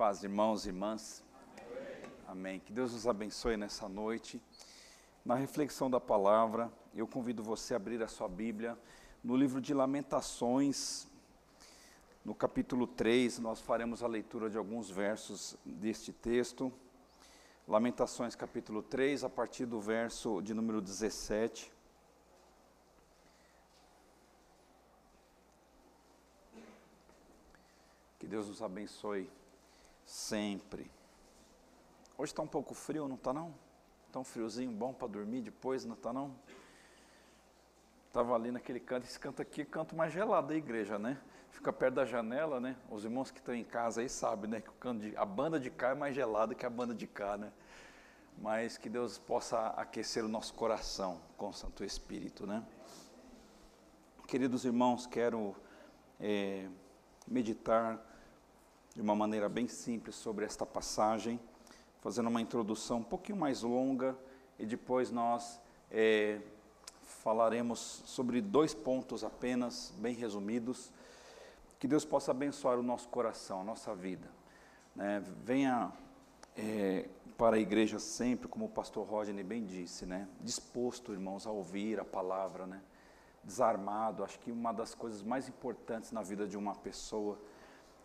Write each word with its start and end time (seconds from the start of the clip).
paz, 0.00 0.24
irmãos 0.24 0.64
e 0.64 0.70
irmãs. 0.70 1.22
Amém. 2.26 2.58
Que 2.58 2.72
Deus 2.72 2.94
nos 2.94 3.06
abençoe 3.06 3.58
nessa 3.58 3.86
noite. 3.86 4.40
Na 5.22 5.34
reflexão 5.34 5.90
da 5.90 6.00
palavra, 6.00 6.72
eu 6.94 7.06
convido 7.06 7.42
você 7.42 7.74
a 7.74 7.76
abrir 7.76 8.02
a 8.02 8.08
sua 8.08 8.26
Bíblia 8.26 8.78
no 9.22 9.36
livro 9.36 9.60
de 9.60 9.74
Lamentações, 9.74 11.06
no 12.24 12.34
capítulo 12.34 12.86
3, 12.86 13.40
nós 13.40 13.60
faremos 13.60 14.02
a 14.02 14.06
leitura 14.06 14.48
de 14.48 14.56
alguns 14.56 14.88
versos 14.88 15.54
deste 15.66 16.14
texto. 16.14 16.72
Lamentações, 17.68 18.34
capítulo 18.34 18.82
3, 18.82 19.22
a 19.22 19.28
partir 19.28 19.66
do 19.66 19.82
verso 19.82 20.40
de 20.40 20.54
número 20.54 20.80
17. 20.80 21.70
Que 28.18 28.26
Deus 28.26 28.48
nos 28.48 28.62
abençoe 28.62 29.30
sempre. 30.10 30.90
Hoje 32.18 32.32
está 32.32 32.42
um 32.42 32.46
pouco 32.46 32.74
frio, 32.74 33.06
não 33.06 33.14
está 33.14 33.32
não? 33.32 33.54
Está 34.08 34.18
um 34.18 34.24
friozinho 34.24 34.72
bom 34.72 34.92
para 34.92 35.06
dormir 35.06 35.40
depois, 35.40 35.84
não 35.84 35.94
está 35.94 36.12
não? 36.12 36.34
Estava 38.08 38.34
ali 38.34 38.50
naquele 38.50 38.80
canto, 38.80 39.04
esse 39.06 39.18
canto 39.20 39.40
aqui, 39.40 39.64
canto 39.64 39.94
mais 39.94 40.12
gelado 40.12 40.48
da 40.48 40.56
igreja, 40.56 40.98
né? 40.98 41.16
Fica 41.52 41.72
perto 41.72 41.94
da 41.94 42.04
janela, 42.04 42.58
né? 42.58 42.76
Os 42.90 43.04
irmãos 43.04 43.30
que 43.30 43.38
estão 43.38 43.54
em 43.54 43.62
casa 43.62 44.00
aí 44.00 44.08
sabem, 44.08 44.50
né? 44.50 44.60
Que 44.60 44.68
o 44.68 44.72
canto 44.72 45.00
de, 45.00 45.16
a 45.16 45.24
banda 45.24 45.60
de 45.60 45.70
cá 45.70 45.90
é 45.90 45.94
mais 45.94 46.12
gelada 46.12 46.56
que 46.56 46.66
a 46.66 46.70
banda 46.70 46.92
de 46.92 47.06
cá, 47.06 47.36
né? 47.36 47.52
Mas 48.36 48.76
que 48.76 48.88
Deus 48.88 49.16
possa 49.16 49.68
aquecer 49.68 50.24
o 50.24 50.28
nosso 50.28 50.52
coração 50.54 51.20
com 51.36 51.50
o 51.50 51.52
Santo 51.52 51.84
Espírito, 51.84 52.48
né? 52.48 52.64
Queridos 54.26 54.64
irmãos, 54.64 55.06
quero 55.06 55.54
é, 56.18 56.68
meditar 57.28 58.09
de 58.94 59.00
uma 59.00 59.14
maneira 59.14 59.48
bem 59.48 59.68
simples 59.68 60.16
sobre 60.16 60.44
esta 60.44 60.66
passagem, 60.66 61.38
fazendo 62.00 62.28
uma 62.28 62.40
introdução 62.40 62.98
um 62.98 63.04
pouquinho 63.04 63.38
mais 63.38 63.62
longa 63.62 64.16
e 64.58 64.66
depois 64.66 65.10
nós 65.10 65.60
é, 65.90 66.40
falaremos 67.22 67.78
sobre 68.04 68.40
dois 68.40 68.74
pontos 68.74 69.22
apenas, 69.22 69.92
bem 69.98 70.14
resumidos. 70.14 70.92
Que 71.78 71.86
Deus 71.86 72.04
possa 72.04 72.32
abençoar 72.32 72.78
o 72.78 72.82
nosso 72.82 73.08
coração, 73.08 73.60
a 73.60 73.64
nossa 73.64 73.94
vida. 73.94 74.28
Né? 74.94 75.22
Venha 75.44 75.92
é, 76.56 77.08
para 77.38 77.56
a 77.56 77.58
igreja 77.58 77.98
sempre, 77.98 78.48
como 78.48 78.66
o 78.66 78.68
pastor 78.68 79.06
Rodney 79.06 79.42
bem 79.42 79.64
disse, 79.64 80.04
né? 80.04 80.28
disposto, 80.40 81.12
irmãos, 81.12 81.46
a 81.46 81.50
ouvir 81.50 81.98
a 82.00 82.04
palavra, 82.04 82.66
né? 82.66 82.82
desarmado. 83.44 84.24
Acho 84.24 84.38
que 84.40 84.50
uma 84.50 84.72
das 84.72 84.94
coisas 84.94 85.22
mais 85.22 85.48
importantes 85.48 86.12
na 86.12 86.22
vida 86.22 86.46
de 86.46 86.56
uma 86.56 86.74
pessoa 86.74 87.38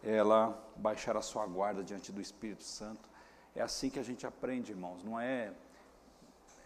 ela 0.05 0.63
baixar 0.75 1.17
a 1.17 1.21
sua 1.21 1.45
guarda 1.47 1.83
diante 1.83 2.11
do 2.11 2.21
Espírito 2.21 2.63
Santo. 2.63 3.09
É 3.55 3.61
assim 3.61 3.89
que 3.89 3.99
a 3.99 4.03
gente 4.03 4.25
aprende, 4.25 4.71
irmãos, 4.71 5.03
não 5.03 5.19
é, 5.19 5.51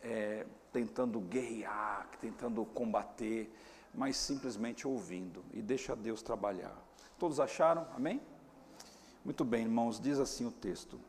é 0.04 0.46
tentando 0.74 1.20
guerrear, 1.22 2.10
tentando 2.20 2.66
combater, 2.66 3.50
mas 3.94 4.18
simplesmente 4.18 4.88
ouvindo 4.88 5.44
e 5.54 5.62
deixa 5.62 5.96
Deus 5.96 6.22
trabalhar. 6.22 6.76
Todos 7.18 7.40
acharam? 7.40 7.88
Amém? 7.96 8.22
Muito 9.24 9.46
bem, 9.46 9.64
irmãos, 9.64 10.00
diz 10.00 10.20
assim 10.20 10.46
o 10.46 10.52
texto. 10.52 11.00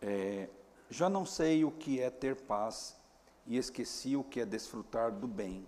É, 0.00 0.48
já 0.88 1.08
não 1.08 1.26
sei 1.26 1.64
o 1.64 1.70
que 1.70 2.00
é 2.00 2.10
ter 2.10 2.36
paz 2.36 2.96
e 3.46 3.56
esqueci 3.56 4.16
o 4.16 4.24
que 4.24 4.40
é 4.40 4.46
desfrutar 4.46 5.12
do 5.12 5.26
bem. 5.26 5.66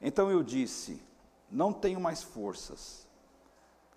Então 0.00 0.30
eu 0.30 0.42
disse: 0.42 1.02
Não 1.50 1.72
tenho 1.72 2.00
mais 2.00 2.22
forças 2.22 3.05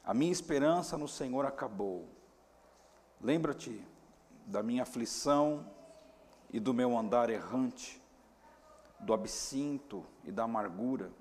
a 0.10 0.14
minha 0.16 0.32
esperança 0.32 0.98
no 0.98 1.08
Senhor 1.08 1.46
acabou. 1.46 2.08
Lembra-te 3.22 3.86
da 4.44 4.64
minha 4.64 4.82
aflição 4.82 5.64
e 6.52 6.60
do 6.60 6.74
meu 6.74 6.98
andar 6.98 7.30
errante, 7.30 8.02
do 9.00 9.14
absinto 9.14 10.04
e 10.24 10.32
da 10.32 10.46
amargura. 10.46 11.12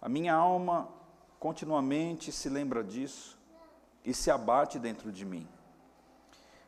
A 0.00 0.08
minha 0.08 0.32
alma 0.32 0.88
continuamente 1.40 2.30
se 2.30 2.48
lembra 2.48 2.84
disso 2.84 3.36
e 4.04 4.14
se 4.14 4.30
abate 4.30 4.78
dentro 4.78 5.10
de 5.10 5.24
mim. 5.24 5.48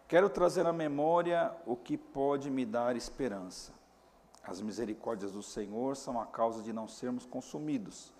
Quero 0.08 0.28
trazer 0.28 0.66
à 0.66 0.72
memória 0.72 1.54
o 1.64 1.76
que 1.76 1.96
pode 1.96 2.50
me 2.50 2.66
dar 2.66 2.96
esperança. 2.96 3.72
As 4.42 4.60
misericórdias 4.60 5.30
do 5.30 5.42
Senhor 5.44 5.96
são 5.96 6.20
a 6.20 6.26
causa 6.26 6.64
de 6.64 6.72
não 6.72 6.88
sermos 6.88 7.24
consumidos, 7.24 8.12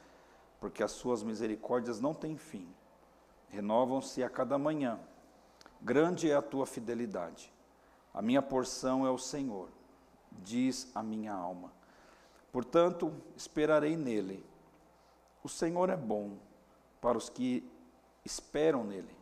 porque 0.61 0.85
as 0.85 0.93
suas 0.93 1.25
misericórdias 1.25 1.99
não 1.99 2.15
têm 2.15 2.37
fim 2.37 2.73
renovam-se 3.51 4.23
a 4.23 4.29
cada 4.29 4.59
manhã. 4.59 4.99
Grande 5.81 6.31
é 6.31 6.35
a 6.35 6.43
tua 6.43 6.67
fidelidade. 6.67 7.53
A 8.13 8.21
minha 8.21 8.43
porção 8.43 9.07
é 9.07 9.11
o 9.11 9.19
Senhor, 9.19 9.69
diz 10.33 10.91
a 10.95 11.03
minha 11.03 11.33
alma. 11.33 11.73
Portanto, 12.51 13.13
esperarei 13.37 13.97
nele. 13.97 14.45
O 15.43 15.49
Senhor 15.49 15.89
é 15.91 15.97
bom 15.97 16.37
para 17.01 17.17
os 17.17 17.29
que 17.29 17.71
esperam 18.25 18.83
nele, 18.83 19.17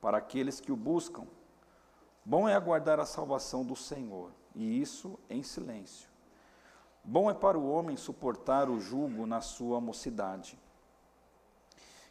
para 0.00 0.18
aqueles 0.18 0.60
que 0.60 0.72
o 0.72 0.76
buscam. 0.76 1.26
Bom 2.24 2.48
é 2.48 2.54
aguardar 2.54 2.98
a 2.98 3.04
salvação 3.04 3.64
do 3.64 3.76
Senhor, 3.76 4.30
e 4.54 4.80
isso 4.80 5.18
em 5.28 5.42
silêncio. 5.42 6.08
Bom 7.04 7.30
é 7.30 7.34
para 7.34 7.58
o 7.58 7.70
homem 7.70 7.96
suportar 7.96 8.68
o 8.68 8.80
jugo 8.80 9.26
na 9.26 9.40
sua 9.40 9.80
mocidade 9.80 10.58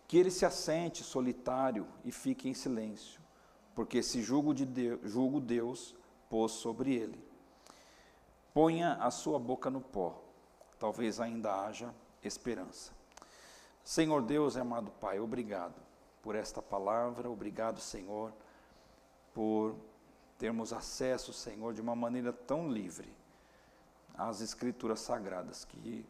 que 0.09 0.18
ele 0.18 0.31
se 0.31 0.44
assente 0.44 1.03
solitário 1.03 1.86
e 2.03 2.12
fique 2.12 2.50
em 2.50 2.53
silêncio, 2.56 3.22
porque 3.75 4.00
esse 4.00 4.24
jugo 4.24 4.56
de 4.56 4.66
Deus, 4.66 5.00
julgo 5.03 5.40
Deus 5.40 5.96
pôs 6.28 6.52
sobre 6.52 6.96
ele. 6.96 7.24
Ponha 8.52 8.96
a 8.96 9.12
sua 9.12 9.38
boca 9.38 9.70
no 9.70 9.80
pó, 9.80 10.20
talvez 10.80 11.20
ainda 11.20 11.53
haja 11.64 11.94
esperança. 12.24 12.92
Senhor 13.84 14.24
Deus 14.24 14.58
amado 14.58 14.90
Pai, 15.00 15.20
obrigado 15.20 15.75
por 16.24 16.34
esta 16.34 16.59
palavra, 16.59 17.30
obrigado, 17.30 17.80
Senhor, 17.80 18.34
por 19.31 19.76
termos 20.40 20.74
acesso, 20.74 21.31
Senhor, 21.31 21.72
de 21.72 21.81
uma 21.81 21.96
maneira 21.96 22.34
tão 22.34 22.68
livre 22.68 23.14
às 24.16 24.41
Escrituras 24.41 25.02
Sagradas, 25.02 25.66
que 25.66 26.03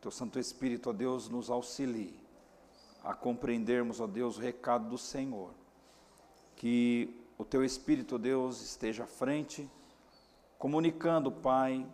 Teu 0.00 0.10
Santo 0.10 0.40
Espírito, 0.40 0.90
ó 0.90 0.92
Deus, 0.92 1.28
nos 1.28 1.50
auxilie 1.50 2.26
a 3.02 3.14
compreendermos, 3.14 4.00
ó 4.00 4.06
Deus, 4.06 4.36
o 4.36 4.40
recado 4.40 4.88
do 4.88 4.98
Senhor. 4.98 5.50
Que 6.56 7.14
o 7.36 7.44
teu 7.44 7.64
Espírito, 7.64 8.16
ó 8.16 8.18
Deus, 8.18 8.60
esteja 8.60 9.04
à 9.04 9.06
frente, 9.06 9.70
comunicando, 10.58 11.30
Pai, 11.30 11.86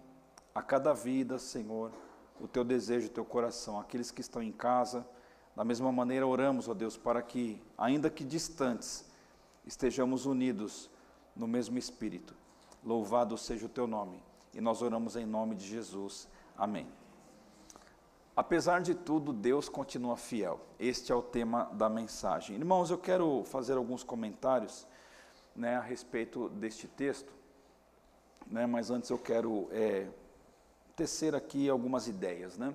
a 0.55 0.63
cada 0.63 0.95
vida, 0.95 1.39
Senhor, 1.39 1.93
o 2.41 2.49
teu 2.49 2.65
desejo, 2.65 3.09
o 3.09 3.11
teu 3.11 3.25
coração. 3.25 3.79
Aqueles 3.79 4.11
que 4.11 4.21
estão 4.21 4.43
em 4.43 4.53
casa, 4.53 5.07
da 5.55 5.65
mesma 5.65 5.93
maneira 5.93 6.27
oramos, 6.27 6.69
ó 6.69 6.75
Deus, 6.75 6.97
para 6.97 7.23
que, 7.23 7.63
ainda 7.77 8.11
que 8.11 8.25
distantes, 8.25 9.05
estejamos 9.67 10.27
unidos 10.27 10.91
no 11.37 11.47
mesmo 11.47 11.79
Espírito. 11.79 12.35
Louvado 12.85 13.37
seja 13.37 13.67
o 13.67 13.69
teu 13.69 13.87
nome. 13.87 14.23
E 14.53 14.61
nós 14.61 14.83
oramos 14.83 15.17
em 15.17 15.27
nome 15.27 15.55
de 15.55 15.67
Jesus. 15.67 16.29
Amém. 16.57 16.87
Apesar 18.37 18.83
de 18.83 18.97
tudo, 18.97 19.33
Deus 19.33 19.69
continua 19.69 20.17
fiel. 20.17 20.61
Este 20.77 21.13
é 21.13 21.15
o 21.15 21.23
tema 21.23 21.71
da 21.73 21.89
mensagem. 21.89 22.57
Irmãos, 22.57 22.91
eu 22.91 22.99
quero 22.99 23.45
fazer 23.45 23.77
alguns 23.77 24.03
comentários 24.03 24.85
né, 25.55 25.77
a 25.77 25.81
respeito 25.81 26.49
deste 26.49 26.89
texto, 26.89 27.33
né, 28.49 28.67
mas 28.67 28.91
antes 28.91 29.09
eu 29.09 29.19
quero 29.19 29.69
é, 29.71 30.09
tecer 30.97 31.33
aqui 31.33 31.69
algumas 31.69 32.09
ideias. 32.09 32.59
Né? 32.59 32.75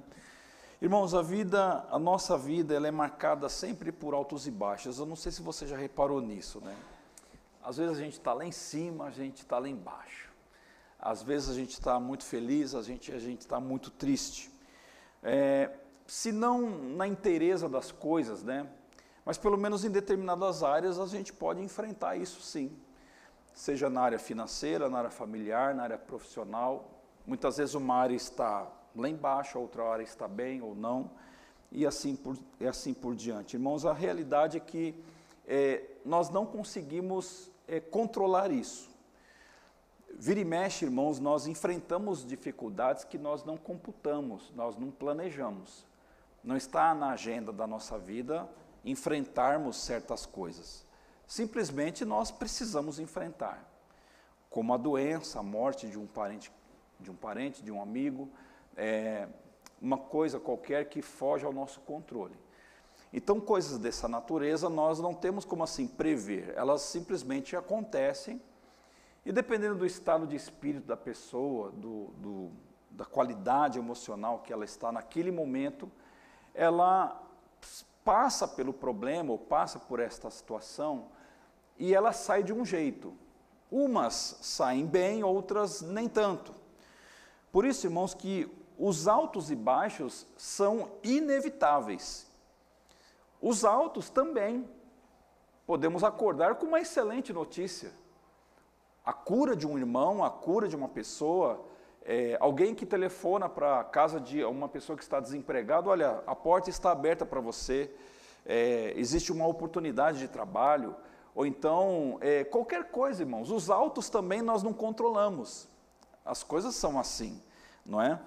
Irmãos, 0.82 1.14
a 1.14 1.22
vida, 1.22 1.86
a 1.92 2.00
nossa 2.00 2.38
vida, 2.38 2.74
ela 2.74 2.88
é 2.88 2.92
marcada 2.92 3.50
sempre 3.50 3.92
por 3.92 4.14
altos 4.14 4.48
e 4.48 4.52
baixos. 4.52 4.98
Eu 4.98 5.06
não 5.06 5.18
sei 5.18 5.30
se 5.30 5.42
você 5.42 5.68
já 5.68 5.76
reparou 5.76 6.22
nisso, 6.22 6.62
né? 6.62 6.74
Às 7.62 7.76
vezes 7.76 7.98
a 7.98 8.00
gente 8.02 8.14
está 8.14 8.32
lá 8.32 8.46
em 8.46 8.52
cima, 8.54 9.08
a 9.08 9.12
gente 9.12 9.40
está 9.40 9.60
lá 9.60 9.68
embaixo. 9.68 10.30
Às 10.98 11.22
vezes 11.22 11.50
a 11.50 11.54
gente 11.54 11.72
está 11.72 12.00
muito 12.00 12.24
feliz, 12.24 12.74
a 12.74 12.82
gente 12.82 13.12
a 13.12 13.20
gente 13.20 13.42
está 13.42 13.60
muito 13.60 13.92
triste 13.92 14.50
é, 15.24 15.70
se 16.08 16.32
não 16.32 16.70
na 16.70 17.08
inteireza 17.08 17.70
das 17.70 17.92
coisas, 17.92 18.44
né? 18.44 18.68
Mas 19.26 19.38
pelo 19.38 19.58
menos 19.58 19.86
em 19.86 19.92
determinadas 19.92 20.64
áreas 20.64 21.00
a 21.00 21.06
gente 21.06 21.32
pode 21.32 21.62
enfrentar 21.62 22.16
isso 22.16 22.42
sim. 22.42 22.72
Seja 23.54 23.90
na 23.90 24.02
área 24.02 24.20
financeira, 24.20 24.90
na 24.90 25.00
área 25.00 25.12
familiar, 25.12 25.76
na 25.76 25.84
área 25.84 25.98
profissional. 25.98 26.90
Muitas 27.28 27.58
vezes 27.58 27.76
uma 27.76 27.96
área 27.96 28.16
está 28.16 28.68
lá 28.96 29.08
embaixo, 29.08 29.58
a 29.58 29.62
outra 29.62 29.84
área 29.84 30.04
está 30.04 30.28
bem 30.28 30.62
ou 30.62 30.74
não, 30.74 31.12
e 31.72 31.86
assim 31.86 32.16
por, 32.16 32.38
e 32.60 32.66
assim 32.66 32.94
por 32.94 33.16
diante. 33.16 33.56
Irmãos, 33.56 33.86
a 33.86 33.94
realidade 33.94 34.58
é 34.58 34.60
que 34.60 34.96
é, 35.48 35.84
nós 36.06 36.30
não 36.30 36.46
conseguimos 36.46 37.52
é, 37.68 37.80
controlar 37.80 38.52
isso. 38.52 38.90
Vira 40.18 40.40
e 40.40 40.46
mexe, 40.46 40.86
irmãos, 40.86 41.20
nós 41.20 41.48
enfrentamos 41.48 42.26
dificuldades 42.26 43.04
que 43.04 43.18
nós 43.18 43.44
não 43.44 43.58
computamos, 43.58 44.52
nós 44.56 44.76
não 44.76 44.92
planejamos. 44.92 45.86
Não 46.44 46.58
está 46.58 46.94
na 46.94 47.12
agenda 47.12 47.52
da 47.52 47.68
nossa 47.68 47.98
vida 47.98 48.50
enfrentarmos 48.84 49.78
certas 49.78 50.26
coisas. 50.26 50.86
Simplesmente 51.28 52.04
nós 52.06 52.32
precisamos 52.32 53.00
enfrentar, 53.00 53.64
como 54.50 54.74
a 54.74 54.78
doença, 54.78 55.40
a 55.40 55.44
morte 55.44 55.88
de 55.88 55.98
um 55.98 56.08
parente, 56.08 56.52
de 57.00 57.12
um 57.12 57.16
parente, 57.16 57.62
de 57.62 57.72
um 57.72 57.82
amigo, 57.82 58.30
é, 58.76 59.28
uma 59.82 59.98
coisa 59.98 60.40
qualquer 60.40 60.90
que 60.90 61.02
foge 61.02 61.46
ao 61.46 61.54
nosso 61.54 61.80
controle. 61.82 62.36
Então, 63.12 63.40
coisas 63.40 63.78
dessa 63.80 64.08
natureza 64.08 64.70
nós 64.70 65.00
não 65.00 65.14
temos 65.14 65.44
como 65.44 65.64
assim 65.64 65.88
prever, 65.88 66.54
elas 66.56 66.82
simplesmente 66.82 67.56
acontecem 67.56 68.42
e 69.30 69.32
dependendo 69.32 69.76
do 69.76 69.86
estado 69.86 70.26
de 70.26 70.36
espírito 70.36 70.88
da 70.88 70.98
pessoa, 70.98 71.70
do, 71.70 72.06
do, 72.18 72.52
da 72.90 73.06
qualidade 73.06 73.78
emocional 73.78 74.40
que 74.40 74.52
ela 74.52 74.66
está 74.66 74.92
naquele 74.92 75.30
momento, 75.30 75.88
ela 76.52 77.22
passa 78.04 78.48
pelo 78.48 78.74
problema 78.74 79.32
ou 79.32 79.38
passa 79.38 79.78
por 79.78 80.00
esta 80.00 80.32
situação 80.32 81.10
e 81.78 81.94
ela 81.94 82.12
sai 82.12 82.42
de 82.42 82.52
um 82.52 82.66
jeito. 82.66 83.14
Umas 83.70 84.40
saem 84.42 84.88
bem, 84.88 85.24
outras 85.24 85.84
nem 85.84 86.10
tanto. 86.10 86.52
Por 87.52 87.66
isso, 87.66 87.86
irmãos, 87.86 88.16
que 88.16 88.52
os 88.80 89.08
altos 89.08 89.52
e 89.52 89.56
baixos 89.56 90.26
são 90.36 90.90
inevitáveis. 91.04 92.26
Os 93.40 93.64
altos 93.64 94.10
também. 94.10 94.68
Podemos 95.68 96.04
acordar 96.04 96.56
com 96.56 96.66
uma 96.66 96.80
excelente 96.80 97.32
notícia. 97.32 97.94
A 99.10 99.14
cura 99.14 99.56
de 99.56 99.66
um 99.66 99.76
irmão, 99.76 100.24
a 100.24 100.30
cura 100.30 100.68
de 100.68 100.76
uma 100.76 100.88
pessoa, 100.88 101.66
é, 102.04 102.38
alguém 102.40 102.76
que 102.76 102.86
telefona 102.86 103.50
para 103.50 103.80
a 103.80 103.84
casa 103.84 104.22
de 104.22 104.44
uma 104.44 104.70
pessoa 104.70 104.96
que 104.96 105.02
está 105.02 105.20
desempregada, 105.20 105.90
olha, 105.90 106.22
a 106.28 106.36
porta 106.36 106.70
está 106.70 106.92
aberta 106.92 107.26
para 107.26 107.42
você, 107.42 107.92
é, 108.46 108.94
existe 108.96 109.32
uma 109.32 109.48
oportunidade 109.48 110.20
de 110.20 110.28
trabalho, 110.28 110.96
ou 111.34 111.44
então 111.44 112.20
é, 112.22 112.44
qualquer 112.44 112.92
coisa, 112.92 113.24
irmãos. 113.24 113.50
Os 113.50 113.72
altos 113.72 114.12
também 114.12 114.44
nós 114.44 114.62
não 114.62 114.74
controlamos. 114.74 115.68
As 116.24 116.44
coisas 116.44 116.76
são 116.76 117.00
assim, 117.00 117.42
não 117.84 118.00
é? 118.00 118.22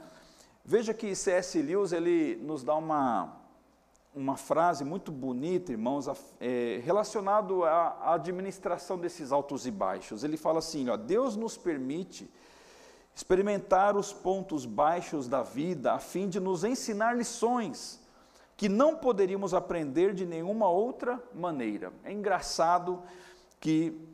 Veja 0.64 0.93
que 0.93 1.14
C.S. 1.14 1.62
Lewis 1.62 1.93
ele 1.93 2.35
nos 2.43 2.64
dá 2.64 2.75
uma, 2.75 3.37
uma 4.14 4.37
frase 4.37 4.85
muito 4.85 5.11
bonita, 5.11 5.73
irmãos, 5.73 6.06
é, 6.38 6.81
relacionado 6.85 7.64
à 7.64 8.14
administração 8.14 8.99
desses 8.99 9.32
altos 9.32 9.67
e 9.67 9.70
baixos. 9.70 10.23
Ele 10.23 10.37
fala 10.37 10.59
assim: 10.59 10.88
ó, 10.88 10.97
Deus 10.97 11.37
nos 11.37 11.56
permite 11.56 12.31
experimentar 13.14 13.97
os 13.97 14.12
pontos 14.12 14.64
baixos 14.64 15.29
da 15.29 15.43
vida 15.43 15.93
a 15.93 15.99
fim 15.99 16.29
de 16.29 16.41
nos 16.41 16.64
ensinar 16.64 17.17
lições 17.17 18.00
que 18.56 18.69
não 18.69 18.97
poderíamos 18.97 19.55
aprender 19.55 20.14
de 20.14 20.25
nenhuma 20.25 20.69
outra 20.69 21.23
maneira. 21.35 21.93
É 22.05 22.12
engraçado 22.12 23.03
que 23.59 24.09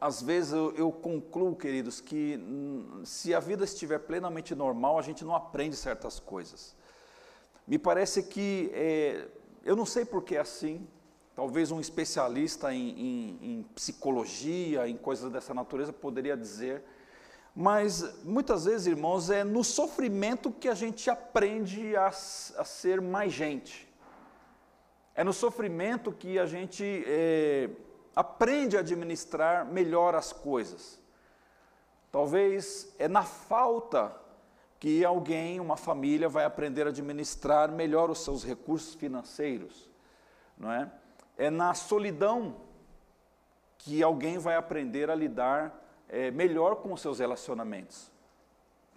às 0.00 0.22
vezes 0.22 0.52
eu, 0.52 0.74
eu, 0.76 0.92
concluo, 0.92 1.56
queridos, 1.56 2.00
que 2.00 2.38
se 3.04 3.34
a 3.34 3.40
vida 3.40 3.64
estiver 3.64 4.00
plenamente 4.00 4.54
normal, 4.54 4.98
a 4.98 5.02
gente 5.02 5.24
não 5.24 5.34
aprende 5.34 5.76
certas 5.76 6.20
coisas. 6.20 6.76
Me 7.66 7.78
parece 7.78 8.22
que, 8.22 8.70
é, 8.72 9.26
eu 9.64 9.74
não 9.74 9.86
sei 9.86 10.04
por 10.04 10.22
que 10.22 10.36
é 10.36 10.40
assim, 10.40 10.86
talvez 11.34 11.70
um 11.70 11.80
especialista 11.80 12.72
em, 12.72 12.90
em, 12.90 13.38
em 13.42 13.62
psicologia, 13.74 14.88
em 14.88 14.96
coisas 14.96 15.30
dessa 15.30 15.52
natureza, 15.52 15.92
poderia 15.92 16.36
dizer 16.36 16.82
mas 17.58 18.22
muitas 18.22 18.66
vezes, 18.66 18.86
irmãos, 18.86 19.30
é 19.30 19.42
no 19.42 19.64
sofrimento 19.64 20.52
que 20.52 20.68
a 20.68 20.74
gente 20.74 21.08
aprende 21.08 21.96
a, 21.96 22.08
a 22.08 22.10
ser 22.12 23.00
mais 23.00 23.32
gente. 23.32 23.90
É 25.14 25.24
no 25.24 25.32
sofrimento 25.32 26.12
que 26.12 26.38
a 26.38 26.44
gente 26.44 27.02
é, 27.06 27.70
aprende 28.14 28.76
a 28.76 28.80
administrar 28.80 29.64
melhor 29.64 30.14
as 30.14 30.34
coisas. 30.34 31.00
Talvez 32.12 32.94
é 32.98 33.08
na 33.08 33.22
falta 33.22 34.14
que 34.78 35.04
alguém, 35.04 35.58
uma 35.58 35.76
família, 35.76 36.28
vai 36.28 36.44
aprender 36.44 36.86
a 36.86 36.90
administrar 36.90 37.70
melhor 37.70 38.10
os 38.10 38.18
seus 38.18 38.44
recursos 38.44 38.94
financeiros, 38.94 39.88
não 40.56 40.70
é? 40.70 40.90
É 41.36 41.50
na 41.50 41.74
solidão 41.74 42.56
que 43.78 44.02
alguém 44.02 44.38
vai 44.38 44.56
aprender 44.56 45.10
a 45.10 45.14
lidar 45.14 45.82
é, 46.08 46.30
melhor 46.30 46.76
com 46.76 46.92
os 46.92 47.00
seus 47.00 47.18
relacionamentos, 47.18 48.10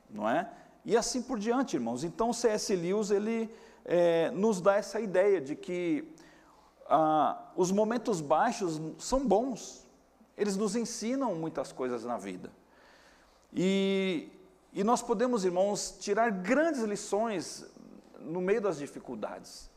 não 0.10 0.30
é? 0.30 0.52
E 0.86 0.96
assim 0.96 1.22
por 1.22 1.38
diante, 1.38 1.76
irmãos. 1.76 2.04
Então, 2.04 2.32
C.S. 2.34 2.76
Lewis 2.76 3.12
ele 3.12 3.54
é, 3.86 4.32
nos 4.32 4.62
dá 4.62 4.76
essa 4.76 5.00
ideia 5.00 5.42
de 5.42 5.56
que 5.56 6.08
ah, 6.88 7.52
os 7.56 7.72
momentos 7.72 8.22
baixos 8.22 8.82
são 8.98 9.28
bons. 9.28 9.86
Eles 10.38 10.56
nos 10.58 10.76
ensinam 10.76 11.36
muitas 11.36 11.72
coisas 11.72 12.04
na 12.04 12.18
vida. 12.18 12.50
E, 13.54 14.30
e 14.72 14.84
nós 14.84 15.02
podemos, 15.02 15.44
irmãos, 15.46 15.98
tirar 16.00 16.32
grandes 16.32 16.82
lições 16.84 17.66
no 18.20 18.40
meio 18.40 18.62
das 18.62 18.78
dificuldades. 18.78 19.70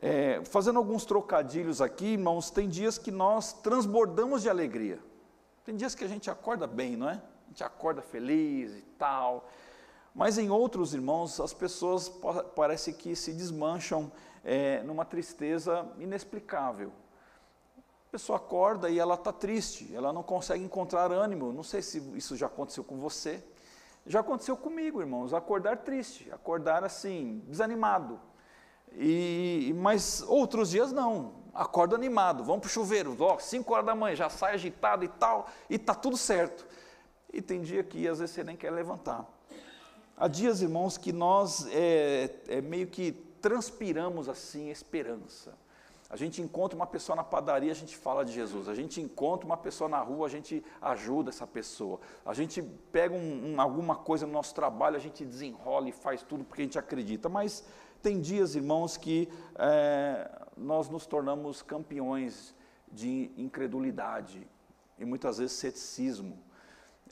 É, 0.00 0.42
fazendo 0.44 0.78
alguns 0.78 1.04
trocadilhos 1.04 1.82
aqui, 1.82 2.12
irmãos, 2.12 2.50
tem 2.50 2.68
dias 2.68 2.96
que 2.96 3.10
nós 3.10 3.52
transbordamos 3.52 4.42
de 4.42 4.48
alegria. 4.48 4.98
Tem 5.64 5.76
dias 5.76 5.94
que 5.94 6.04
a 6.04 6.08
gente 6.08 6.30
acorda 6.30 6.66
bem, 6.66 6.96
não 6.96 7.08
é? 7.08 7.14
A 7.14 7.48
gente 7.48 7.64
acorda 7.64 8.00
feliz 8.00 8.72
e 8.72 8.82
tal. 8.96 9.48
Mas 10.14 10.38
em 10.38 10.48
outros, 10.48 10.94
irmãos, 10.94 11.40
as 11.40 11.52
pessoas 11.52 12.10
parece 12.54 12.92
que 12.92 13.14
se 13.14 13.32
desmancham 13.32 14.10
é, 14.44 14.82
numa 14.84 15.04
tristeza 15.04 15.86
inexplicável. 15.98 16.92
A 18.10 18.18
pessoa 18.18 18.38
acorda 18.38 18.90
e 18.90 18.98
ela 18.98 19.14
está 19.14 19.32
triste, 19.32 19.88
ela 19.94 20.12
não 20.12 20.24
consegue 20.24 20.64
encontrar 20.64 21.12
ânimo. 21.12 21.52
Não 21.52 21.62
sei 21.62 21.80
se 21.80 21.98
isso 22.16 22.36
já 22.36 22.46
aconteceu 22.46 22.82
com 22.82 22.98
você. 22.98 23.40
Já 24.04 24.18
aconteceu 24.18 24.56
comigo, 24.56 25.00
irmãos, 25.00 25.32
acordar 25.32 25.76
triste, 25.76 26.28
acordar 26.32 26.82
assim, 26.82 27.40
desanimado. 27.46 28.18
E, 28.94 29.72
mas 29.76 30.22
outros 30.22 30.70
dias 30.70 30.90
não 30.90 31.34
acordo 31.54 31.94
animado, 31.94 32.42
vamos 32.42 32.62
para 32.62 32.66
o 32.66 32.70
chuveiro, 32.70 33.16
ó, 33.20 33.38
5 33.38 33.72
horas 33.72 33.86
da 33.86 33.94
manhã, 33.94 34.16
já 34.16 34.28
sai 34.28 34.54
agitado 34.54 35.04
e 35.04 35.08
tal, 35.08 35.48
e 35.68 35.76
está 35.76 35.94
tudo 35.94 36.16
certo. 36.16 36.66
E 37.32 37.40
tem 37.40 37.62
dia 37.62 37.84
que 37.84 38.08
às 38.08 38.18
vezes 38.18 38.34
você 38.34 38.42
nem 38.42 38.56
quer 38.56 38.72
levantar. 38.72 39.24
Há 40.16 40.26
dias, 40.26 40.62
irmãos, 40.62 40.98
que 40.98 41.12
nós 41.12 41.64
é, 41.70 42.34
é 42.48 42.60
meio 42.60 42.88
que 42.88 43.12
transpiramos 43.40 44.28
assim 44.28 44.68
esperança. 44.68 45.56
A 46.10 46.16
gente 46.16 46.42
encontra 46.42 46.74
uma 46.74 46.88
pessoa 46.88 47.14
na 47.14 47.22
padaria, 47.22 47.70
a 47.70 47.74
gente 47.74 47.96
fala 47.96 48.24
de 48.24 48.32
Jesus. 48.32 48.68
A 48.68 48.74
gente 48.74 49.00
encontra 49.00 49.46
uma 49.46 49.56
pessoa 49.56 49.88
na 49.88 50.00
rua, 50.00 50.26
a 50.26 50.28
gente 50.28 50.62
ajuda 50.82 51.30
essa 51.30 51.46
pessoa. 51.46 52.00
A 52.26 52.34
gente 52.34 52.60
pega 52.90 53.14
um, 53.14 53.54
um, 53.54 53.60
alguma 53.60 53.94
coisa 53.94 54.26
no 54.26 54.32
nosso 54.32 54.52
trabalho, 54.52 54.96
a 54.96 55.00
gente 55.00 55.24
desenrola 55.24 55.88
e 55.88 55.92
faz 55.92 56.24
tudo 56.24 56.42
porque 56.42 56.62
a 56.62 56.64
gente 56.64 56.78
acredita. 56.78 57.28
Mas 57.28 57.64
tem 58.02 58.20
dias, 58.20 58.56
irmãos, 58.56 58.96
que 58.96 59.28
é, 59.56 60.28
nós 60.56 60.88
nos 60.88 61.06
tornamos 61.06 61.62
campeões 61.62 62.56
de 62.90 63.30
incredulidade 63.36 64.44
e 64.98 65.04
muitas 65.04 65.38
vezes 65.38 65.52
ceticismo. 65.52 66.36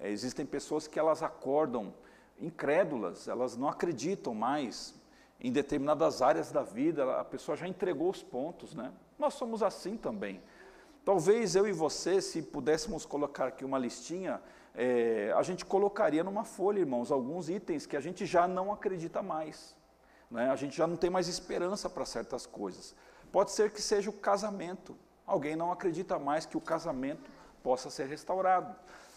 É, 0.00 0.10
existem 0.10 0.44
pessoas 0.44 0.88
que 0.88 0.98
elas 0.98 1.22
acordam 1.22 1.94
incrédulas, 2.40 3.28
elas 3.28 3.56
não 3.56 3.68
acreditam 3.68 4.34
mais 4.34 4.97
em 5.40 5.52
determinadas 5.52 6.20
áreas 6.20 6.50
da 6.50 6.62
vida, 6.62 7.20
a 7.20 7.24
pessoa 7.24 7.56
já 7.56 7.66
entregou 7.66 8.10
os 8.10 8.22
pontos, 8.22 8.74
né? 8.74 8.92
Nós 9.18 9.34
somos 9.34 9.62
assim 9.62 9.96
também. 9.96 10.42
Talvez 11.04 11.54
eu 11.54 11.66
e 11.66 11.72
você, 11.72 12.20
se 12.20 12.42
pudéssemos 12.42 13.06
colocar 13.06 13.46
aqui 13.46 13.64
uma 13.64 13.78
listinha, 13.78 14.40
é, 14.74 15.32
a 15.36 15.42
gente 15.42 15.64
colocaria 15.64 16.22
numa 16.22 16.44
folha, 16.44 16.80
irmãos, 16.80 17.10
alguns 17.10 17.48
itens 17.48 17.86
que 17.86 17.96
a 17.96 18.00
gente 18.00 18.26
já 18.26 18.46
não 18.46 18.72
acredita 18.72 19.22
mais. 19.22 19.76
Né? 20.30 20.50
A 20.50 20.56
gente 20.56 20.76
já 20.76 20.86
não 20.86 20.96
tem 20.96 21.08
mais 21.08 21.28
esperança 21.28 21.88
para 21.88 22.04
certas 22.04 22.46
coisas. 22.46 22.94
Pode 23.32 23.52
ser 23.52 23.70
que 23.70 23.80
seja 23.80 24.10
o 24.10 24.12
casamento. 24.12 24.96
Alguém 25.26 25.56
não 25.56 25.72
acredita 25.72 26.18
mais 26.18 26.46
que 26.46 26.56
o 26.56 26.60
casamento 26.60 27.30
possa 27.62 27.90
ser 27.90 28.06
restaurado. 28.06 28.74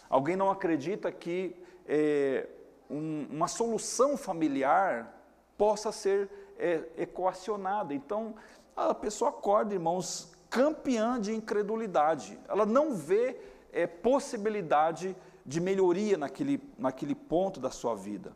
Alguém 0.08 0.36
não 0.36 0.50
acredita 0.50 1.10
que 1.10 1.56
é, 1.86 2.48
um, 2.90 3.26
uma 3.30 3.48
solução 3.48 4.16
familiar 4.16 5.21
possa 5.62 5.92
ser 5.92 6.28
é, 6.58 6.82
equacionada. 6.96 7.94
Então, 7.94 8.34
a 8.74 8.92
pessoa 8.92 9.30
acorda, 9.30 9.72
irmãos, 9.72 10.32
campeã 10.50 11.20
de 11.20 11.32
incredulidade. 11.32 12.36
Ela 12.48 12.66
não 12.66 12.96
vê 12.96 13.40
é, 13.72 13.86
possibilidade 13.86 15.16
de 15.46 15.60
melhoria 15.60 16.18
naquele, 16.18 16.60
naquele 16.76 17.14
ponto 17.14 17.60
da 17.60 17.70
sua 17.70 17.94
vida. 17.94 18.32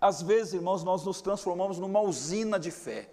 Às 0.00 0.22
vezes, 0.22 0.54
irmãos, 0.54 0.84
nós 0.84 1.04
nos 1.04 1.20
transformamos 1.20 1.80
numa 1.80 2.00
usina 2.00 2.56
de 2.56 2.70
fé. 2.70 3.10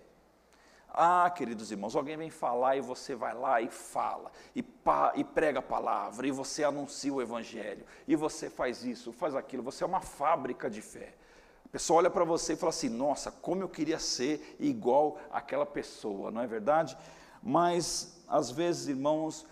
Ah, 0.87 1.31
queridos 1.31 1.71
irmãos, 1.71 1.95
alguém 1.95 2.15
vem 2.15 2.29
falar 2.29 2.75
e 2.75 2.81
você 2.81 3.15
vai 3.15 3.33
lá 3.33 3.59
e 3.59 3.69
fala, 3.69 4.31
e, 4.53 4.61
pa, 4.61 5.13
e 5.15 5.23
prega 5.23 5.57
a 5.59 5.63
palavra, 5.63 6.27
e 6.27 6.31
você 6.31 6.63
anuncia 6.63 7.11
o 7.11 7.23
evangelho, 7.23 7.85
e 8.07 8.15
você 8.15 8.51
faz 8.51 8.83
isso, 8.83 9.11
faz 9.11 9.33
aquilo, 9.33 9.63
você 9.63 9.83
é 9.83 9.87
uma 9.87 10.01
fábrica 10.01 10.69
de 10.69 10.81
fé. 10.81 11.15
Pessoa 11.71 11.99
olha 11.99 12.09
para 12.09 12.23
você 12.23 12.53
e 12.53 12.55
fala 12.55 12.71
assim: 12.71 12.89
nossa, 12.89 13.31
como 13.31 13.61
eu 13.61 13.69
queria 13.69 13.99
ser 13.99 14.55
igual 14.59 15.19
àquela 15.31 15.65
pessoa, 15.65 16.31
não 16.31 16.41
é 16.41 16.47
verdade? 16.47 16.97
Mas, 17.41 18.21
às 18.27 18.49
vezes, 18.49 18.87
irmãos, 18.87 19.45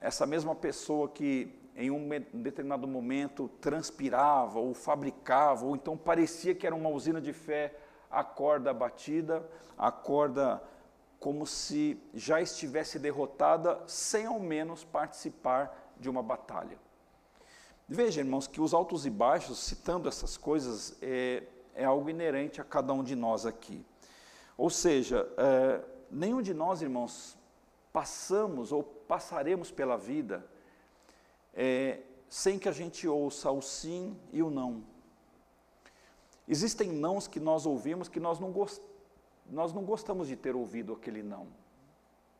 essa 0.00 0.26
mesma 0.26 0.54
pessoa 0.54 1.08
que 1.08 1.54
em 1.76 1.90
um 1.90 2.08
determinado 2.32 2.86
momento 2.86 3.48
transpirava 3.60 4.58
ou 4.58 4.74
fabricava, 4.74 5.64
ou 5.64 5.76
então 5.76 5.96
parecia 5.96 6.54
que 6.54 6.66
era 6.66 6.74
uma 6.74 6.88
usina 6.88 7.20
de 7.20 7.32
fé, 7.32 7.74
acorda 8.10 8.70
abatida, 8.70 9.48
acorda 9.78 10.62
como 11.18 11.46
se 11.46 12.02
já 12.14 12.40
estivesse 12.40 12.98
derrotada, 12.98 13.80
sem 13.86 14.26
ao 14.26 14.40
menos 14.40 14.82
participar 14.82 15.92
de 15.98 16.08
uma 16.08 16.22
batalha. 16.22 16.78
Veja, 17.92 18.20
irmãos, 18.20 18.46
que 18.46 18.60
os 18.60 18.72
altos 18.72 19.04
e 19.04 19.10
baixos, 19.10 19.58
citando 19.58 20.08
essas 20.08 20.36
coisas, 20.36 20.96
é, 21.02 21.42
é 21.74 21.84
algo 21.84 22.08
inerente 22.08 22.60
a 22.60 22.64
cada 22.64 22.92
um 22.92 23.02
de 23.02 23.16
nós 23.16 23.44
aqui. 23.44 23.84
Ou 24.56 24.70
seja, 24.70 25.28
é, 25.36 25.84
nenhum 26.08 26.40
de 26.40 26.54
nós, 26.54 26.82
irmãos, 26.82 27.36
passamos 27.92 28.70
ou 28.70 28.84
passaremos 28.84 29.72
pela 29.72 29.96
vida 29.96 30.46
é, 31.52 31.98
sem 32.28 32.60
que 32.60 32.68
a 32.68 32.72
gente 32.72 33.08
ouça 33.08 33.50
o 33.50 33.60
sim 33.60 34.16
e 34.32 34.40
o 34.40 34.50
não. 34.50 34.84
Existem 36.46 36.92
nãos 36.92 37.26
que 37.26 37.40
nós 37.40 37.66
ouvimos 37.66 38.08
que 38.08 38.20
nós 38.20 38.38
não, 38.38 38.52
gost, 38.52 38.80
nós 39.50 39.72
não 39.72 39.82
gostamos 39.82 40.28
de 40.28 40.36
ter 40.36 40.54
ouvido 40.54 40.92
aquele 40.92 41.24
não. 41.24 41.48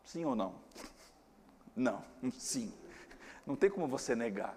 Sim 0.05 0.25
ou 0.27 0.37
não? 0.37 0.55
Não, 1.75 2.05
sim. 2.39 2.73
Não 3.47 3.57
tem 3.57 3.71
como 3.71 3.89
você 3.89 4.15
negar. 4.15 4.57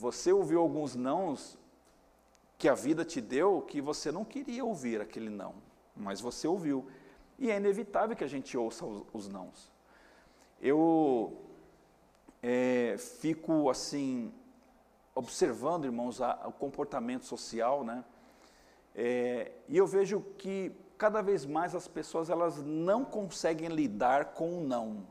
Você 0.00 0.32
ouviu 0.32 0.62
alguns 0.62 0.94
nãos 0.94 1.58
que 2.56 2.66
a 2.70 2.74
vida 2.74 3.04
te 3.04 3.20
deu 3.20 3.60
que 3.60 3.82
você 3.82 4.10
não 4.10 4.24
queria 4.24 4.64
ouvir 4.64 4.98
aquele 4.98 5.28
não, 5.28 5.52
mas 5.94 6.22
você 6.22 6.48
ouviu. 6.48 6.86
E 7.38 7.50
é 7.50 7.58
inevitável 7.58 8.16
que 8.16 8.24
a 8.24 8.26
gente 8.26 8.56
ouça 8.56 8.86
os, 8.86 9.04
os 9.12 9.28
nãos. 9.28 9.70
Eu 10.58 11.36
é, 12.42 12.96
fico 12.96 13.68
assim, 13.68 14.32
observando, 15.14 15.84
irmãos, 15.84 16.22
a, 16.22 16.48
o 16.48 16.52
comportamento 16.52 17.26
social, 17.26 17.84
né? 17.84 18.02
É, 18.94 19.52
e 19.68 19.76
eu 19.76 19.86
vejo 19.86 20.22
que 20.38 20.72
cada 20.96 21.20
vez 21.20 21.44
mais 21.44 21.74
as 21.74 21.86
pessoas 21.86 22.30
elas 22.30 22.56
não 22.62 23.04
conseguem 23.04 23.68
lidar 23.68 24.32
com 24.32 24.62
o 24.62 24.66
não. 24.66 25.06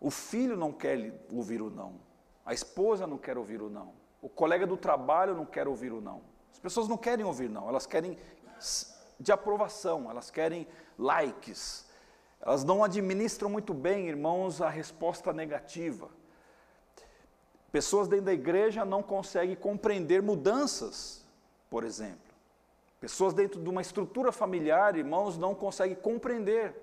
O 0.00 0.12
filho 0.12 0.56
não 0.56 0.72
quer 0.72 1.26
ouvir 1.32 1.60
o 1.60 1.68
não. 1.68 2.06
A 2.48 2.54
esposa 2.54 3.06
não 3.06 3.18
quer 3.18 3.36
ouvir 3.36 3.60
o 3.60 3.68
não. 3.68 3.92
O 4.22 4.28
colega 4.28 4.66
do 4.66 4.74
trabalho 4.74 5.34
não 5.34 5.44
quer 5.44 5.68
ouvir 5.68 5.92
o 5.92 6.00
não. 6.00 6.22
As 6.50 6.58
pessoas 6.58 6.88
não 6.88 6.96
querem 6.96 7.22
ouvir 7.22 7.50
não, 7.50 7.68
elas 7.68 7.84
querem 7.84 8.16
de 9.20 9.30
aprovação, 9.30 10.10
elas 10.10 10.30
querem 10.30 10.66
likes. 10.98 11.86
Elas 12.40 12.64
não 12.64 12.82
administram 12.82 13.50
muito 13.50 13.74
bem, 13.74 14.08
irmãos, 14.08 14.62
a 14.62 14.70
resposta 14.70 15.30
negativa. 15.30 16.08
Pessoas 17.70 18.08
dentro 18.08 18.24
da 18.24 18.32
igreja 18.32 18.82
não 18.82 19.02
conseguem 19.02 19.54
compreender 19.54 20.22
mudanças, 20.22 21.22
por 21.68 21.84
exemplo. 21.84 22.32
Pessoas 22.98 23.34
dentro 23.34 23.62
de 23.62 23.68
uma 23.68 23.82
estrutura 23.82 24.32
familiar, 24.32 24.96
irmãos, 24.96 25.36
não 25.36 25.54
conseguem 25.54 25.96
compreender. 25.96 26.74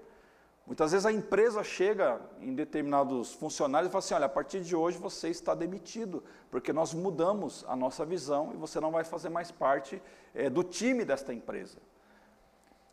Muitas 0.66 0.92
vezes 0.92 1.06
a 1.06 1.12
empresa 1.12 1.64
chega 1.64 2.20
em 2.42 2.56
determinados 2.56 3.34
funcionários 3.34 3.90
e 3.90 3.92
fala 3.92 4.00
assim: 4.00 4.14
olha, 4.16 4.26
a 4.26 4.30
partir 4.30 4.62
de 4.62 4.76
hoje 4.76 4.98
você 4.98 5.30
está 5.30 5.54
demitido, 5.54 6.24
porque 6.50 6.74
nós 6.74 6.94
mudamos 6.94 7.64
a 7.68 7.76
nossa 7.76 8.04
visão 8.04 8.52
e 8.54 8.58
você 8.58 8.80
não 8.80 8.92
vai 8.92 9.04
fazer 9.04 9.30
mais 9.30 9.52
parte 9.52 10.02
é, 10.34 10.50
do 10.50 10.64
time 10.64 11.06
desta 11.06 11.32
empresa. 11.34 11.78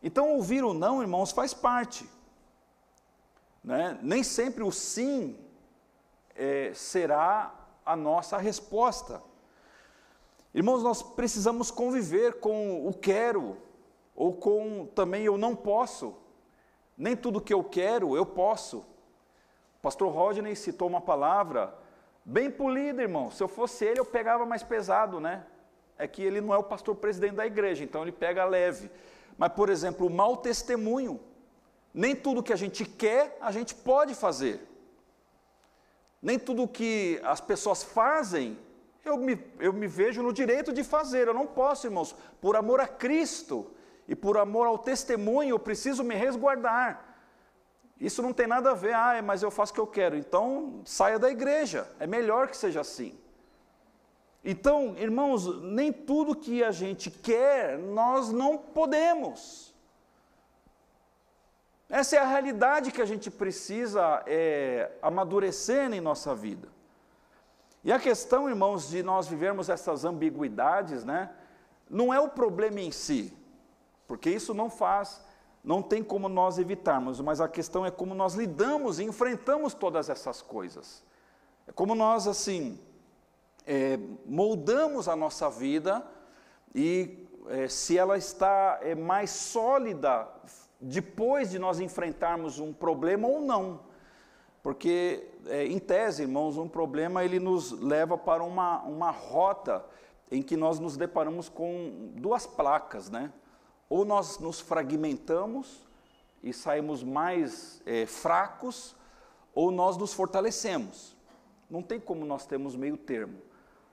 Então, 0.02 0.34
ouvir 0.34 0.64
o 0.64 0.74
não, 0.74 1.00
irmãos, 1.00 1.32
faz 1.32 1.54
parte. 1.54 2.06
Né? 3.64 3.98
Nem 4.02 4.22
sempre 4.22 4.62
o 4.62 4.72
sim 4.72 5.38
é, 6.34 6.72
será 6.74 7.54
a 7.86 7.96
nossa 7.96 8.36
resposta. 8.36 9.22
Irmãos, 10.52 10.82
nós 10.82 11.02
precisamos 11.02 11.70
conviver 11.70 12.40
com 12.40 12.86
o 12.86 12.92
quero, 12.92 13.56
ou 14.14 14.34
com 14.34 14.86
também 14.94 15.24
eu 15.24 15.38
não 15.38 15.56
posso. 15.56 16.14
Nem 17.02 17.16
tudo 17.16 17.40
que 17.40 17.52
eu 17.52 17.64
quero, 17.64 18.16
eu 18.16 18.24
posso. 18.24 18.76
O 18.76 19.82
pastor 19.82 20.08
Rodney 20.12 20.54
citou 20.54 20.86
uma 20.86 21.00
palavra 21.00 21.74
bem 22.24 22.48
polida, 22.48 23.02
irmão. 23.02 23.28
Se 23.28 23.42
eu 23.42 23.48
fosse 23.48 23.84
ele, 23.84 23.98
eu 23.98 24.04
pegava 24.04 24.46
mais 24.46 24.62
pesado, 24.62 25.18
né? 25.18 25.44
É 25.98 26.06
que 26.06 26.22
ele 26.22 26.40
não 26.40 26.54
é 26.54 26.58
o 26.58 26.62
pastor 26.62 26.94
presidente 26.94 27.34
da 27.34 27.44
igreja, 27.44 27.82
então 27.82 28.02
ele 28.02 28.12
pega 28.12 28.44
leve. 28.44 28.88
Mas, 29.36 29.52
por 29.52 29.68
exemplo, 29.68 30.06
o 30.06 30.10
mau 30.10 30.36
testemunho. 30.36 31.18
Nem 31.92 32.14
tudo 32.14 32.40
que 32.40 32.52
a 32.52 32.56
gente 32.56 32.84
quer, 32.84 33.36
a 33.40 33.50
gente 33.50 33.74
pode 33.74 34.14
fazer. 34.14 34.64
Nem 36.22 36.38
tudo 36.38 36.68
que 36.68 37.20
as 37.24 37.40
pessoas 37.40 37.82
fazem, 37.82 38.56
eu 39.04 39.16
me, 39.16 39.44
eu 39.58 39.72
me 39.72 39.88
vejo 39.88 40.22
no 40.22 40.32
direito 40.32 40.72
de 40.72 40.84
fazer. 40.84 41.26
Eu 41.26 41.34
não 41.34 41.48
posso, 41.48 41.84
irmãos, 41.84 42.14
por 42.40 42.54
amor 42.54 42.78
a 42.78 42.86
Cristo 42.86 43.72
e 44.12 44.14
por 44.14 44.36
amor 44.36 44.66
ao 44.66 44.76
testemunho, 44.76 45.54
eu 45.54 45.58
preciso 45.58 46.04
me 46.04 46.14
resguardar. 46.14 47.02
Isso 47.98 48.20
não 48.20 48.30
tem 48.30 48.46
nada 48.46 48.72
a 48.72 48.74
ver, 48.74 48.92
ah, 48.92 49.22
mas 49.24 49.42
eu 49.42 49.50
faço 49.50 49.72
o 49.72 49.74
que 49.74 49.80
eu 49.80 49.86
quero. 49.86 50.14
Então, 50.14 50.82
saia 50.84 51.18
da 51.18 51.30
igreja. 51.30 51.88
É 51.98 52.06
melhor 52.06 52.48
que 52.48 52.54
seja 52.54 52.82
assim. 52.82 53.18
Então, 54.44 54.94
irmãos, 54.98 55.62
nem 55.62 55.90
tudo 55.90 56.36
que 56.36 56.62
a 56.62 56.70
gente 56.70 57.10
quer, 57.10 57.78
nós 57.78 58.30
não 58.30 58.58
podemos. 58.58 59.74
Essa 61.88 62.16
é 62.16 62.18
a 62.18 62.26
realidade 62.26 62.92
que 62.92 63.00
a 63.00 63.06
gente 63.06 63.30
precisa 63.30 64.22
é, 64.26 64.90
amadurecer 65.00 65.90
em 65.90 66.02
nossa 66.02 66.34
vida. 66.34 66.68
E 67.82 67.90
a 67.90 67.98
questão, 67.98 68.46
irmãos, 68.46 68.90
de 68.90 69.02
nós 69.02 69.26
vivermos 69.26 69.70
essas 69.70 70.04
ambiguidades, 70.04 71.02
né, 71.02 71.30
não 71.88 72.12
é 72.12 72.20
o 72.20 72.28
problema 72.28 72.78
em 72.78 72.90
si, 72.90 73.34
porque 74.12 74.28
isso 74.28 74.52
não 74.52 74.68
faz, 74.68 75.22
não 75.64 75.80
tem 75.80 76.04
como 76.04 76.28
nós 76.28 76.58
evitarmos, 76.58 77.18
mas 77.18 77.40
a 77.40 77.48
questão 77.48 77.86
é 77.86 77.90
como 77.90 78.14
nós 78.14 78.34
lidamos 78.34 78.98
e 78.98 79.04
enfrentamos 79.04 79.72
todas 79.72 80.10
essas 80.10 80.42
coisas. 80.42 81.02
É 81.66 81.72
como 81.72 81.94
nós, 81.94 82.26
assim, 82.26 82.78
é, 83.66 83.98
moldamos 84.26 85.08
a 85.08 85.16
nossa 85.16 85.48
vida 85.48 86.06
e 86.74 87.26
é, 87.48 87.68
se 87.68 87.96
ela 87.96 88.18
está 88.18 88.80
é, 88.82 88.94
mais 88.94 89.30
sólida 89.30 90.28
depois 90.78 91.50
de 91.50 91.58
nós 91.58 91.80
enfrentarmos 91.80 92.58
um 92.58 92.70
problema 92.70 93.26
ou 93.26 93.40
não. 93.40 93.80
Porque, 94.62 95.26
é, 95.46 95.64
em 95.64 95.78
tese, 95.78 96.24
irmãos, 96.24 96.58
um 96.58 96.68
problema 96.68 97.24
ele 97.24 97.40
nos 97.40 97.72
leva 97.72 98.18
para 98.18 98.44
uma, 98.44 98.82
uma 98.82 99.10
rota 99.10 99.82
em 100.30 100.42
que 100.42 100.54
nós 100.54 100.78
nos 100.78 100.98
deparamos 100.98 101.48
com 101.48 102.12
duas 102.14 102.46
placas, 102.46 103.08
né? 103.08 103.32
Ou 103.92 104.06
nós 104.06 104.38
nos 104.38 104.58
fragmentamos 104.58 105.86
e 106.42 106.50
saímos 106.50 107.04
mais 107.04 107.82
é, 107.84 108.06
fracos, 108.06 108.96
ou 109.54 109.70
nós 109.70 109.98
nos 109.98 110.14
fortalecemos. 110.14 111.14
Não 111.68 111.82
tem 111.82 112.00
como 112.00 112.24
nós 112.24 112.46
termos 112.46 112.74
meio 112.74 112.96
termo. 112.96 113.36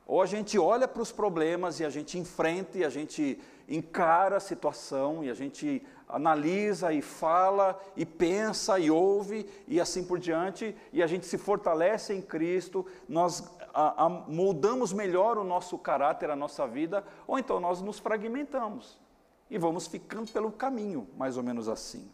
Ou 0.08 0.22
a 0.22 0.26
gente 0.26 0.58
olha 0.58 0.88
para 0.88 1.02
os 1.02 1.12
problemas 1.12 1.82
e 1.82 1.86
a 1.86 1.90
gente 1.90 2.18
enfrenta 2.18 2.78
e 2.78 2.86
a 2.86 2.90
gente 2.90 3.42
encara 3.68 4.38
a 4.38 4.40
situação 4.40 5.22
e 5.22 5.30
a 5.30 5.34
gente 5.34 5.86
analisa 6.08 6.94
e 6.94 7.02
fala 7.02 7.78
e 7.98 8.06
pensa 8.06 8.80
e 8.80 8.90
ouve 8.90 9.46
e 9.68 9.82
assim 9.82 10.06
por 10.06 10.18
diante, 10.18 10.74
e 10.94 11.04
a 11.04 11.08
gente 11.08 11.26
se 11.26 11.38
fortalece 11.38 12.14
em 12.14 12.22
Cristo, 12.22 12.86
nós 13.06 13.44
a, 13.74 14.06
a, 14.06 14.10
moldamos 14.10 14.94
melhor 14.94 15.38
o 15.38 15.44
nosso 15.44 15.78
caráter, 15.78 16.30
a 16.30 16.38
nossa 16.38 16.66
vida, 16.66 17.04
ou 17.28 17.38
então 17.38 17.60
nós 17.60 17.82
nos 17.82 18.00
fragmentamos 18.00 18.98
e 19.50 19.58
vamos 19.58 19.88
ficando 19.88 20.32
pelo 20.32 20.52
caminho, 20.52 21.08
mais 21.18 21.38
ou 21.38 21.44
menos 21.44 21.68
assim. 21.68 22.10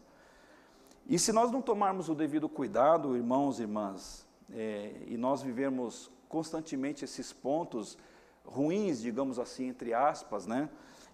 E 1.08 1.18
se 1.18 1.32
nós 1.32 1.52
não 1.52 1.62
tomarmos 1.62 2.08
o 2.08 2.14
devido 2.14 2.48
cuidado, 2.48 3.16
irmãos 3.16 3.58
e 3.58 3.62
irmãs, 3.62 4.26
é, 4.50 5.02
e 5.06 5.16
nós 5.16 5.42
vivermos 5.42 6.10
constantemente 6.28 7.04
esses 7.04 7.32
pontos 7.32 7.96
ruins, 8.44 9.00
digamos 9.00 9.38
assim, 9.38 9.68
entre 9.68 9.92
aspas, 9.92 10.46
né? 10.46 10.68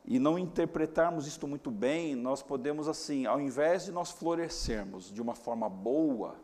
E 0.05 0.19
não 0.19 0.39
interpretarmos 0.39 1.27
isto 1.27 1.47
muito 1.47 1.71
bem, 1.71 2.15
nós 2.15 2.43
podemos 2.43 2.89
assim, 2.89 3.25
ao 3.27 3.41
invés 3.41 3.85
de 3.85 3.93
nós 3.93 4.11
florescermos 4.11 5.13
de 5.13 5.23
uma 5.23 5.35
forma 5.35 5.69
boa, 5.69 6.37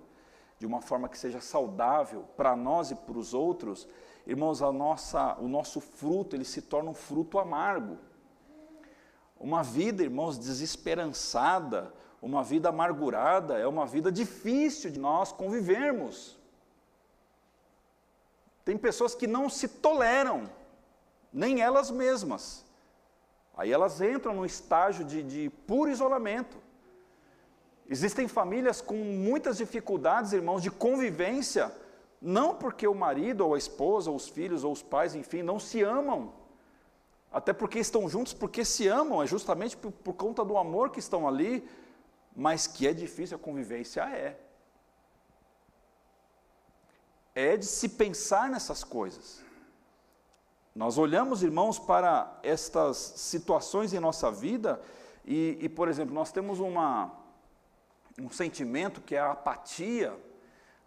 de 0.59 0.67
uma 0.67 0.81
forma 0.81 1.09
que 1.09 1.19
seja 1.19 1.41
saudável 1.41 2.25
para 2.37 2.55
nós 2.55 2.91
e 2.91 2.95
para 2.95 3.19
os 3.19 3.35
outros, 3.35 3.89
irmãos, 4.27 4.63
a 4.63 4.71
nossa, 4.71 5.37
o 5.41 5.49
nosso 5.49 5.81
fruto 5.81 6.37
ele 6.37 6.45
se 6.45 6.63
torna 6.63 6.91
um 6.91 6.95
fruto 6.95 7.39
amargo. 7.39 7.99
Uma 9.39 9.63
vida, 9.63 10.03
irmãos, 10.03 10.39
desesperançada, 10.39 11.93
uma 12.21 12.43
vida 12.43 12.69
amargurada, 12.69 13.57
é 13.59 13.67
uma 13.67 13.87
vida 13.87 14.11
difícil 14.11 14.91
de 14.91 14.99
nós 14.99 15.31
convivermos. 15.31 16.37
Tem 18.65 18.77
pessoas 18.77 19.15
que 19.15 19.27
não 19.27 19.49
se 19.49 19.69
toleram, 19.69 20.51
nem 21.33 21.61
elas 21.61 21.91
mesmas. 21.91 22.65
Aí 23.57 23.73
elas 23.73 24.01
entram 24.01 24.35
num 24.35 24.45
estágio 24.45 25.05
de, 25.05 25.23
de 25.23 25.51
puro 25.67 25.91
isolamento. 25.91 26.57
Existem 27.89 28.29
famílias 28.29 28.81
com 28.81 28.95
muitas 28.95 29.57
dificuldades, 29.57 30.33
irmãos, 30.33 30.63
de 30.63 30.71
convivência, 30.71 31.73
não 32.21 32.55
porque 32.55 32.87
o 32.87 32.95
marido, 32.95 33.47
ou 33.47 33.55
a 33.55 33.59
esposa, 33.59 34.11
ou 34.11 34.17
os 34.17 34.29
filhos, 34.29 34.65
ou 34.65 34.73
os 34.73 34.83
pais, 34.83 35.15
enfim, 35.15 35.43
não 35.43 35.59
se 35.59 35.83
amam. 35.83 36.33
Até 37.31 37.53
porque 37.53 37.79
estão 37.79 38.09
juntos 38.09 38.33
porque 38.33 38.65
se 38.65 38.89
amam, 38.89 39.23
é 39.23 39.27
justamente 39.27 39.77
por, 39.77 39.93
por 39.93 40.15
conta 40.15 40.45
do 40.45 40.57
amor 40.57 40.91
que 40.91 40.99
estão 40.99 41.29
ali, 41.29 41.69
mas 42.35 42.67
que 42.67 42.87
é 42.87 42.93
difícil 42.93 43.37
a 43.37 43.41
convivência, 43.41 44.03
é. 44.03 44.41
É 47.35 47.57
de 47.57 47.67
se 47.67 47.89
pensar 47.91 48.49
nessas 48.49 48.83
coisas. 48.83 49.45
Nós 50.75 50.97
olhamos, 50.97 51.43
irmãos, 51.43 51.79
para 51.79 52.39
estas 52.43 52.97
situações 52.97 53.93
em 53.93 54.01
nossa 54.01 54.31
vida 54.31 54.81
e, 55.25 55.59
e 55.61 55.69
por 55.69 55.89
exemplo, 55.89 56.15
nós 56.15 56.33
temos 56.33 56.59
uma, 56.59 57.13
um 58.19 58.31
sentimento 58.31 59.01
que 59.01 59.15
é 59.15 59.19
a 59.19 59.33
apatia. 59.33 60.17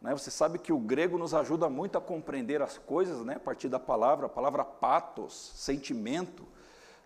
Né? 0.02 0.12
Você 0.14 0.32
sabe 0.32 0.58
que 0.58 0.74
o 0.74 0.80
grego 0.80 1.18
nos 1.18 1.34
ajuda 1.34 1.70
muito 1.70 1.98
a 1.98 2.02
compreender 2.02 2.62
as 2.62 2.78
coisas, 2.78 3.24
né? 3.24 3.36
a 3.36 3.40
partir 3.40 3.70
da 3.70 3.80
palavra, 3.80 4.26
a 4.26 4.30
palavra 4.30 4.66
patos, 4.66 5.52
sentimento. 5.56 6.44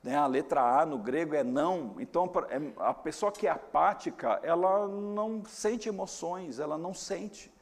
Né? 0.01 0.15
A 0.15 0.25
letra 0.25 0.61
A 0.61 0.85
no 0.85 0.97
grego 0.97 1.35
é 1.35 1.43
não. 1.43 1.95
Então, 1.99 2.31
é, 2.49 2.61
a 2.77 2.93
pessoa 2.93 3.31
que 3.31 3.47
é 3.47 3.49
apática, 3.49 4.39
ela 4.41 4.87
não 4.87 5.43
sente 5.45 5.89
emoções, 5.89 6.59
ela 6.59 6.77
não 6.77 6.93
sente. 6.93 7.53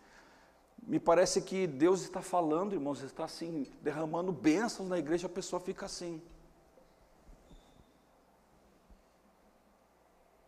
Me 0.86 1.00
parece 1.00 1.42
que 1.42 1.66
Deus 1.66 2.02
está 2.02 2.22
falando, 2.22 2.74
irmãos, 2.74 3.02
está 3.02 3.24
assim, 3.24 3.72
derramando 3.82 4.32
bênçãos 4.32 4.90
na 4.90 5.00
igreja, 5.00 5.28
a 5.28 5.30
pessoa 5.30 5.60
fica 5.60 5.86
assim. 5.86 6.22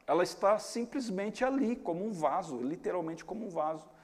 Ela 0.05 0.21
está 0.23 0.59
simplesmente 0.59 1.43
ali, 1.43 1.75
como 1.75 2.05
um 2.05 2.11
vaso, 2.11 2.61
literalmente 2.61 3.25
como 3.25 3.47
um 3.47 3.49
vaso. 3.49 3.94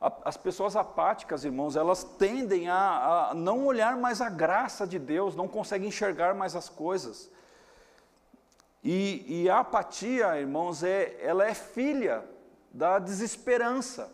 As 0.00 0.36
pessoas 0.36 0.76
apáticas, 0.76 1.44
irmãos, 1.44 1.76
elas 1.76 2.04
tendem 2.04 2.68
a, 2.68 3.30
a, 3.30 3.34
não 3.34 3.64
olhar 3.64 3.96
mais 3.96 4.20
a 4.20 4.28
graça 4.28 4.86
de 4.86 4.98
Deus, 4.98 5.34
não 5.34 5.48
conseguem 5.48 5.88
enxergar 5.88 6.34
mais 6.34 6.54
as 6.54 6.68
coisas. 6.68 7.30
E, 8.82 9.24
e 9.26 9.48
a 9.48 9.60
apatia, 9.60 10.38
irmãos, 10.38 10.82
é, 10.82 11.16
ela 11.22 11.46
é 11.46 11.54
filha 11.54 12.22
da 12.70 12.98
desesperança. 12.98 14.12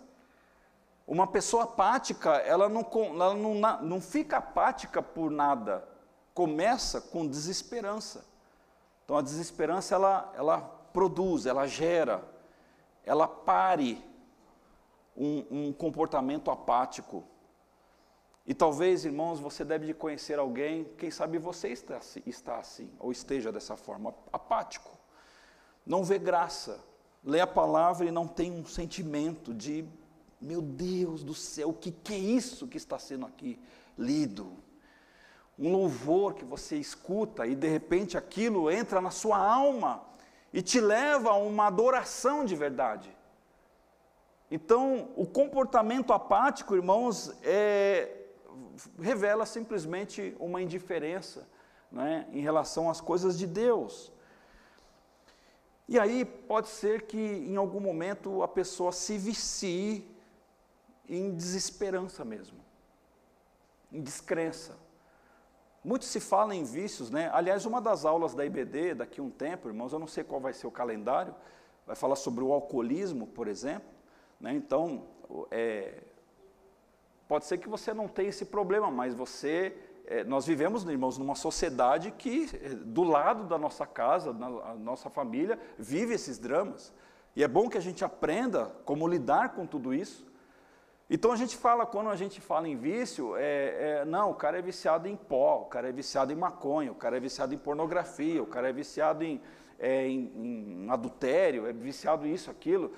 Uma 1.07 1.27
pessoa 1.27 1.65
apática, 1.65 2.37
ela 2.37 2.69
não, 2.69 2.87
ela 2.95 3.35
não, 3.35 3.55
não 3.83 4.01
fica 4.01 4.37
apática 4.37 5.03
por 5.03 5.29
nada, 5.29 5.85
começa 6.33 7.01
com 7.01 7.27
desesperança. 7.27 8.25
Então 9.05 9.17
a 9.17 9.23
desesperança, 9.23 9.97
ela, 9.97 10.33
ela 10.37 10.61
produz, 10.93 11.47
ela 11.47 11.67
gera, 11.67 12.23
ela 13.05 13.27
pare 13.27 14.01
um, 15.21 15.45
um 15.51 15.73
comportamento 15.73 16.51
apático. 16.51 17.23
E 18.47 18.55
talvez, 18.55 19.05
irmãos, 19.05 19.39
você 19.39 19.63
deve 19.63 19.87
de 19.87 19.93
conhecer 19.93 20.39
alguém, 20.39 20.85
quem 20.97 21.11
sabe 21.11 21.37
você 21.37 21.69
está, 21.69 22.01
está 22.25 22.59
assim, 22.59 22.91
ou 22.99 23.13
esteja 23.13 23.53
dessa 23.53 23.77
forma, 23.77 24.15
apático. 24.33 24.91
Não 25.85 26.03
vê 26.03 26.19
graça, 26.19 26.83
lê 27.23 27.39
a 27.39 27.47
palavra 27.47 28.07
e 28.07 28.11
não 28.11 28.27
tem 28.27 28.51
um 28.51 28.65
sentimento 28.65 29.53
de, 29.53 29.85
meu 30.41 30.63
Deus 30.63 31.23
do 31.23 31.35
céu, 31.35 31.69
o 31.69 31.75
que, 31.75 31.93
que 31.93 32.15
é 32.15 32.19
isso 32.19 32.67
que 32.67 32.79
está 32.79 32.99
sendo 32.99 33.27
aqui 33.27 33.61
lido? 33.99 34.57
Um 35.59 35.71
louvor 35.71 36.33
que 36.33 36.47
você 36.47 36.77
escuta 36.77 37.47
e 37.47 37.55
de 37.55 37.69
repente 37.69 38.17
aquilo 38.17 38.71
entra 38.71 39.03
na 39.03 39.11
sua 39.11 39.37
alma 39.37 40.03
e 40.51 40.63
te 40.63 40.81
leva 40.81 41.31
a 41.31 41.37
uma 41.37 41.67
adoração 41.67 42.47
de 42.47 42.57
verdade. 42.57 43.15
Então, 44.51 45.11
o 45.15 45.27
comportamento 45.27 46.13
apático, 46.13 46.75
irmãos, 46.75 47.33
é, 47.45 48.17
revela 48.99 49.47
simplesmente 49.47 50.35
uma 50.41 50.61
indiferença 50.61 51.49
né, 51.91 52.27
em 52.33 52.41
relação 52.41 52.91
às 52.91 53.01
coisas 53.01 53.39
de 53.39 53.47
Deus. 53.47 54.13
E 55.89 55.99
aí 55.99 56.25
pode 56.25 56.69
ser 56.69 57.03
que 57.03 57.19
em 57.19 57.57
algum 57.57 57.81
momento 57.81 58.43
a 58.43 58.49
pessoa 58.49 58.91
se 58.93 59.17
vicie 59.19 60.09
em 61.09 61.35
desesperança 61.35 62.25
mesmo, 62.25 62.59
em 63.93 64.01
descrença. 64.01 64.77
Muito 65.83 66.05
se 66.05 66.21
fala 66.21 66.55
em 66.55 66.63
vícios, 66.63 67.11
né? 67.11 67.31
Aliás, 67.33 67.67
uma 67.67 67.81
das 67.81 68.05
aulas 68.05 68.35
da 68.35 68.45
IBD, 68.45 68.95
daqui 68.95 69.21
a 69.21 69.25
um 69.25 69.31
tempo, 69.31 69.69
irmãos, 69.69 69.93
eu 69.93 69.99
não 69.99 70.07
sei 70.07 70.23
qual 70.23 70.41
vai 70.41 70.53
ser 70.53 70.67
o 70.67 70.71
calendário, 70.71 71.35
vai 71.87 71.97
falar 71.97 72.17
sobre 72.17 72.45
o 72.45 72.53
alcoolismo, 72.53 73.27
por 73.27 73.49
exemplo. 73.49 74.00
Né? 74.41 74.55
Então, 74.55 75.05
é, 75.51 76.03
pode 77.29 77.45
ser 77.45 77.59
que 77.59 77.69
você 77.69 77.93
não 77.93 78.09
tenha 78.09 78.31
esse 78.31 78.47
problema, 78.47 78.91
mas 78.91 79.15
você, 79.15 79.77
é, 80.07 80.25
nós 80.25 80.47
vivemos, 80.47 80.85
irmãos, 80.85 81.19
numa 81.19 81.35
sociedade 81.35 82.11
que, 82.13 82.49
é, 82.63 82.71
do 82.71 83.03
lado 83.03 83.45
da 83.45 83.59
nossa 83.59 83.87
casa, 83.87 84.31
a 84.31 84.75
nossa 84.75 85.11
família, 85.11 85.59
vive 85.79 86.15
esses 86.15 86.39
dramas. 86.39 86.93
E 87.37 87.45
é 87.45 87.49
bom 87.49 87.69
que 87.69 87.79
a 87.79 87.83
gente 87.83 88.05
aprenda 88.05 88.67
como 88.85 89.07
lidar 89.07 89.51
com 89.51 89.67
tudo 89.67 89.95
isso. 89.95 90.31
Então 91.13 91.33
a 91.33 91.37
gente 91.37 91.57
fala, 91.57 91.85
quando 91.85 92.09
a 92.09 92.15
gente 92.15 92.41
fala 92.41 92.69
em 92.69 92.77
vício, 92.77 93.37
é, 93.37 93.43
é, 94.01 94.05
não, 94.05 94.31
o 94.31 94.35
cara 94.35 94.61
é 94.61 94.63
viciado 94.63 95.09
em 95.09 95.17
pó, 95.17 95.63
o 95.63 95.65
cara 95.65 95.89
é 95.89 95.93
viciado 95.93 96.33
em 96.33 96.37
maconha, 96.37 96.93
o 96.93 96.95
cara 96.95 97.17
é 97.17 97.21
viciado 97.21 97.53
em 97.53 97.59
pornografia, 97.59 98.41
o 98.41 98.47
cara 98.47 98.69
é 98.69 98.73
viciado 98.73 99.25
em, 99.25 99.41
é, 99.77 100.07
em, 100.07 100.85
em 100.85 100.91
adultério, 100.91 101.67
é 101.67 101.73
viciado 101.73 102.29
isso, 102.29 102.49
aquilo. 102.49 102.93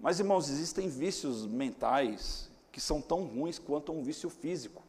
Mas, 0.00 0.20
irmãos, 0.20 0.48
existem 0.48 0.88
vícios 0.88 1.46
mentais 1.46 2.50
que 2.70 2.80
são 2.80 3.00
tão 3.00 3.24
ruins 3.24 3.58
quanto 3.58 3.92
um 3.92 4.02
vício 4.02 4.30
físico. 4.30 4.82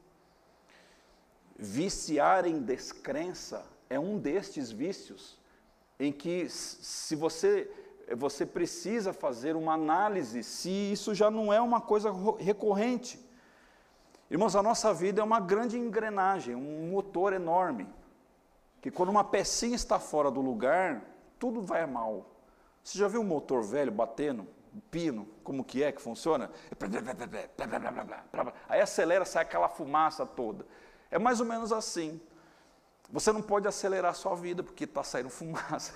Viciar 1.57 2.45
em 2.45 2.61
descrença 2.61 3.65
é 3.89 3.99
um 3.99 4.17
destes 4.17 4.71
vícios 4.71 5.37
em 5.99 6.11
que, 6.11 6.47
se 6.49 7.15
você 7.15 7.69
você 8.15 8.43
precisa 8.45 9.13
fazer 9.13 9.55
uma 9.55 9.73
análise 9.73 10.41
se 10.43 10.69
isso 10.69 11.13
já 11.13 11.29
não 11.29 11.53
é 11.53 11.61
uma 11.61 11.79
coisa 11.79 12.11
recorrente. 12.39 13.19
Irmãos, 14.29 14.55
a 14.55 14.63
nossa 14.63 14.93
vida 14.93 15.21
é 15.21 15.23
uma 15.23 15.39
grande 15.39 15.77
engrenagem, 15.77 16.55
um 16.55 16.89
motor 16.91 17.33
enorme, 17.33 17.87
que 18.81 18.91
quando 18.91 19.09
uma 19.09 19.23
pecinha 19.23 19.75
está 19.75 19.99
fora 19.99 20.29
do 20.31 20.41
lugar, 20.41 21.03
tudo 21.37 21.61
vai 21.61 21.85
mal. 21.85 22.25
Você 22.83 22.97
já 22.97 23.07
viu 23.07 23.21
um 23.21 23.25
motor 23.25 23.63
velho 23.63 23.91
batendo, 23.91 24.47
pino, 24.91 25.27
como 25.43 25.63
que 25.63 25.83
é 25.83 25.91
que 25.91 26.01
funciona? 26.01 26.49
Aí 28.67 28.81
acelera, 28.81 29.25
sai 29.25 29.43
aquela 29.43 29.69
fumaça 29.69 30.25
toda. 30.25 30.65
É 31.11 31.17
mais 31.17 31.39
ou 31.39 31.45
menos 31.45 31.71
assim. 31.71 32.19
Você 33.11 33.31
não 33.31 33.41
pode 33.41 33.67
acelerar 33.67 34.11
a 34.11 34.13
sua 34.13 34.35
vida 34.35 34.61
porque 34.61 34.83
está 34.83 35.03
saindo 35.03 35.29
fumaça. 35.29 35.93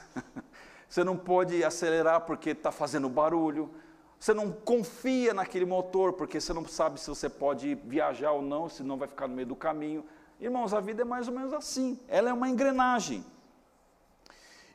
Você 0.89 1.03
não 1.03 1.17
pode 1.17 1.63
acelerar 1.63 2.21
porque 2.21 2.51
está 2.51 2.71
fazendo 2.71 3.09
barulho. 3.09 3.73
Você 4.19 4.33
não 4.33 4.51
confia 4.51 5.33
naquele 5.33 5.65
motor 5.65 6.13
porque 6.13 6.39
você 6.39 6.53
não 6.53 6.65
sabe 6.67 6.99
se 6.99 7.09
você 7.09 7.27
pode 7.27 7.75
viajar 7.75 8.31
ou 8.31 8.41
não, 8.41 8.69
se 8.69 8.83
não 8.83 8.97
vai 8.97 9.07
ficar 9.07 9.27
no 9.27 9.35
meio 9.35 9.47
do 9.47 9.55
caminho. 9.55 10.05
Irmãos, 10.39 10.73
a 10.73 10.79
vida 10.79 11.01
é 11.01 11.05
mais 11.05 11.27
ou 11.27 11.33
menos 11.33 11.51
assim. 11.51 11.99
Ela 12.07 12.29
é 12.29 12.33
uma 12.33 12.47
engrenagem. 12.47 13.25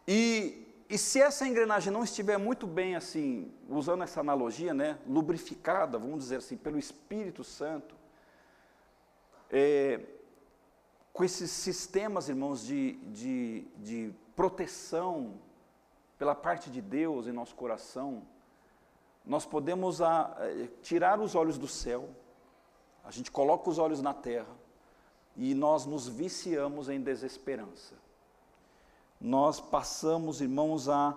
E, 0.07 0.68
e 0.89 0.97
se 0.97 1.21
essa 1.21 1.47
engrenagem 1.47 1.93
não 1.93 2.03
estiver 2.03 2.39
muito 2.39 2.67
bem 2.67 2.97
assim, 2.97 3.53
usando 3.69 4.03
essa 4.03 4.21
analogia, 4.21 4.73
né, 4.73 4.99
lubrificada, 5.07 5.99
vamos 5.99 6.21
dizer 6.21 6.37
assim, 6.37 6.57
pelo 6.57 6.79
Espírito 6.79 7.45
Santo, 7.45 7.95
é, 9.51 10.01
com 11.13 11.25
esses 11.25 11.51
sistemas, 11.51 12.31
irmãos, 12.31 12.65
de, 12.65 12.93
de, 13.13 13.67
de 13.77 14.15
proteção 14.35 15.35
pela 16.19 16.35
parte 16.35 16.71
de 16.71 16.81
Deus 16.81 17.27
em 17.27 17.33
nosso 17.33 17.55
coração, 17.55 18.23
nós 19.27 19.45
podemos 19.45 20.01
a, 20.01 20.23
ah, 20.23 20.39
tirar 20.81 21.21
os 21.21 21.35
olhos 21.35 21.59
do 21.59 21.69
céu, 21.69 22.09
a 23.05 23.11
gente 23.11 23.31
coloca 23.31 23.69
os 23.69 23.79
olhos 23.79 24.01
na 24.01 24.15
terra 24.15 24.57
e 25.37 25.55
nós 25.55 25.85
nos 25.85 26.09
viciamos 26.09 26.89
em 26.89 26.99
desesperança. 26.99 27.95
Nós 29.21 29.61
passamos, 29.61 30.41
irmãos, 30.41 30.89
a 30.89 31.17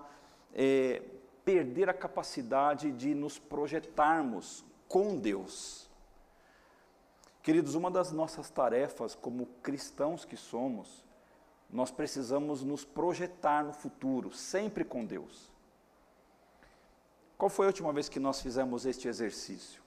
é, 0.54 1.02
perder 1.46 1.90
a 1.90 1.94
capacidade 1.94 2.92
de 2.92 3.14
nos 3.14 3.38
projetarmos 3.38 4.66
com 4.88 5.18
Deus. 5.18 5.90
Queridos, 7.44 7.76
uma 7.76 7.90
das 7.90 8.12
nossas 8.12 8.50
tarefas 8.50 9.16
como 9.16 9.46
cristãos 9.62 10.26
que 10.26 10.38
somos 10.38 11.04
nós 11.72 11.90
precisamos 11.90 12.64
nos 12.64 12.84
projetar 12.84 13.64
no 13.64 13.72
futuro, 13.72 14.32
sempre 14.34 14.84
com 14.84 15.06
Deus. 15.06 15.50
Qual 17.38 17.50
foi 17.50 17.66
a 17.66 17.70
última 17.70 17.94
vez 17.94 18.10
que 18.10 18.20
nós 18.20 18.42
fizemos 18.42 18.86
este 18.86 19.08
exercício? 19.08 19.82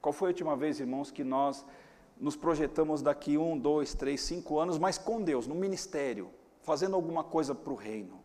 Qual 0.00 0.12
foi 0.12 0.28
a 0.28 0.32
última 0.32 0.56
vez, 0.56 0.80
irmãos, 0.80 1.10
que 1.10 1.22
nós 1.22 1.64
nos 2.18 2.36
projetamos 2.36 3.02
daqui 3.02 3.36
um, 3.36 3.58
dois, 3.58 3.94
três, 3.94 4.22
cinco 4.22 4.58
anos, 4.58 4.78
mas 4.78 4.96
com 4.96 5.20
Deus, 5.20 5.46
no 5.46 5.54
ministério, 5.54 6.30
fazendo 6.66 6.96
alguma 6.96 7.22
coisa 7.22 7.54
para 7.54 7.72
o 7.72 7.76
reino? 7.76 8.22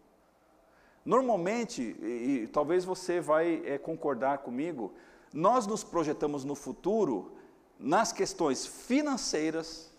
Normalmente, 1.06 1.96
e, 2.02 2.42
e 2.44 2.48
talvez 2.48 2.84
você 2.84 3.22
vai 3.22 3.62
é, 3.66 3.78
concordar 3.78 4.40
comigo, 4.40 4.94
nós 5.32 5.68
nos 5.68 5.84
projetamos 5.84 6.44
no 6.44 6.56
futuro 6.56 7.34
nas 7.80 8.12
questões 8.12 8.66
financeiras, 8.66 9.92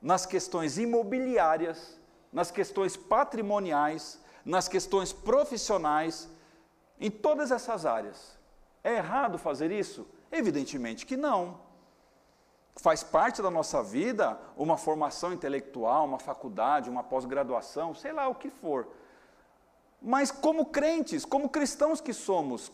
nas 0.00 0.26
questões 0.26 0.78
imobiliárias, 0.78 1.98
nas 2.30 2.50
questões 2.50 2.96
patrimoniais, 2.96 4.20
nas 4.44 4.68
questões 4.68 5.12
profissionais, 5.12 6.28
em 7.00 7.10
todas 7.10 7.50
essas 7.50 7.86
áreas. 7.86 8.38
É 8.84 8.96
errado 8.96 9.38
fazer 9.38 9.70
isso? 9.72 10.06
Evidentemente 10.30 11.06
que 11.06 11.16
não. 11.16 11.65
Faz 12.76 13.02
parte 13.02 13.40
da 13.40 13.50
nossa 13.50 13.82
vida 13.82 14.38
uma 14.56 14.76
formação 14.76 15.32
intelectual, 15.32 16.04
uma 16.04 16.18
faculdade, 16.18 16.90
uma 16.90 17.02
pós-graduação, 17.02 17.94
sei 17.94 18.12
lá 18.12 18.28
o 18.28 18.34
que 18.34 18.50
for. 18.50 18.86
Mas 20.00 20.30
como 20.30 20.66
crentes, 20.66 21.24
como 21.24 21.48
cristãos 21.48 22.00
que 22.00 22.12
somos, 22.12 22.70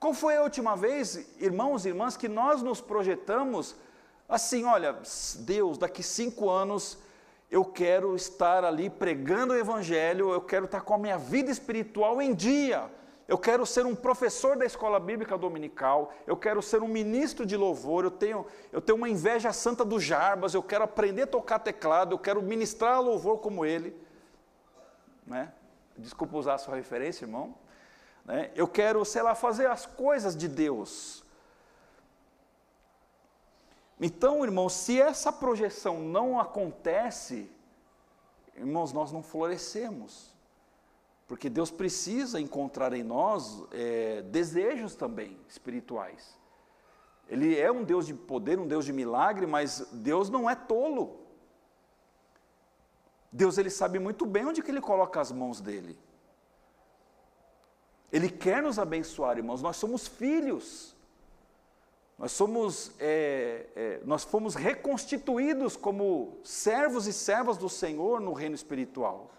qual 0.00 0.14
foi 0.14 0.36
a 0.36 0.42
última 0.42 0.76
vez, 0.76 1.36
irmãos 1.38 1.84
e 1.84 1.88
irmãs, 1.88 2.16
que 2.16 2.28
nós 2.28 2.62
nos 2.62 2.80
projetamos 2.80 3.76
assim: 4.28 4.64
olha, 4.64 4.96
Deus, 5.40 5.76
daqui 5.76 6.02
cinco 6.02 6.48
anos 6.48 6.98
eu 7.50 7.64
quero 7.64 8.14
estar 8.14 8.64
ali 8.64 8.88
pregando 8.88 9.54
o 9.54 9.56
Evangelho, 9.56 10.30
eu 10.30 10.40
quero 10.40 10.66
estar 10.66 10.82
com 10.82 10.94
a 10.94 10.98
minha 10.98 11.18
vida 11.18 11.50
espiritual 11.50 12.20
em 12.20 12.34
dia, 12.34 12.90
eu 13.28 13.36
quero 13.36 13.66
ser 13.66 13.84
um 13.84 13.94
professor 13.94 14.56
da 14.56 14.64
escola 14.64 14.98
bíblica 14.98 15.36
dominical, 15.36 16.14
eu 16.26 16.34
quero 16.34 16.62
ser 16.62 16.82
um 16.82 16.88
ministro 16.88 17.44
de 17.44 17.58
louvor, 17.58 18.04
eu 18.04 18.10
tenho, 18.10 18.46
eu 18.72 18.80
tenho 18.80 18.96
uma 18.96 19.08
inveja 19.08 19.52
santa 19.52 19.84
do 19.84 20.00
Jarbas, 20.00 20.54
eu 20.54 20.62
quero 20.62 20.84
aprender 20.84 21.22
a 21.24 21.26
tocar 21.26 21.58
teclado, 21.58 22.14
eu 22.14 22.18
quero 22.18 22.42
ministrar 22.42 23.02
louvor 23.02 23.38
como 23.40 23.66
ele. 23.66 23.94
Né? 25.26 25.52
Desculpa 25.98 26.38
usar 26.38 26.54
a 26.54 26.58
sua 26.58 26.76
referência, 26.76 27.26
irmão. 27.26 27.54
Né? 28.24 28.50
Eu 28.54 28.66
quero, 28.66 29.04
sei 29.04 29.20
lá, 29.20 29.34
fazer 29.34 29.66
as 29.66 29.84
coisas 29.84 30.34
de 30.34 30.48
Deus. 30.48 31.22
Então, 34.00 34.42
irmão, 34.42 34.70
se 34.70 34.98
essa 34.98 35.30
projeção 35.30 36.00
não 36.00 36.40
acontece, 36.40 37.50
irmãos, 38.56 38.90
nós 38.90 39.12
não 39.12 39.22
florescemos. 39.22 40.37
Porque 41.28 41.50
Deus 41.50 41.70
precisa 41.70 42.40
encontrar 42.40 42.94
em 42.94 43.02
nós 43.02 43.62
é, 43.70 44.22
desejos 44.22 44.94
também 44.94 45.38
espirituais. 45.46 46.36
Ele 47.28 47.56
é 47.58 47.70
um 47.70 47.84
Deus 47.84 48.06
de 48.06 48.14
poder, 48.14 48.58
um 48.58 48.66
Deus 48.66 48.86
de 48.86 48.94
milagre, 48.94 49.46
mas 49.46 49.86
Deus 49.92 50.30
não 50.30 50.48
é 50.48 50.54
tolo. 50.54 51.20
Deus 53.30 53.58
ele 53.58 53.68
sabe 53.68 53.98
muito 53.98 54.24
bem 54.24 54.46
onde 54.46 54.62
que 54.62 54.70
ele 54.70 54.80
coloca 54.80 55.20
as 55.20 55.30
mãos 55.30 55.60
dele. 55.60 55.98
Ele 58.10 58.30
quer 58.30 58.62
nos 58.62 58.78
abençoar, 58.78 59.36
irmãos. 59.36 59.60
Nós 59.60 59.76
somos 59.76 60.08
filhos. 60.08 60.96
Nós 62.18 62.32
somos, 62.32 62.92
é, 62.98 63.66
é, 63.76 64.00
nós 64.02 64.24
fomos 64.24 64.54
reconstituídos 64.54 65.76
como 65.76 66.38
servos 66.42 67.06
e 67.06 67.12
servas 67.12 67.58
do 67.58 67.68
Senhor 67.68 68.18
no 68.18 68.32
reino 68.32 68.54
espiritual. 68.54 69.30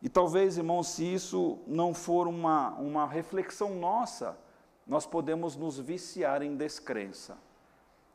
E 0.00 0.08
talvez, 0.08 0.56
irmãos, 0.56 0.88
se 0.88 1.04
isso 1.04 1.58
não 1.66 1.92
for 1.92 2.28
uma, 2.28 2.70
uma 2.74 3.06
reflexão 3.06 3.74
nossa, 3.74 4.38
nós 4.86 5.06
podemos 5.06 5.56
nos 5.56 5.78
viciar 5.78 6.42
em 6.42 6.56
descrença. 6.56 7.36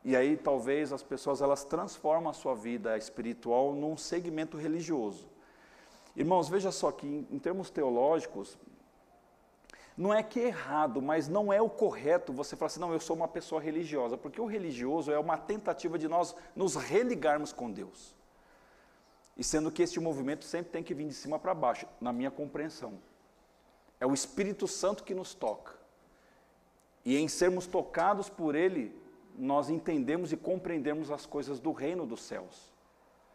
E 0.03 0.15
aí 0.15 0.35
talvez 0.35 0.91
as 0.91 1.03
pessoas 1.03 1.41
elas 1.41 1.63
transformam 1.63 2.29
a 2.29 2.33
sua 2.33 2.55
vida 2.55 2.97
espiritual 2.97 3.73
num 3.73 3.95
segmento 3.95 4.57
religioso. 4.57 5.29
Irmãos, 6.15 6.49
veja 6.49 6.71
só 6.71 6.91
que 6.91 7.05
em, 7.05 7.27
em 7.31 7.39
termos 7.39 7.69
teológicos, 7.69 8.57
não 9.95 10.13
é 10.13 10.23
que 10.23 10.39
é 10.39 10.47
errado, 10.47 11.01
mas 11.01 11.27
não 11.27 11.53
é 11.53 11.61
o 11.61 11.69
correto 11.69 12.33
você 12.33 12.55
falar 12.55 12.67
assim, 12.67 12.79
não, 12.79 12.91
eu 12.91 12.99
sou 12.99 13.15
uma 13.15 13.27
pessoa 13.27 13.61
religiosa, 13.61 14.17
porque 14.17 14.41
o 14.41 14.45
religioso 14.45 15.11
é 15.11 15.19
uma 15.19 15.37
tentativa 15.37 15.99
de 15.99 16.07
nós 16.07 16.35
nos 16.55 16.75
religarmos 16.75 17.53
com 17.53 17.71
Deus. 17.71 18.15
E 19.35 19.43
sendo 19.43 19.71
que 19.71 19.81
este 19.81 19.99
movimento 19.99 20.45
sempre 20.45 20.71
tem 20.71 20.83
que 20.83 20.93
vir 20.93 21.07
de 21.07 21.13
cima 21.13 21.39
para 21.39 21.53
baixo, 21.53 21.87
na 21.99 22.13
minha 22.13 22.29
compreensão. 22.29 22.99
É 23.99 24.05
o 24.05 24.13
Espírito 24.13 24.67
Santo 24.67 25.03
que 25.03 25.13
nos 25.13 25.33
toca. 25.33 25.73
E 27.05 27.17
em 27.17 27.27
sermos 27.27 27.65
tocados 27.65 28.29
por 28.29 28.55
Ele, 28.55 28.95
nós 29.37 29.69
entendemos 29.69 30.31
e 30.31 30.37
compreendemos 30.37 31.09
as 31.09 31.25
coisas 31.25 31.59
do 31.59 31.71
reino 31.71 32.05
dos 32.05 32.21
céus. 32.21 32.71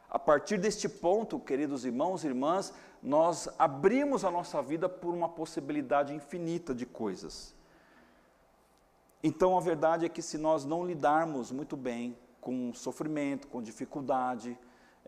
A 0.08 0.18
partir 0.18 0.58
deste 0.58 0.88
ponto, 0.88 1.38
queridos 1.38 1.84
irmãos 1.84 2.24
e 2.24 2.28
irmãs, 2.28 2.72
nós 3.02 3.48
abrimos 3.58 4.24
a 4.24 4.30
nossa 4.30 4.62
vida 4.62 4.88
por 4.88 5.12
uma 5.12 5.28
possibilidade 5.28 6.14
infinita 6.14 6.74
de 6.74 6.86
coisas. 6.86 7.54
Então 9.22 9.56
a 9.56 9.60
verdade 9.60 10.06
é 10.06 10.08
que 10.08 10.22
se 10.22 10.38
nós 10.38 10.64
não 10.64 10.86
lidarmos 10.86 11.50
muito 11.50 11.76
bem 11.76 12.16
com 12.40 12.72
sofrimento, 12.72 13.48
com 13.48 13.60
dificuldade, 13.60 14.56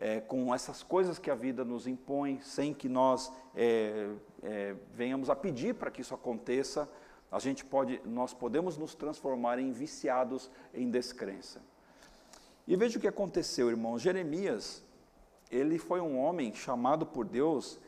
é, 0.01 0.19
com 0.19 0.53
essas 0.53 0.81
coisas 0.81 1.19
que 1.19 1.29
a 1.29 1.35
vida 1.35 1.63
nos 1.63 1.85
impõe, 1.85 2.41
sem 2.41 2.73
que 2.73 2.89
nós 2.89 3.31
é, 3.55 4.09
é, 4.41 4.75
venhamos 4.95 5.29
a 5.29 5.35
pedir 5.35 5.75
para 5.75 5.91
que 5.91 6.01
isso 6.01 6.15
aconteça, 6.15 6.89
a 7.31 7.37
gente 7.37 7.63
pode, 7.63 8.01
nós 8.03 8.33
podemos 8.33 8.77
nos 8.77 8.95
transformar 8.95 9.59
em 9.59 9.71
viciados 9.71 10.49
em 10.73 10.89
descrença. 10.89 11.61
E 12.67 12.75
veja 12.75 12.97
o 12.97 13.01
que 13.01 13.07
aconteceu, 13.07 13.69
irmão. 13.69 13.99
Jeremias, 13.99 14.83
ele 15.51 15.77
foi 15.77 16.01
um 16.01 16.19
homem 16.19 16.51
chamado 16.53 17.05
por 17.05 17.23
Deus 17.23 17.79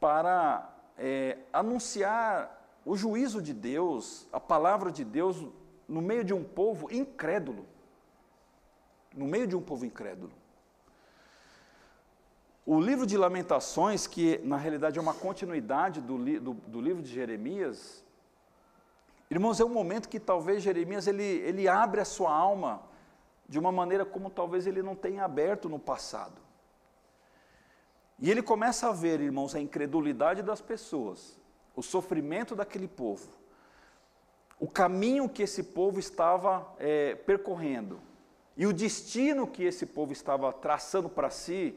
para 0.00 0.74
é, 0.96 1.38
anunciar 1.52 2.80
o 2.86 2.96
juízo 2.96 3.42
de 3.42 3.52
Deus, 3.52 4.26
a 4.32 4.40
palavra 4.40 4.90
de 4.90 5.04
Deus, 5.04 5.46
no 5.86 6.00
meio 6.00 6.24
de 6.24 6.32
um 6.32 6.42
povo 6.42 6.90
incrédulo. 6.90 7.66
No 9.14 9.26
meio 9.26 9.46
de 9.46 9.54
um 9.54 9.60
povo 9.60 9.84
incrédulo. 9.84 10.41
O 12.64 12.80
livro 12.80 13.04
de 13.04 13.16
Lamentações, 13.16 14.06
que 14.06 14.38
na 14.44 14.56
realidade 14.56 14.96
é 14.96 15.02
uma 15.02 15.14
continuidade 15.14 16.00
do, 16.00 16.16
li, 16.16 16.38
do, 16.38 16.54
do, 16.54 16.80
livro 16.80 17.02
de 17.02 17.12
Jeremias, 17.12 18.04
irmãos, 19.28 19.58
é 19.58 19.64
um 19.64 19.68
momento 19.68 20.08
que 20.08 20.20
talvez 20.20 20.62
Jeremias 20.62 21.08
ele, 21.08 21.24
ele 21.24 21.66
abre 21.66 22.00
a 22.00 22.04
sua 22.04 22.32
alma 22.32 22.82
de 23.48 23.58
uma 23.58 23.72
maneira 23.72 24.04
como 24.04 24.30
talvez 24.30 24.64
ele 24.64 24.80
não 24.80 24.94
tenha 24.94 25.24
aberto 25.24 25.68
no 25.68 25.78
passado. 25.78 26.40
E 28.20 28.30
ele 28.30 28.42
começa 28.42 28.88
a 28.88 28.92
ver, 28.92 29.20
irmãos, 29.20 29.56
a 29.56 29.60
incredulidade 29.60 30.40
das 30.40 30.60
pessoas, 30.60 31.36
o 31.74 31.82
sofrimento 31.82 32.54
daquele 32.54 32.86
povo, 32.86 33.28
o 34.60 34.68
caminho 34.68 35.28
que 35.28 35.42
esse 35.42 35.64
povo 35.64 35.98
estava 35.98 36.72
é, 36.78 37.16
percorrendo 37.16 38.00
e 38.56 38.64
o 38.68 38.72
destino 38.72 39.48
que 39.48 39.64
esse 39.64 39.84
povo 39.84 40.12
estava 40.12 40.52
traçando 40.52 41.08
para 41.08 41.28
si 41.28 41.76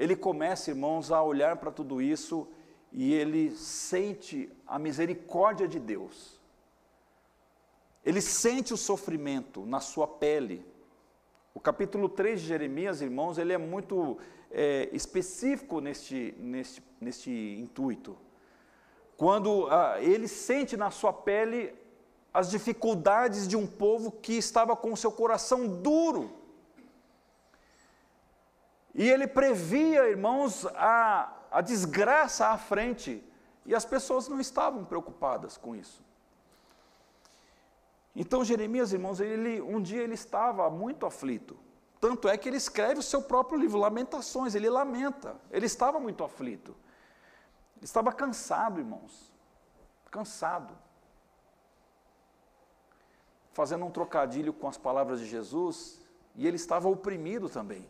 ele 0.00 0.16
começa, 0.16 0.70
irmãos, 0.70 1.12
a 1.12 1.22
olhar 1.22 1.56
para 1.56 1.70
tudo 1.70 2.00
isso 2.00 2.48
e 2.90 3.12
ele 3.12 3.54
sente 3.54 4.50
a 4.66 4.78
misericórdia 4.78 5.68
de 5.68 5.78
Deus. 5.78 6.40
Ele 8.02 8.22
sente 8.22 8.72
o 8.72 8.78
sofrimento 8.78 9.66
na 9.66 9.78
sua 9.78 10.08
pele. 10.08 10.64
O 11.52 11.60
capítulo 11.60 12.08
3 12.08 12.40
de 12.40 12.46
Jeremias, 12.46 13.02
irmãos, 13.02 13.36
ele 13.36 13.52
é 13.52 13.58
muito 13.58 14.16
é, 14.50 14.88
específico 14.90 15.82
neste, 15.82 16.34
neste, 16.38 16.82
neste 16.98 17.30
intuito. 17.60 18.16
Quando 19.18 19.66
ah, 19.66 19.96
ele 20.00 20.28
sente 20.28 20.78
na 20.78 20.90
sua 20.90 21.12
pele 21.12 21.74
as 22.32 22.50
dificuldades 22.50 23.46
de 23.46 23.54
um 23.54 23.66
povo 23.66 24.10
que 24.10 24.32
estava 24.32 24.74
com 24.74 24.94
o 24.94 24.96
seu 24.96 25.12
coração 25.12 25.68
duro 25.68 26.39
e 29.00 29.08
ele 29.08 29.26
previa, 29.26 30.10
irmãos, 30.10 30.66
a, 30.74 31.32
a 31.50 31.62
desgraça 31.62 32.48
à 32.48 32.58
frente. 32.58 33.24
E 33.64 33.74
as 33.74 33.82
pessoas 33.82 34.28
não 34.28 34.38
estavam 34.38 34.84
preocupadas 34.84 35.56
com 35.56 35.74
isso. 35.74 36.04
Então 38.14 38.44
Jeremias, 38.44 38.92
irmãos, 38.92 39.18
ele, 39.18 39.58
um 39.62 39.80
dia 39.80 40.02
ele 40.02 40.12
estava 40.12 40.68
muito 40.68 41.06
aflito. 41.06 41.56
Tanto 41.98 42.28
é 42.28 42.36
que 42.36 42.46
ele 42.46 42.58
escreve 42.58 43.00
o 43.00 43.02
seu 43.02 43.22
próprio 43.22 43.58
livro, 43.58 43.78
Lamentações, 43.78 44.54
ele 44.54 44.68
lamenta. 44.68 45.34
Ele 45.50 45.64
estava 45.64 45.98
muito 45.98 46.22
aflito. 46.22 46.76
Ele 47.78 47.86
estava 47.86 48.12
cansado, 48.12 48.80
irmãos. 48.80 49.32
Cansado. 50.10 50.76
Fazendo 53.54 53.86
um 53.86 53.90
trocadilho 53.90 54.52
com 54.52 54.68
as 54.68 54.76
palavras 54.76 55.20
de 55.20 55.26
Jesus, 55.26 56.02
e 56.36 56.46
ele 56.46 56.56
estava 56.56 56.86
oprimido 56.86 57.48
também. 57.48 57.88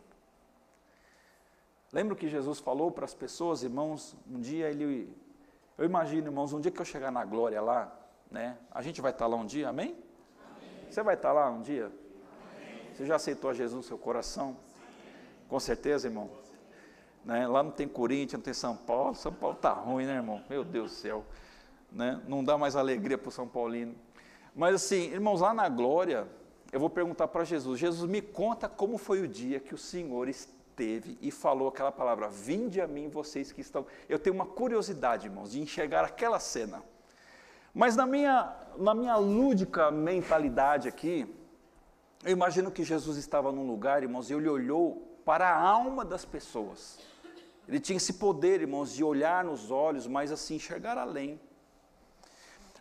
Lembra 1.92 2.14
o 2.14 2.16
que 2.16 2.28
Jesus 2.28 2.60
falou 2.60 2.90
para 2.90 3.04
as 3.04 3.14
pessoas, 3.14 3.62
irmãos? 3.62 4.16
Um 4.30 4.40
dia 4.40 4.70
ele. 4.70 5.12
Eu 5.76 5.84
imagino, 5.84 6.28
irmãos, 6.28 6.52
um 6.52 6.60
dia 6.60 6.70
que 6.70 6.80
eu 6.80 6.84
chegar 6.84 7.10
na 7.10 7.24
glória 7.24 7.60
lá, 7.60 7.92
né? 8.30 8.56
A 8.70 8.80
gente 8.80 9.00
vai 9.00 9.10
estar 9.10 9.26
lá 9.26 9.36
um 9.36 9.44
dia, 9.46 9.68
amém? 9.68 9.88
amém. 9.88 10.86
Você 10.88 11.02
vai 11.02 11.14
estar 11.16 11.32
lá 11.32 11.50
um 11.50 11.60
dia? 11.60 11.86
Amém. 11.86 12.94
Você 12.94 13.06
já 13.06 13.16
aceitou 13.16 13.50
a 13.50 13.54
Jesus 13.54 13.76
no 13.76 13.82
seu 13.82 13.98
coração? 13.98 14.56
Sim. 14.66 15.10
Com 15.48 15.58
certeza, 15.58 16.06
irmão? 16.06 16.30
Né? 17.24 17.48
Lá 17.48 17.62
não 17.62 17.72
tem 17.72 17.88
Corinthians, 17.88 18.34
não 18.34 18.40
tem 18.40 18.54
São 18.54 18.76
Paulo. 18.76 19.16
São 19.16 19.32
Paulo 19.32 19.56
está 19.56 19.72
ruim, 19.72 20.06
né, 20.06 20.14
irmão? 20.14 20.44
Meu 20.48 20.62
Deus 20.62 20.92
do 20.92 20.94
céu. 20.94 21.24
Né? 21.90 22.22
Não 22.28 22.44
dá 22.44 22.56
mais 22.56 22.76
alegria 22.76 23.18
para 23.18 23.30
o 23.30 23.32
São 23.32 23.48
Paulino. 23.48 23.96
Mas 24.54 24.76
assim, 24.76 25.10
irmãos, 25.10 25.40
lá 25.40 25.52
na 25.52 25.68
glória, 25.68 26.28
eu 26.72 26.78
vou 26.78 26.88
perguntar 26.88 27.26
para 27.26 27.42
Jesus: 27.42 27.80
Jesus, 27.80 28.08
me 28.08 28.22
conta 28.22 28.68
como 28.68 28.96
foi 28.96 29.22
o 29.22 29.26
dia 29.26 29.58
que 29.58 29.74
o 29.74 29.78
Senhor 29.78 30.28
esteve 30.28 30.59
e 30.82 31.30
falou 31.30 31.68
aquela 31.68 31.92
palavra: 31.92 32.28
Vinde 32.28 32.80
a 32.80 32.86
mim, 32.86 33.08
vocês 33.08 33.52
que 33.52 33.60
estão. 33.60 33.86
Eu 34.08 34.18
tenho 34.18 34.34
uma 34.34 34.46
curiosidade, 34.46 35.26
irmãos, 35.26 35.52
de 35.52 35.60
enxergar 35.60 36.04
aquela 36.04 36.38
cena. 36.38 36.82
Mas 37.72 37.94
na 37.94 38.06
minha, 38.06 38.54
na 38.76 38.94
minha 38.94 39.16
lúdica 39.16 39.90
mentalidade 39.90 40.88
aqui, 40.88 41.26
eu 42.24 42.32
imagino 42.32 42.70
que 42.70 42.82
Jesus 42.82 43.16
estava 43.16 43.52
num 43.52 43.66
lugar, 43.66 44.02
irmãos, 44.02 44.28
e 44.28 44.34
ele 44.34 44.48
olhou 44.48 45.20
para 45.24 45.48
a 45.48 45.58
alma 45.58 46.04
das 46.04 46.24
pessoas. 46.24 46.98
Ele 47.68 47.78
tinha 47.78 47.96
esse 47.96 48.14
poder, 48.14 48.60
irmãos, 48.60 48.92
de 48.92 49.04
olhar 49.04 49.44
nos 49.44 49.70
olhos, 49.70 50.06
mas 50.06 50.32
assim, 50.32 50.56
enxergar 50.56 50.98
além. 50.98 51.40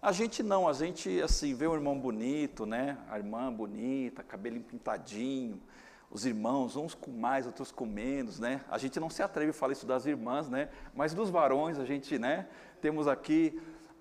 A 0.02 0.12
gente 0.12 0.42
não, 0.42 0.68
a 0.68 0.74
gente 0.74 1.22
assim, 1.22 1.54
vê 1.54 1.68
um 1.68 1.74
irmão 1.74 2.00
bonito, 2.00 2.66
né? 2.66 2.98
A 3.10 3.18
irmã 3.18 3.52
bonita, 3.52 4.24
cabelo 4.24 4.60
pintadinho, 4.62 5.62
os 6.10 6.26
irmãos, 6.26 6.76
uns 6.76 6.96
com 6.96 7.12
mais, 7.12 7.46
outros 7.46 7.72
com 7.72 7.86
menos, 7.86 8.40
né? 8.40 8.62
A 8.70 8.78
gente 8.78 9.00
não 9.00 9.10
se 9.10 9.22
atreve 9.22 9.52
a 9.52 9.54
falar 9.54 9.74
isso 9.74 9.86
das 9.86 10.06
irmãs, 10.06 10.50
né? 10.50 10.70
Mas 10.94 11.14
dos 11.14 11.30
varões 11.30 11.78
a 11.80 11.86
gente, 11.86 12.18
né? 12.18 12.48
Temos 12.82 13.08
aqui 13.08 13.60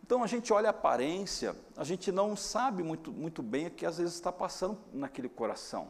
então 0.09 0.23
a 0.23 0.27
gente 0.27 0.51
olha 0.55 0.69
a 0.69 0.71
aparência, 0.71 1.55
a 1.77 1.85
gente 1.85 2.11
não 2.11 2.35
sabe 2.35 2.83
muito, 2.83 3.13
muito 3.13 3.43
bem 3.43 3.67
o 3.67 3.71
que 3.71 3.85
às 3.85 3.99
vezes 3.99 4.15
está 4.15 4.33
passando 4.33 4.79
naquele 4.91 5.29
coração. 5.29 5.89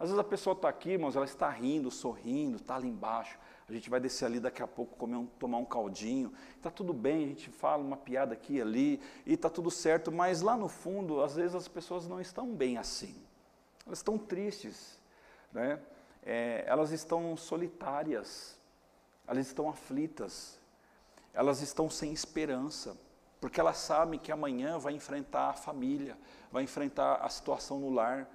Às 0.00 0.08
vezes 0.08 0.18
a 0.18 0.24
pessoa 0.24 0.54
está 0.54 0.68
aqui, 0.68 0.90
irmãos, 0.90 1.14
ela 1.14 1.24
está 1.24 1.48
rindo, 1.48 1.88
sorrindo, 1.88 2.56
está 2.56 2.74
ali 2.74 2.88
embaixo. 2.88 3.38
A 3.68 3.72
gente 3.72 3.88
vai 3.88 4.00
descer 4.00 4.24
ali 4.24 4.40
daqui 4.40 4.64
a 4.64 4.66
pouco, 4.66 4.96
comer 4.96 5.14
um, 5.14 5.26
tomar 5.26 5.58
um 5.58 5.64
caldinho. 5.64 6.32
Está 6.56 6.72
tudo 6.72 6.92
bem, 6.92 7.22
a 7.22 7.28
gente 7.28 7.48
fala 7.48 7.84
uma 7.84 7.96
piada 7.96 8.34
aqui 8.34 8.54
e 8.54 8.60
ali, 8.60 9.00
e 9.24 9.34
está 9.34 9.48
tudo 9.48 9.70
certo, 9.70 10.10
mas 10.10 10.42
lá 10.42 10.56
no 10.56 10.68
fundo, 10.68 11.22
às 11.22 11.36
vezes 11.36 11.54
as 11.54 11.68
pessoas 11.68 12.08
não 12.08 12.20
estão 12.20 12.52
bem 12.52 12.78
assim. 12.78 13.14
Elas 13.86 14.00
estão 14.00 14.18
tristes, 14.18 14.95
né? 15.52 15.80
É, 16.22 16.64
elas 16.66 16.90
estão 16.90 17.36
solitárias, 17.36 18.58
elas 19.26 19.46
estão 19.46 19.68
aflitas, 19.68 20.58
elas 21.32 21.60
estão 21.60 21.88
sem 21.88 22.12
esperança 22.12 22.96
porque 23.40 23.60
elas 23.60 23.76
sabem 23.76 24.18
que 24.18 24.32
amanhã 24.32 24.78
vai 24.78 24.94
enfrentar 24.94 25.50
a 25.50 25.52
família, 25.52 26.16
vai 26.50 26.62
enfrentar 26.62 27.16
a 27.16 27.28
situação 27.28 27.78
no 27.78 27.90
lar. 27.90 28.28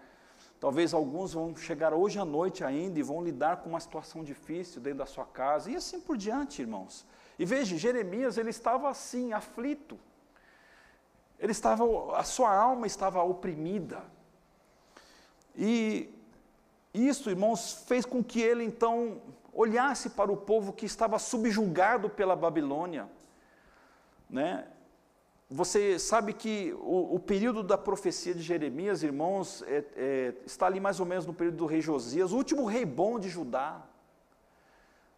Talvez 0.60 0.94
alguns 0.94 1.34
vão 1.34 1.56
chegar 1.56 1.94
hoje 1.94 2.20
à 2.20 2.26
noite 2.26 2.64
ainda 2.64 3.00
e 3.00 3.04
vão 3.04 3.24
lidar 3.24 3.58
com 3.58 3.70
uma 3.70 3.80
situação 3.80 4.24
difícil 4.24 4.80
dentro 4.80 5.00
da 5.00 5.06
sua 5.06 5.26
casa, 5.26 5.72
e 5.72 5.76
assim 5.76 6.00
por 6.00 6.16
diante, 6.18 6.62
irmãos. 6.62 7.06
E 7.40 7.46
veja, 7.46 7.78
Jeremias, 7.78 8.38
ele 8.38 8.52
estava 8.52 8.90
assim, 8.90 9.34
aflito. 9.34 10.00
Ele 11.40 11.52
estava, 11.52 11.84
a 12.16 12.24
sua 12.24 12.54
alma 12.56 12.86
estava 12.86 13.24
oprimida. 13.24 14.04
E 15.56 16.14
isso, 16.94 17.30
irmãos, 17.30 17.84
fez 17.88 18.06
com 18.06 18.24
que 18.24 18.42
ele 18.42 18.64
então 18.64 19.22
olhasse 19.54 20.10
para 20.10 20.32
o 20.32 20.38
povo 20.38 20.74
que 20.74 20.86
estava 20.86 21.18
subjugado 21.20 22.10
pela 22.10 22.36
Babilônia, 22.36 23.10
né? 24.30 24.68
Você 25.54 26.00
sabe 26.00 26.32
que 26.32 26.72
o, 26.80 27.16
o, 27.16 27.20
período 27.20 27.62
da 27.62 27.78
profecia 27.78 28.34
de 28.34 28.42
Jeremias, 28.42 29.04
irmãos, 29.04 29.62
é, 29.64 29.84
é, 29.98 30.34
está 30.46 30.66
ali 30.66 30.80
mais 30.80 31.02
ou 31.02 31.06
menos 31.06 31.26
no 31.26 31.34
período 31.34 31.58
do 31.58 31.66
rei 31.66 31.82
Josias, 31.82 32.32
o 32.32 32.38
último 32.38 32.64
rei 32.64 32.86
bom 32.86 33.20
de 33.20 33.28
Judá. 33.28 33.82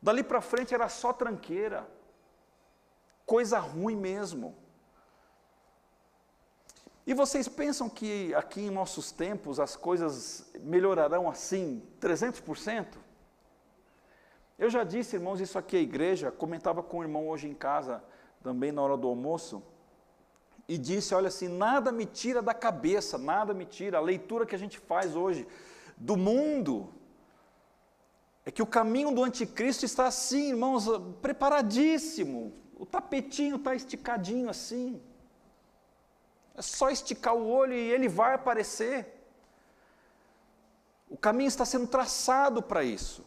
Dali 0.01 0.23
para 0.23 0.41
frente 0.41 0.73
era 0.73 0.89
só 0.89 1.13
tranqueira, 1.13 1.87
coisa 3.27 3.59
ruim 3.59 3.95
mesmo. 3.95 4.55
E 7.05 7.13
vocês 7.13 7.47
pensam 7.47 7.89
que 7.89 8.33
aqui 8.33 8.61
em 8.61 8.69
nossos 8.69 9.11
tempos 9.11 9.59
as 9.59 9.75
coisas 9.75 10.49
melhorarão 10.61 11.29
assim, 11.29 11.83
300%? 11.99 12.97
Eu 14.57 14.69
já 14.69 14.83
disse, 14.83 15.15
irmãos, 15.15 15.41
isso 15.41 15.57
aqui 15.57 15.75
à 15.75 15.79
igreja, 15.79 16.31
comentava 16.31 16.81
com 16.81 16.99
o 16.99 17.03
irmão 17.03 17.27
hoje 17.27 17.47
em 17.47 17.53
casa, 17.53 18.03
também 18.41 18.71
na 18.71 18.81
hora 18.81 18.95
do 18.95 19.07
almoço 19.07 19.63
e 20.67 20.77
disse: 20.77 21.13
Olha 21.13 21.27
assim, 21.27 21.47
nada 21.47 21.91
me 21.91 22.05
tira 22.05 22.41
da 22.41 22.53
cabeça, 22.53 23.17
nada 23.17 23.53
me 23.53 23.65
tira. 23.65 23.97
A 23.97 24.01
leitura 24.01 24.45
que 24.45 24.55
a 24.55 24.59
gente 24.59 24.77
faz 24.79 25.15
hoje 25.15 25.47
do 25.97 26.15
mundo 26.15 26.89
é 28.45 28.51
que 28.51 28.61
o 28.61 28.67
caminho 28.67 29.11
do 29.11 29.23
anticristo 29.23 29.85
está 29.85 30.07
assim, 30.07 30.49
irmãos, 30.49 30.85
preparadíssimo. 31.21 32.53
O 32.75 32.85
tapetinho 32.85 33.57
está 33.57 33.75
esticadinho 33.75 34.49
assim. 34.49 35.01
É 36.55 36.61
só 36.61 36.89
esticar 36.89 37.35
o 37.35 37.47
olho 37.49 37.73
e 37.73 37.91
ele 37.91 38.07
vai 38.07 38.33
aparecer. 38.33 39.25
O 41.09 41.17
caminho 41.17 41.47
está 41.47 41.65
sendo 41.65 41.87
traçado 41.87 42.61
para 42.61 42.83
isso. 42.83 43.23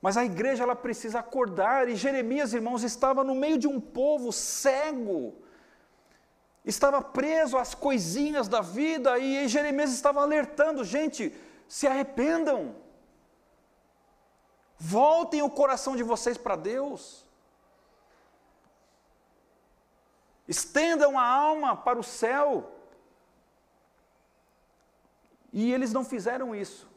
Mas 0.00 0.16
a 0.16 0.24
igreja 0.24 0.62
ela 0.62 0.76
precisa 0.76 1.18
acordar, 1.18 1.88
e 1.88 1.96
Jeremias, 1.96 2.52
irmãos, 2.52 2.84
estava 2.84 3.24
no 3.24 3.34
meio 3.34 3.58
de 3.58 3.66
um 3.66 3.80
povo 3.80 4.32
cego, 4.32 5.34
estava 6.64 7.02
preso 7.02 7.56
às 7.56 7.74
coisinhas 7.74 8.46
da 8.46 8.60
vida 8.60 9.18
e 9.18 9.48
Jeremias 9.48 9.90
estava 9.92 10.22
alertando: 10.22 10.84
gente, 10.84 11.34
se 11.66 11.88
arrependam, 11.88 12.76
voltem 14.78 15.42
o 15.42 15.50
coração 15.50 15.96
de 15.96 16.04
vocês 16.04 16.38
para 16.38 16.54
Deus, 16.54 17.25
estendam 20.46 21.18
a 21.18 21.24
alma 21.24 21.76
para 21.76 21.98
o 21.98 22.02
céu. 22.02 22.72
E 25.52 25.72
eles 25.72 25.92
não 25.92 26.04
fizeram 26.04 26.54
isso. 26.54 26.88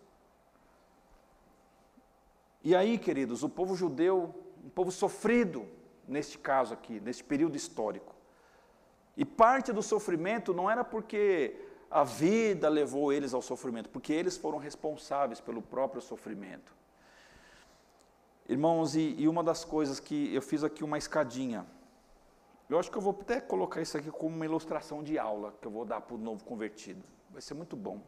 E 2.64 2.76
aí, 2.76 2.98
queridos, 2.98 3.42
o 3.42 3.50
povo 3.50 3.76
judeu, 3.76 4.36
um 4.64 4.70
povo 4.70 4.92
sofrido, 4.92 5.68
neste 6.08 6.38
caso 6.38 6.74
aqui, 6.74 7.00
neste 7.00 7.24
período 7.24 7.56
histórico, 7.56 8.14
e 9.16 9.24
parte 9.24 9.72
do 9.72 9.82
sofrimento 9.82 10.54
não 10.54 10.70
era 10.70 10.84
porque 10.84 11.56
a 11.90 12.04
vida 12.04 12.70
levou 12.70 13.12
eles 13.12 13.34
ao 13.34 13.42
sofrimento, 13.42 13.90
porque 13.90 14.14
eles 14.14 14.38
foram 14.38 14.58
responsáveis 14.58 15.40
pelo 15.40 15.62
próprio 15.62 16.02
sofrimento. 16.02 16.74
Irmãos, 18.48 18.96
e, 18.96 19.16
e 19.18 19.28
uma 19.28 19.44
das 19.44 19.64
coisas 19.64 20.00
que 20.00 20.34
eu 20.34 20.42
fiz 20.42 20.64
aqui 20.64 20.84
uma 20.84 20.98
escadinha, 20.98 21.66
eu 22.70 22.78
acho 22.78 22.92
que 22.92 22.98
eu 22.98 23.02
vou 23.02 23.18
até 23.20 23.42
colocar 23.42 23.82
isso 23.82 23.98
aqui 23.98 24.12
como 24.12 24.36
uma 24.36 24.46
ilustração 24.46 25.04
de 25.04 25.18
aula 25.18 25.54
que 25.60 25.68
eu 25.68 25.72
vou 25.72 25.86
dar 25.86 26.02
para 26.02 26.16
o 26.16 26.20
novo 26.20 26.44
convertido. 26.44 27.04
Vai 27.32 27.42
ser 27.42 27.56
muito 27.56 27.76
bom. 27.76 28.00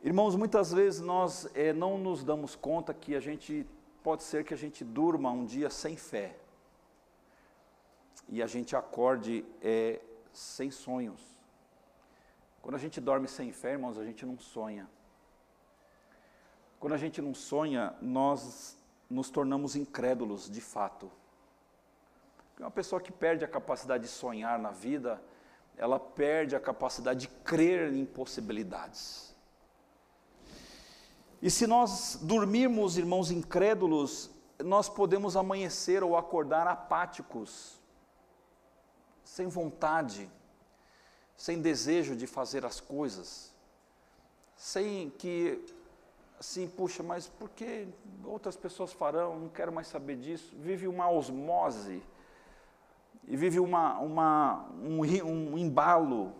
Irmãos, 0.00 0.36
muitas 0.36 0.72
vezes 0.72 1.00
nós 1.00 1.48
é, 1.54 1.72
não 1.72 1.98
nos 1.98 2.22
damos 2.22 2.54
conta 2.54 2.94
que 2.94 3.14
a 3.14 3.20
gente 3.20 3.66
pode 4.02 4.22
ser 4.22 4.44
que 4.44 4.54
a 4.54 4.56
gente 4.56 4.84
durma 4.84 5.30
um 5.30 5.44
dia 5.44 5.70
sem 5.70 5.96
fé 5.96 6.36
e 8.28 8.42
a 8.42 8.46
gente 8.46 8.74
acorde 8.74 9.44
é, 9.60 10.00
sem 10.32 10.70
sonhos. 10.70 11.20
Quando 12.60 12.76
a 12.76 12.78
gente 12.78 13.00
dorme 13.00 13.26
sem 13.26 13.52
fé, 13.52 13.72
irmãos, 13.72 13.98
a 13.98 14.04
gente 14.04 14.24
não 14.24 14.38
sonha. 14.38 14.88
Quando 16.78 16.94
a 16.94 16.98
gente 16.98 17.20
não 17.20 17.34
sonha, 17.34 17.94
nós 18.00 18.78
nos 19.10 19.30
tornamos 19.30 19.76
incrédulos 19.76 20.48
de 20.48 20.60
fato. 20.60 21.10
Uma 22.58 22.70
pessoa 22.70 23.00
que 23.00 23.10
perde 23.10 23.44
a 23.44 23.48
capacidade 23.48 24.04
de 24.04 24.08
sonhar 24.08 24.58
na 24.58 24.70
vida, 24.70 25.20
ela 25.76 25.98
perde 25.98 26.54
a 26.54 26.60
capacidade 26.60 27.20
de 27.20 27.28
crer 27.28 27.92
em 27.92 28.04
possibilidades. 28.04 29.34
E 31.40 31.50
se 31.50 31.66
nós 31.66 32.20
dormirmos, 32.22 32.96
irmãos 32.96 33.30
incrédulos, 33.30 34.30
nós 34.62 34.88
podemos 34.88 35.36
amanhecer 35.36 36.04
ou 36.04 36.16
acordar 36.16 36.68
apáticos, 36.68 37.80
sem 39.24 39.48
vontade, 39.48 40.30
sem 41.36 41.60
desejo 41.60 42.14
de 42.14 42.26
fazer 42.26 42.64
as 42.64 42.80
coisas, 42.80 43.52
sem 44.56 45.10
que, 45.10 45.64
assim, 46.38 46.68
puxa, 46.68 47.02
mas 47.02 47.26
por 47.26 47.48
que 47.48 47.88
outras 48.24 48.54
pessoas 48.54 48.92
farão? 48.92 49.40
Não 49.40 49.48
quero 49.48 49.72
mais 49.72 49.88
saber 49.88 50.16
disso. 50.16 50.54
Vive 50.60 50.86
uma 50.86 51.10
osmose, 51.10 52.00
e 53.26 53.36
vive 53.36 53.60
uma, 53.60 53.98
uma, 53.98 54.66
um, 54.82 55.00
um 55.52 55.58
embalo, 55.58 56.32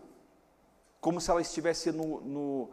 como 0.99 1.19
se 1.19 1.29
ela 1.29 1.41
estivesse 1.41 1.91
no, 1.91 2.21
no 2.21 2.69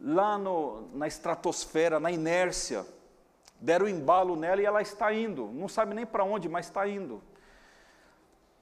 lá 0.00 0.36
no, 0.36 0.88
na 0.94 1.06
estratosfera, 1.06 1.98
na 1.98 2.10
inércia. 2.10 2.86
Deram 3.60 3.86
um 3.86 3.88
embalo 3.88 4.36
nela 4.36 4.60
e 4.60 4.66
ela 4.66 4.82
está 4.82 5.12
indo, 5.12 5.46
não 5.52 5.68
sabe 5.68 5.94
nem 5.94 6.04
para 6.04 6.24
onde, 6.24 6.48
mas 6.48 6.66
está 6.66 6.86
indo. 6.86 7.22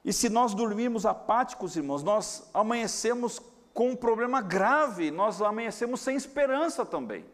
E 0.05 0.13
se 0.13 0.29
nós 0.29 0.55
dormirmos 0.55 1.07
apáticos, 1.07 1.77
irmãos, 1.77 2.03
nós 2.03 2.49
amanhecemos 2.53 3.41
com 3.73 3.91
um 3.91 3.97
problema 3.97 4.41
grave, 4.41 5.11
nós 5.11 5.43
amanhecemos 5.43 6.01
sem 6.01 6.15
esperança 6.15 6.85
também. 6.85 7.25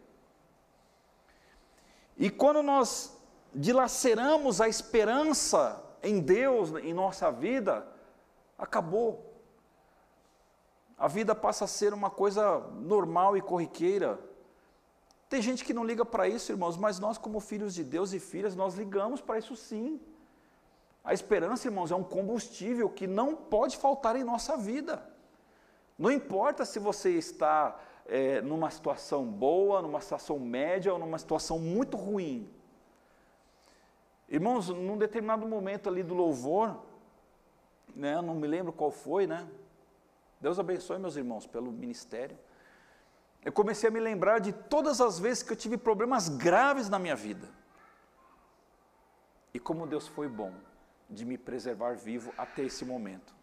E 2.17 2.29
quando 2.29 2.63
nós 2.63 3.15
dilaceramos 3.53 4.61
a 4.61 4.67
esperança 4.67 5.83
em 6.03 6.19
Deus, 6.19 6.71
em 6.75 6.93
nossa 6.93 7.31
vida, 7.31 7.87
acabou. 8.57 9.31
A 10.97 11.07
vida 11.07 11.33
passa 11.33 11.65
a 11.65 11.67
ser 11.67 11.93
uma 11.93 12.09
coisa 12.09 12.59
normal 12.75 13.35
e 13.35 13.41
corriqueira. 13.41 14.19
Tem 15.27 15.41
gente 15.41 15.63
que 15.63 15.73
não 15.73 15.83
liga 15.83 16.03
para 16.03 16.27
isso, 16.27 16.51
irmãos, 16.51 16.77
mas 16.77 16.99
nós, 16.99 17.17
como 17.17 17.39
filhos 17.39 17.73
de 17.73 17.83
Deus 17.83 18.13
e 18.13 18.19
filhas, 18.19 18.55
nós 18.55 18.75
ligamos 18.75 19.21
para 19.21 19.39
isso 19.39 19.55
sim. 19.55 19.99
A 21.03 21.13
esperança, 21.13 21.67
irmãos, 21.67 21.91
é 21.91 21.95
um 21.95 22.03
combustível 22.03 22.89
que 22.89 23.07
não 23.07 23.35
pode 23.35 23.77
faltar 23.77 24.15
em 24.15 24.23
nossa 24.23 24.55
vida. 24.57 25.03
Não 25.97 26.11
importa 26.11 26.65
se 26.65 26.79
você 26.79 27.11
está 27.11 27.79
é, 28.05 28.41
numa 28.41 28.69
situação 28.69 29.25
boa, 29.25 29.81
numa 29.81 30.01
situação 30.01 30.37
média 30.39 30.91
ou 30.93 30.99
numa 30.99 31.17
situação 31.17 31.57
muito 31.57 31.97
ruim. 31.97 32.49
Irmãos, 34.31 34.69
num 34.69 34.97
determinado 34.97 35.45
momento 35.45 35.89
ali 35.89 36.01
do 36.01 36.13
louvor, 36.13 36.81
né, 37.93 38.21
não 38.21 38.33
me 38.33 38.47
lembro 38.47 38.71
qual 38.71 38.89
foi, 38.89 39.27
né? 39.27 39.45
Deus 40.39 40.57
abençoe 40.57 40.97
meus 40.97 41.17
irmãos 41.17 41.45
pelo 41.45 41.69
ministério. 41.69 42.39
Eu 43.43 43.51
comecei 43.51 43.89
a 43.89 43.91
me 43.91 43.99
lembrar 43.99 44.39
de 44.39 44.53
todas 44.53 45.01
as 45.01 45.19
vezes 45.19 45.43
que 45.43 45.51
eu 45.51 45.57
tive 45.57 45.77
problemas 45.77 46.29
graves 46.29 46.87
na 46.87 46.97
minha 46.97 47.15
vida. 47.15 47.49
E 49.53 49.59
como 49.59 49.85
Deus 49.85 50.07
foi 50.07 50.29
bom 50.29 50.53
de 51.09 51.25
me 51.25 51.37
preservar 51.37 51.97
vivo 51.97 52.33
até 52.37 52.63
esse 52.63 52.85
momento. 52.85 53.35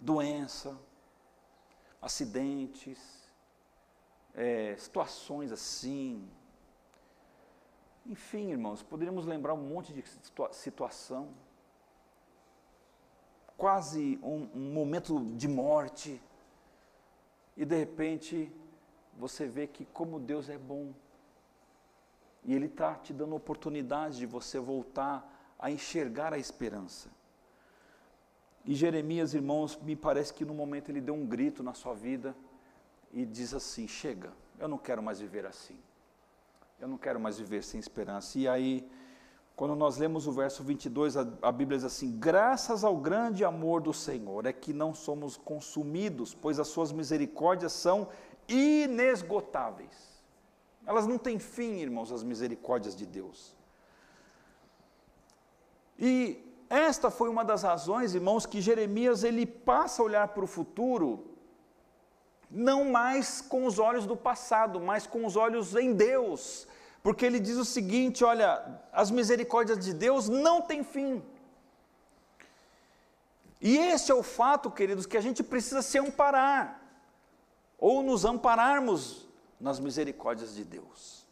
Doença, 0.00 0.76
acidentes, 2.00 2.98
é, 4.34 4.74
situações 4.76 5.52
assim. 5.52 6.28
Enfim, 8.06 8.50
irmãos, 8.50 8.82
poderíamos 8.82 9.26
lembrar 9.26 9.54
um 9.54 9.62
monte 9.62 9.92
de 9.92 10.02
situa 10.02 10.52
situação. 10.52 11.28
Quase 13.56 14.18
um, 14.22 14.48
um 14.54 14.72
momento 14.72 15.24
de 15.36 15.46
morte. 15.46 16.20
E 17.56 17.64
de 17.64 17.76
repente, 17.76 18.52
você 19.16 19.46
vê 19.46 19.66
que 19.66 19.84
como 19.84 20.18
Deus 20.18 20.48
é 20.48 20.58
bom. 20.58 20.92
E 22.44 22.52
Ele 22.52 22.66
está 22.66 22.96
te 22.96 23.12
dando 23.12 23.36
oportunidade 23.36 24.18
de 24.18 24.26
você 24.26 24.58
voltar 24.58 25.54
a 25.58 25.70
enxergar 25.70 26.32
a 26.34 26.38
esperança. 26.38 27.08
E 28.64 28.74
Jeremias, 28.74 29.34
irmãos, 29.34 29.76
me 29.80 29.96
parece 29.96 30.32
que 30.32 30.44
no 30.44 30.54
momento 30.54 30.88
ele 30.88 31.00
deu 31.00 31.14
um 31.14 31.26
grito 31.26 31.62
na 31.62 31.74
sua 31.74 31.94
vida 31.94 32.34
e 33.12 33.24
diz 33.24 33.52
assim: 33.54 33.88
Chega, 33.88 34.32
eu 34.58 34.68
não 34.68 34.78
quero 34.78 35.02
mais 35.02 35.20
viver 35.20 35.46
assim. 35.46 35.78
Eu 36.82 36.88
não 36.88 36.98
quero 36.98 37.20
mais 37.20 37.38
viver 37.38 37.62
sem 37.62 37.78
esperança. 37.78 38.36
E 38.36 38.48
aí, 38.48 38.90
quando 39.54 39.76
nós 39.76 39.98
lemos 39.98 40.26
o 40.26 40.32
verso 40.32 40.64
22, 40.64 41.16
a, 41.16 41.20
a 41.40 41.52
Bíblia 41.52 41.78
diz 41.78 41.84
assim: 41.84 42.18
Graças 42.18 42.82
ao 42.82 42.96
grande 42.96 43.44
amor 43.44 43.80
do 43.80 43.92
Senhor 43.92 44.46
é 44.46 44.52
que 44.52 44.72
não 44.72 44.92
somos 44.92 45.36
consumidos, 45.36 46.34
pois 46.34 46.58
as 46.58 46.66
suas 46.66 46.90
misericórdias 46.90 47.72
são 47.72 48.08
inesgotáveis. 48.48 50.24
Elas 50.84 51.06
não 51.06 51.18
têm 51.18 51.38
fim, 51.38 51.74
irmãos, 51.74 52.10
as 52.10 52.24
misericórdias 52.24 52.96
de 52.96 53.06
Deus. 53.06 53.54
E 55.96 56.44
esta 56.68 57.12
foi 57.12 57.28
uma 57.28 57.44
das 57.44 57.62
razões, 57.62 58.12
irmãos, 58.12 58.44
que 58.44 58.60
Jeremias 58.60 59.22
ele 59.22 59.46
passa 59.46 60.02
a 60.02 60.04
olhar 60.04 60.28
para 60.34 60.42
o 60.42 60.48
futuro 60.48 61.30
não 62.52 62.84
mais 62.84 63.40
com 63.40 63.64
os 63.64 63.78
olhos 63.78 64.06
do 64.06 64.16
passado, 64.16 64.78
mas 64.78 65.06
com 65.06 65.24
os 65.24 65.36
olhos 65.36 65.74
em 65.74 65.94
Deus. 65.94 66.68
Porque 67.02 67.24
ele 67.24 67.40
diz 67.40 67.56
o 67.56 67.64
seguinte: 67.64 68.22
olha, 68.22 68.80
as 68.92 69.10
misericórdias 69.10 69.78
de 69.78 69.94
Deus 69.94 70.28
não 70.28 70.60
têm 70.60 70.84
fim. 70.84 71.22
E 73.60 73.78
esse 73.78 74.10
é 74.10 74.14
o 74.14 74.22
fato, 74.22 74.70
queridos, 74.70 75.06
que 75.06 75.16
a 75.16 75.20
gente 75.20 75.42
precisa 75.42 75.82
se 75.82 75.96
amparar, 75.98 76.80
ou 77.78 78.02
nos 78.02 78.24
ampararmos 78.24 79.28
nas 79.58 79.78
misericórdias 79.80 80.54
de 80.54 80.64
Deus. 80.64 81.24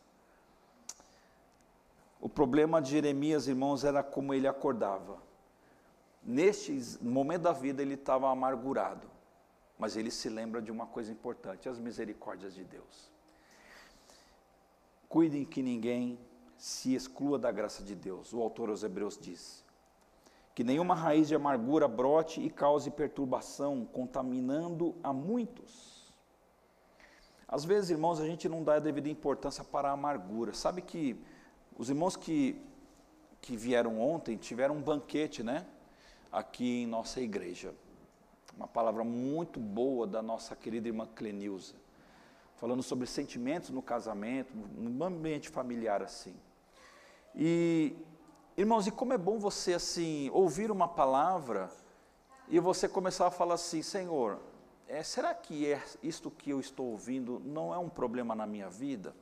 O 2.20 2.28
problema 2.28 2.80
de 2.80 2.90
Jeremias, 2.90 3.48
irmãos, 3.48 3.84
era 3.84 4.02
como 4.02 4.32
ele 4.32 4.46
acordava. 4.46 5.18
Neste 6.22 6.72
momento 7.00 7.42
da 7.42 7.52
vida 7.52 7.82
ele 7.82 7.94
estava 7.94 8.30
amargurado, 8.30 9.08
mas 9.80 9.96
ele 9.96 10.10
se 10.10 10.28
lembra 10.28 10.62
de 10.62 10.70
uma 10.70 10.86
coisa 10.86 11.10
importante: 11.10 11.68
as 11.68 11.78
misericórdias 11.78 12.54
de 12.54 12.62
Deus. 12.62 13.10
Cuidem 15.08 15.44
que 15.44 15.62
ninguém 15.62 16.18
se 16.56 16.94
exclua 16.94 17.38
da 17.38 17.50
graça 17.50 17.82
de 17.82 17.96
Deus. 17.96 18.32
O 18.32 18.40
autor 18.40 18.68
aos 18.68 18.84
Hebreus 18.84 19.18
diz: 19.18 19.64
que 20.54 20.62
nenhuma 20.62 20.94
raiz 20.94 21.26
de 21.26 21.34
amargura 21.34 21.88
brote 21.88 22.40
e 22.40 22.50
cause 22.50 22.90
perturbação, 22.90 23.84
contaminando 23.84 24.94
a 25.02 25.12
muitos. 25.12 26.12
Às 27.48 27.64
vezes, 27.64 27.90
irmãos, 27.90 28.20
a 28.20 28.26
gente 28.26 28.48
não 28.48 28.62
dá 28.62 28.74
a 28.74 28.78
devida 28.78 29.08
importância 29.08 29.64
para 29.64 29.88
a 29.88 29.92
amargura. 29.92 30.52
Sabe 30.54 30.82
que 30.82 31.20
os 31.76 31.90
irmãos 31.90 32.14
que, 32.14 32.62
que 33.40 33.56
vieram 33.56 34.00
ontem 34.00 34.36
tiveram 34.36 34.76
um 34.76 34.82
banquete, 34.82 35.42
né? 35.42 35.66
aqui 36.30 36.82
em 36.82 36.86
nossa 36.86 37.20
igreja. 37.20 37.74
Uma 38.60 38.68
palavra 38.68 39.02
muito 39.02 39.58
boa 39.58 40.06
da 40.06 40.20
nossa 40.20 40.54
querida 40.54 40.86
irmã 40.86 41.08
Clenilza, 41.16 41.72
falando 42.56 42.82
sobre 42.82 43.06
sentimentos 43.06 43.70
no 43.70 43.80
casamento, 43.80 44.54
no 44.54 45.02
ambiente 45.02 45.48
familiar 45.48 46.02
assim. 46.02 46.36
E, 47.34 47.96
irmãos, 48.58 48.86
e 48.86 48.90
como 48.90 49.14
é 49.14 49.16
bom 49.16 49.38
você 49.38 49.72
assim 49.72 50.28
ouvir 50.34 50.70
uma 50.70 50.86
palavra 50.86 51.70
e 52.50 52.60
você 52.60 52.86
começar 52.86 53.28
a 53.28 53.30
falar 53.30 53.54
assim, 53.54 53.80
Senhor, 53.80 54.38
é, 54.86 55.02
será 55.02 55.32
que 55.32 55.72
é 55.72 55.82
isto 56.02 56.30
que 56.30 56.50
eu 56.50 56.60
estou 56.60 56.88
ouvindo 56.88 57.40
não 57.42 57.72
é 57.72 57.78
um 57.78 57.88
problema 57.88 58.34
na 58.34 58.46
minha 58.46 58.68
vida? 58.68 59.16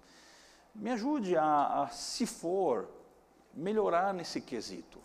Me 0.75 0.91
ajude 0.91 1.37
a, 1.37 1.83
a 1.85 1.89
se 1.91 2.27
for, 2.27 2.89
melhorar 3.55 4.13
nesse 4.13 4.41
quesito. 4.41 4.99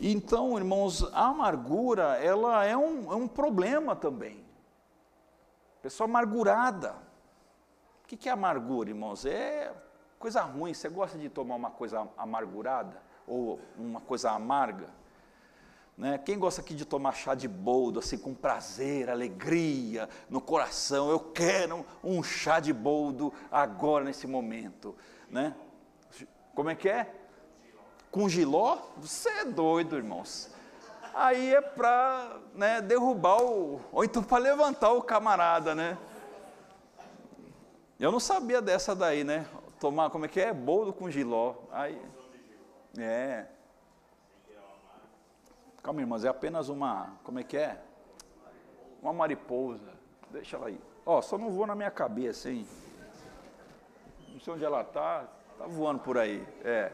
Então, 0.00 0.56
irmãos, 0.56 1.02
a 1.12 1.26
amargura, 1.26 2.16
ela 2.16 2.64
é 2.64 2.76
um, 2.76 3.12
é 3.12 3.16
um 3.16 3.28
problema 3.28 3.94
também. 3.94 4.44
Pessoa 5.82 6.08
amargurada. 6.08 6.96
O 8.02 8.06
que 8.06 8.28
é 8.28 8.32
amargura, 8.32 8.90
irmãos? 8.90 9.24
É 9.24 9.72
coisa 10.18 10.42
ruim. 10.42 10.72
Você 10.72 10.88
gosta 10.88 11.18
de 11.18 11.28
tomar 11.28 11.54
uma 11.56 11.70
coisa 11.70 12.08
amargurada? 12.16 13.00
Ou 13.26 13.60
uma 13.76 14.00
coisa 14.00 14.30
amarga? 14.30 14.88
Né? 15.96 16.18
Quem 16.18 16.38
gosta 16.38 16.60
aqui 16.60 16.74
de 16.74 16.84
tomar 16.84 17.12
chá 17.12 17.34
de 17.34 17.46
boldo, 17.46 17.98
assim, 18.00 18.18
com 18.18 18.34
prazer, 18.34 19.08
alegria 19.08 20.08
no 20.28 20.40
coração? 20.40 21.08
Eu 21.10 21.20
quero 21.20 21.84
um 22.02 22.22
chá 22.22 22.58
de 22.58 22.72
boldo 22.72 23.32
agora, 23.50 24.04
nesse 24.04 24.26
momento. 24.26 24.94
Né? 25.30 25.54
Como 26.54 26.70
é 26.70 26.74
que 26.74 26.88
é? 26.88 27.12
Com 28.14 28.28
giló, 28.28 28.78
você 28.96 29.28
é 29.28 29.44
doido, 29.44 29.96
irmãos. 29.96 30.48
Aí 31.12 31.52
é 31.52 31.60
para 31.60 32.38
né, 32.54 32.80
derrubar 32.80 33.42
o. 33.42 33.80
Ou 33.90 34.04
então 34.04 34.22
para 34.22 34.38
levantar 34.38 34.92
o 34.92 35.02
camarada, 35.02 35.74
né? 35.74 35.98
Eu 37.98 38.12
não 38.12 38.20
sabia 38.20 38.62
dessa 38.62 38.94
daí, 38.94 39.24
né? 39.24 39.44
Tomar, 39.80 40.10
como 40.10 40.26
é 40.26 40.28
que 40.28 40.40
é? 40.40 40.52
Bolo 40.52 40.92
com 40.92 41.10
giló. 41.10 41.56
Aí. 41.72 42.00
É. 42.96 43.46
Calma, 45.82 46.00
irmãos, 46.00 46.24
é 46.24 46.28
apenas 46.28 46.68
uma. 46.68 47.16
Como 47.24 47.40
é 47.40 47.42
que 47.42 47.56
é? 47.56 47.82
Uma 49.02 49.12
mariposa. 49.12 49.92
Deixa 50.30 50.56
ela 50.56 50.68
aí. 50.68 50.80
Ó, 51.04 51.20
só 51.20 51.36
não 51.36 51.50
voa 51.50 51.66
na 51.66 51.74
minha 51.74 51.90
cabeça, 51.90 52.48
hein? 52.48 52.64
Não 54.28 54.38
sei 54.38 54.54
onde 54.54 54.64
ela 54.64 54.82
está. 54.82 55.24
Está 55.52 55.66
voando 55.66 55.98
por 55.98 56.16
aí. 56.16 56.46
É. 56.62 56.92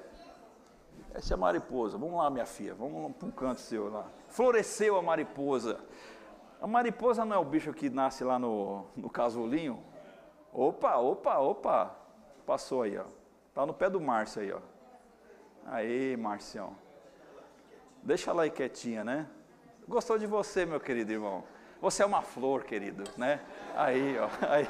Essa 1.15 1.35
é 1.35 1.37
a 1.37 1.39
mariposa. 1.39 1.99
Vamos 1.99 2.17
lá, 2.17 2.31
minha 2.31 2.47
filha, 2.47 2.75
vamos 2.75 3.17
para 3.17 3.29
um 3.29 3.31
canto 3.31 3.61
seu 3.61 3.91
lá. 3.91 4.07
Floresceu 4.29 4.97
a 4.97 5.03
mariposa. 5.03 5.81
A 6.61 6.67
mariposa 6.67 7.25
não 7.25 7.37
é 7.37 7.39
o 7.39 7.45
bicho 7.45 7.73
que 7.73 7.89
nasce 7.89 8.23
lá 8.23 8.39
no, 8.39 8.85
no 8.97 9.09
casulinho? 9.09 9.83
Opa, 10.53 10.97
opa, 10.97 11.39
opa. 11.39 11.97
Passou 12.45 12.83
aí, 12.83 12.99
ó. 12.99 13.05
Tá 13.55 13.65
no 13.65 13.73
pé 13.73 13.89
do 13.89 14.01
Márcio 14.01 14.43
aí, 14.43 14.53
ó. 14.53 14.61
Aí, 15.67 16.17
Marcião. 16.17 16.77
Deixa 18.03 18.31
ela 18.31 18.43
aí 18.43 18.51
quietinha, 18.51 19.05
né? 19.05 19.27
Gostou 19.89 20.19
de 20.19 20.27
você, 20.27 20.65
meu 20.65 20.81
querido 20.81 21.13
irmão. 21.13 21.45
Você 21.81 22.03
é 22.03 22.07
uma 22.07 22.23
flor, 22.23 22.65
querido, 22.65 23.05
né? 23.17 23.41
Aí, 23.75 24.17
ó. 24.19 24.29
Aí. 24.49 24.69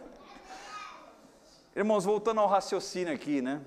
Irmãos, 1.76 2.06
voltando 2.06 2.40
ao 2.40 2.46
raciocínio 2.46 3.12
aqui, 3.12 3.42
né? 3.42 3.60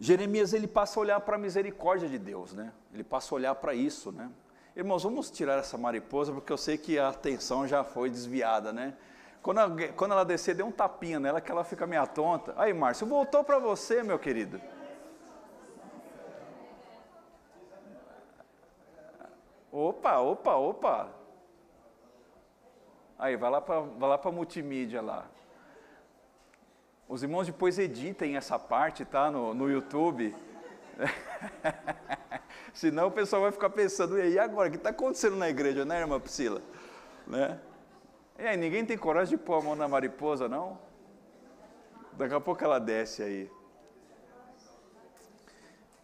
Jeremias 0.00 0.52
ele 0.52 0.66
passa 0.66 0.98
a 0.98 1.00
olhar 1.00 1.20
para 1.20 1.36
a 1.36 1.38
misericórdia 1.38 2.08
de 2.08 2.18
Deus, 2.18 2.52
né? 2.52 2.72
Ele 2.92 3.04
passa 3.04 3.32
a 3.32 3.36
olhar 3.36 3.54
para 3.54 3.72
isso, 3.72 4.10
né? 4.10 4.28
Irmãos, 4.74 5.04
vamos 5.04 5.30
tirar 5.30 5.60
essa 5.60 5.78
mariposa 5.78 6.32
porque 6.32 6.52
eu 6.52 6.56
sei 6.56 6.76
que 6.76 6.98
a 6.98 7.10
atenção 7.10 7.68
já 7.68 7.84
foi 7.84 8.10
desviada, 8.10 8.72
né? 8.72 8.96
Quando, 9.40 9.60
quando 9.94 10.10
ela 10.10 10.24
descer, 10.24 10.56
dê 10.56 10.64
um 10.64 10.72
tapinha 10.72 11.20
nela 11.20 11.40
que 11.40 11.52
ela 11.52 11.62
fica 11.62 11.86
meio 11.86 12.04
tonta. 12.08 12.52
Aí, 12.56 12.74
Márcio, 12.74 13.06
voltou 13.06 13.44
para 13.44 13.60
você, 13.60 14.02
meu 14.02 14.18
querido. 14.18 14.60
Opa, 19.70 20.18
opa, 20.18 20.56
opa. 20.56 21.10
Aí, 23.16 23.36
vai 23.36 23.50
lá 23.50 23.60
para 24.18 24.32
multimídia 24.32 25.00
lá. 25.00 25.28
Os 27.10 27.24
irmãos 27.24 27.44
depois 27.44 27.76
editem 27.76 28.36
essa 28.36 28.56
parte, 28.56 29.04
tá? 29.04 29.32
No, 29.32 29.52
no 29.52 29.68
YouTube. 29.68 30.32
Senão 32.72 33.08
o 33.08 33.10
pessoal 33.10 33.42
vai 33.42 33.50
ficar 33.50 33.68
pensando, 33.68 34.16
e 34.16 34.38
agora, 34.38 34.68
o 34.68 34.70
que 34.70 34.76
está 34.76 34.90
acontecendo 34.90 35.34
na 35.34 35.50
igreja, 35.50 35.84
né, 35.84 35.98
irmã 35.98 36.20
Priscila? 36.20 36.62
Né? 37.26 37.58
E 38.38 38.46
aí, 38.46 38.56
ninguém 38.56 38.86
tem 38.86 38.96
coragem 38.96 39.36
de 39.36 39.42
pôr 39.42 39.54
a 39.54 39.60
mão 39.60 39.74
na 39.74 39.88
mariposa, 39.88 40.48
não? 40.48 40.78
Daqui 42.12 42.32
a 42.32 42.40
pouco 42.40 42.62
ela 42.62 42.78
desce 42.78 43.24
aí. 43.24 43.50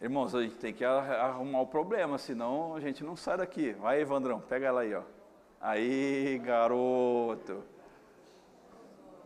Irmãos, 0.01 0.35
a 0.35 0.41
gente 0.41 0.55
tem 0.55 0.73
que 0.73 0.83
arrumar 0.83 1.61
o 1.61 1.67
problema, 1.67 2.17
senão 2.17 2.75
a 2.75 2.81
gente 2.81 3.01
não 3.01 3.15
sai 3.15 3.37
daqui. 3.37 3.71
Vai, 3.71 4.01
Evandrão, 4.01 4.41
pega 4.41 4.67
ela 4.67 4.81
aí, 4.81 4.93
ó. 4.93 5.03
Aí, 5.61 6.37
garoto. 6.43 7.63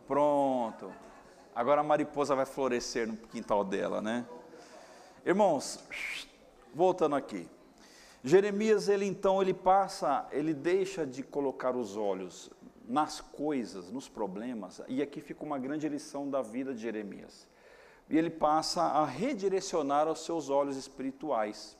Pronto. 0.08 0.94
Agora 1.54 1.82
a 1.82 1.84
mariposa 1.84 2.36
vai 2.36 2.46
florescer 2.46 3.08
no 3.08 3.18
quintal 3.18 3.64
dela, 3.64 4.02
né? 4.02 4.26
Irmãos, 5.26 5.84
voltando 6.74 7.16
aqui. 7.16 7.48
Jeremias, 8.24 8.88
ele 8.88 9.06
então, 9.06 9.42
ele 9.42 9.54
passa, 9.54 10.28
ele 10.32 10.54
deixa 10.54 11.06
de 11.06 11.24
colocar 11.24 11.76
os 11.76 11.98
olhos 11.98 12.50
nas 12.88 13.20
coisas, 13.20 13.92
nos 13.92 14.08
problemas, 14.08 14.82
e 14.88 15.02
aqui 15.02 15.22
fica 15.22 15.44
uma 15.44 15.58
grande 15.58 15.88
lição 15.90 16.30
da 16.30 16.42
vida 16.42 16.74
de 16.74 16.82
Jeremias. 16.82 17.48
E 18.10 18.18
ele 18.18 18.30
passa 18.30 18.82
a 18.82 19.06
redirecionar 19.06 20.08
os 20.08 20.26
seus 20.26 20.50
olhos 20.50 20.78
espirituais. 20.78 21.78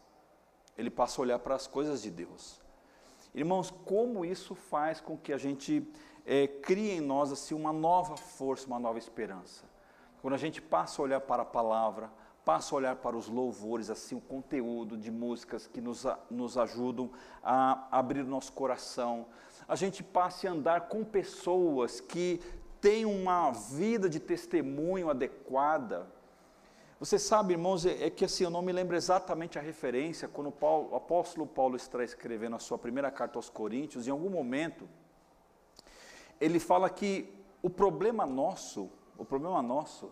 Ele 0.78 0.90
passa 0.90 1.20
a 1.20 1.24
olhar 1.24 1.40
para 1.40 1.56
as 1.56 1.68
coisas 1.68 2.02
de 2.02 2.10
Deus. 2.10 2.60
Irmãos, 3.36 3.72
como 3.86 4.26
isso 4.26 4.56
faz 4.56 5.00
com 5.00 5.18
que 5.18 5.32
a 5.34 5.38
gente 5.38 5.88
é, 6.26 6.48
cria 6.48 6.94
em 6.94 7.02
nós 7.02 7.32
assim 7.32 7.54
uma 7.54 7.74
nova 7.74 8.18
força, 8.18 8.68
uma 8.68 8.80
nova 8.80 8.98
esperança. 8.98 9.66
Quando 10.22 10.34
a 10.34 10.38
gente 10.38 10.62
passa 10.62 11.02
a 11.02 11.04
olhar 11.04 11.22
para 11.22 11.42
a 11.42 11.46
palavra, 11.46 12.12
passa 12.46 12.74
a 12.74 12.78
olhar 12.78 12.96
para 12.96 13.16
os 13.16 13.28
louvores, 13.28 13.90
assim, 13.90 14.16
o 14.16 14.22
conteúdo 14.22 14.98
de 14.98 15.12
músicas 15.12 15.68
que 15.68 15.80
nos, 15.80 16.06
nos 16.30 16.58
ajudam 16.58 17.12
a 17.44 17.88
abrir 17.92 18.24
nosso 18.24 18.54
coração, 18.54 19.28
a 19.68 19.76
gente 19.76 20.04
passa 20.04 20.48
a 20.48 20.52
andar 20.52 20.82
com 20.88 21.04
pessoas 21.04 22.00
que 22.00 22.40
têm 22.80 23.06
uma 23.06 23.52
vida 23.52 24.10
de 24.10 24.20
testemunho 24.20 25.10
adequada. 25.10 26.08
Você 27.00 27.18
sabe, 27.18 27.54
irmãos, 27.54 27.86
é, 27.86 28.06
é 28.06 28.10
que 28.10 28.26
assim, 28.26 28.44
eu 28.44 28.50
não 28.50 28.62
me 28.62 28.72
lembro 28.72 28.96
exatamente 28.96 29.58
a 29.58 29.62
referência, 29.62 30.28
quando 30.28 30.52
Paulo, 30.52 30.90
o 30.92 30.96
apóstolo 30.96 31.48
Paulo 31.48 31.76
está 31.76 32.04
escrevendo 32.04 32.56
a 32.56 32.60
sua 32.60 32.78
primeira 32.78 33.10
carta 33.10 33.38
aos 33.38 33.50
Coríntios, 33.50 34.08
em 34.08 34.12
algum 34.12 34.30
momento, 34.30 34.88
ele 36.42 36.60
fala 36.60 36.90
que 36.90 37.32
o 37.62 37.70
problema 37.70 38.26
nosso, 38.26 38.90
o 39.16 39.24
problema 39.24 39.62
nosso, 39.62 40.12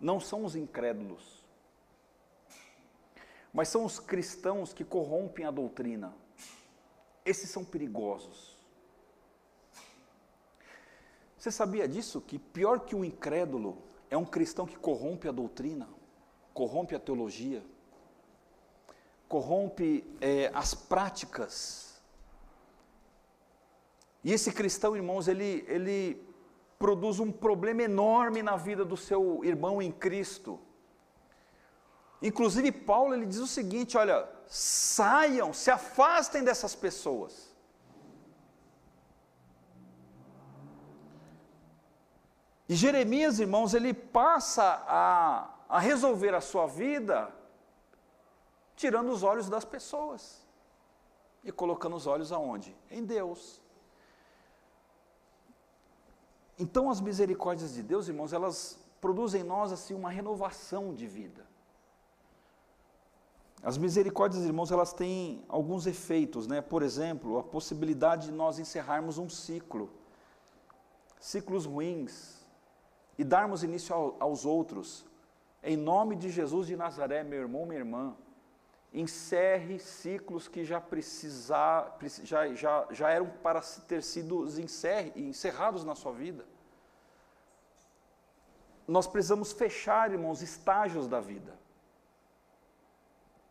não 0.00 0.18
são 0.18 0.44
os 0.44 0.56
incrédulos, 0.56 1.44
mas 3.52 3.68
são 3.68 3.84
os 3.84 4.00
cristãos 4.00 4.72
que 4.72 4.84
corrompem 4.84 5.46
a 5.46 5.50
doutrina. 5.50 6.12
Esses 7.24 7.50
são 7.50 7.64
perigosos. 7.64 8.56
Você 11.38 11.50
sabia 11.50 11.86
disso? 11.86 12.20
Que 12.20 12.38
pior 12.38 12.80
que 12.80 12.94
o 12.94 13.04
incrédulo 13.04 13.78
é 14.10 14.16
um 14.16 14.24
cristão 14.24 14.66
que 14.66 14.76
corrompe 14.76 15.28
a 15.28 15.32
doutrina, 15.32 15.88
corrompe 16.52 16.94
a 16.94 17.00
teologia, 17.00 17.64
corrompe 19.28 20.04
é, 20.20 20.50
as 20.52 20.74
práticas 20.74 21.89
e 24.22 24.32
esse 24.32 24.52
cristão, 24.52 24.94
irmãos, 24.94 25.28
ele, 25.28 25.64
ele 25.66 26.26
produz 26.78 27.18
um 27.18 27.32
problema 27.32 27.82
enorme 27.82 28.42
na 28.42 28.56
vida 28.56 28.84
do 28.84 28.96
seu 28.96 29.44
irmão 29.44 29.80
em 29.80 29.90
Cristo. 29.90 30.60
Inclusive, 32.20 32.70
Paulo 32.70 33.14
ele 33.14 33.24
diz 33.24 33.38
o 33.38 33.46
seguinte: 33.46 33.96
olha, 33.96 34.28
saiam, 34.46 35.52
se 35.52 35.70
afastem 35.70 36.44
dessas 36.44 36.74
pessoas. 36.74 37.50
E 42.68 42.74
Jeremias, 42.76 43.40
irmãos, 43.40 43.74
ele 43.74 43.92
passa 43.92 44.84
a, 44.86 45.54
a 45.68 45.80
resolver 45.80 46.34
a 46.34 46.40
sua 46.40 46.66
vida 46.66 47.34
tirando 48.76 49.10
os 49.10 49.22
olhos 49.22 49.48
das 49.48 49.64
pessoas 49.64 50.46
e 51.42 51.50
colocando 51.50 51.96
os 51.96 52.06
olhos 52.06 52.30
aonde? 52.32 52.76
Em 52.90 53.04
Deus. 53.04 53.59
Então, 56.60 56.90
as 56.90 57.00
misericórdias 57.00 57.72
de 57.72 57.82
Deus, 57.82 58.06
irmãos, 58.06 58.34
elas 58.34 58.78
produzem 59.00 59.40
em 59.40 59.44
nós 59.44 59.72
assim 59.72 59.94
uma 59.94 60.10
renovação 60.10 60.92
de 60.92 61.06
vida. 61.06 61.42
As 63.62 63.78
misericórdias, 63.78 64.44
irmãos, 64.44 64.70
elas 64.70 64.92
têm 64.92 65.42
alguns 65.48 65.86
efeitos, 65.86 66.46
né? 66.46 66.60
Por 66.60 66.82
exemplo, 66.82 67.38
a 67.38 67.42
possibilidade 67.42 68.26
de 68.26 68.32
nós 68.32 68.58
encerrarmos 68.58 69.16
um 69.16 69.26
ciclo, 69.28 69.90
ciclos 71.18 71.64
ruins, 71.64 72.40
e 73.16 73.24
darmos 73.24 73.62
início 73.62 73.94
ao, 73.94 74.16
aos 74.20 74.44
outros. 74.44 75.06
Em 75.62 75.78
nome 75.78 76.14
de 76.14 76.28
Jesus 76.28 76.66
de 76.66 76.76
Nazaré, 76.76 77.24
meu 77.24 77.40
irmão, 77.40 77.64
minha 77.64 77.80
irmã, 77.80 78.14
encerre 78.92 79.78
ciclos 79.78 80.48
que 80.48 80.64
já 80.64 80.80
precisar, 80.80 81.96
já, 82.24 82.52
já, 82.54 82.86
já 82.90 83.10
eram 83.10 83.30
para 83.42 83.60
ter 83.86 84.02
sido 84.02 84.46
encerrados 85.16 85.84
na 85.84 85.94
sua 85.94 86.12
vida. 86.12 86.44
Nós 88.86 89.06
precisamos 89.06 89.52
fechar, 89.52 90.10
irmãos, 90.10 90.42
estágios 90.42 91.06
da 91.06 91.20
vida. 91.20 91.56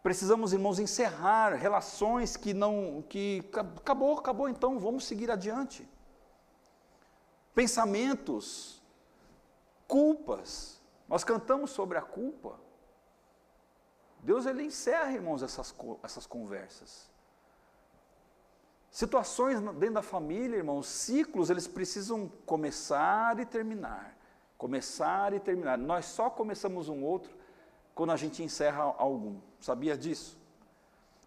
Precisamos, 0.04 0.52
irmãos, 0.52 0.80
encerrar 0.80 1.54
relações 1.54 2.36
que 2.36 2.54
não, 2.54 3.02
que 3.08 3.44
acabou, 3.54 4.18
acabou, 4.18 4.50
então 4.50 4.80
vamos 4.80 5.06
seguir 5.06 5.32
adiante. 5.32 5.88
Pensamentos, 7.54 8.82
culpas. 9.88 10.82
Nós 11.08 11.24
cantamos 11.24 11.72
sobre 11.72 11.98
a 11.98 12.02
culpa. 12.02 12.60
Deus 14.20 14.46
ele 14.46 14.64
encerra, 14.64 15.12
irmãos, 15.12 15.42
essas, 15.44 15.74
essas 16.04 16.26
conversas. 16.26 17.10
Situações 18.92 19.62
dentro 19.62 19.96
da 19.96 20.02
família, 20.02 20.58
irmãos, 20.58 20.88
ciclos, 20.88 21.50
eles 21.50 21.68
precisam 21.68 22.28
começar 22.46 23.40
e 23.40 23.46
terminar. 23.46 24.18
Começar 24.58 25.34
e 25.34 25.40
terminar. 25.40 25.78
Nós 25.78 26.06
só 26.06 26.30
começamos 26.30 26.90
um 26.90 27.04
outro 27.04 27.32
quando 27.94 28.12
a 28.12 28.16
gente 28.16 28.44
encerra 28.44 28.96
algum. 28.98 29.40
Sabia 29.60 29.98
disso? 29.98 30.38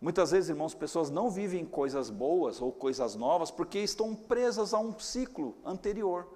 Muitas 0.01 0.33
vezes, 0.33 0.51
irmãos, 0.51 0.75
pessoas 0.75 1.11
não 1.11 1.31
vivem 1.31 1.65
coisas 1.65 2.11
boas 2.11 2.61
ou 2.61 2.73
coisas 2.73 3.15
novas 3.15 3.53
porque 3.53 3.79
estão 3.79 4.15
presas 4.15 4.75
a 4.75 4.79
um 4.79 4.99
ciclo 4.99 5.55
anterior. 5.65 6.27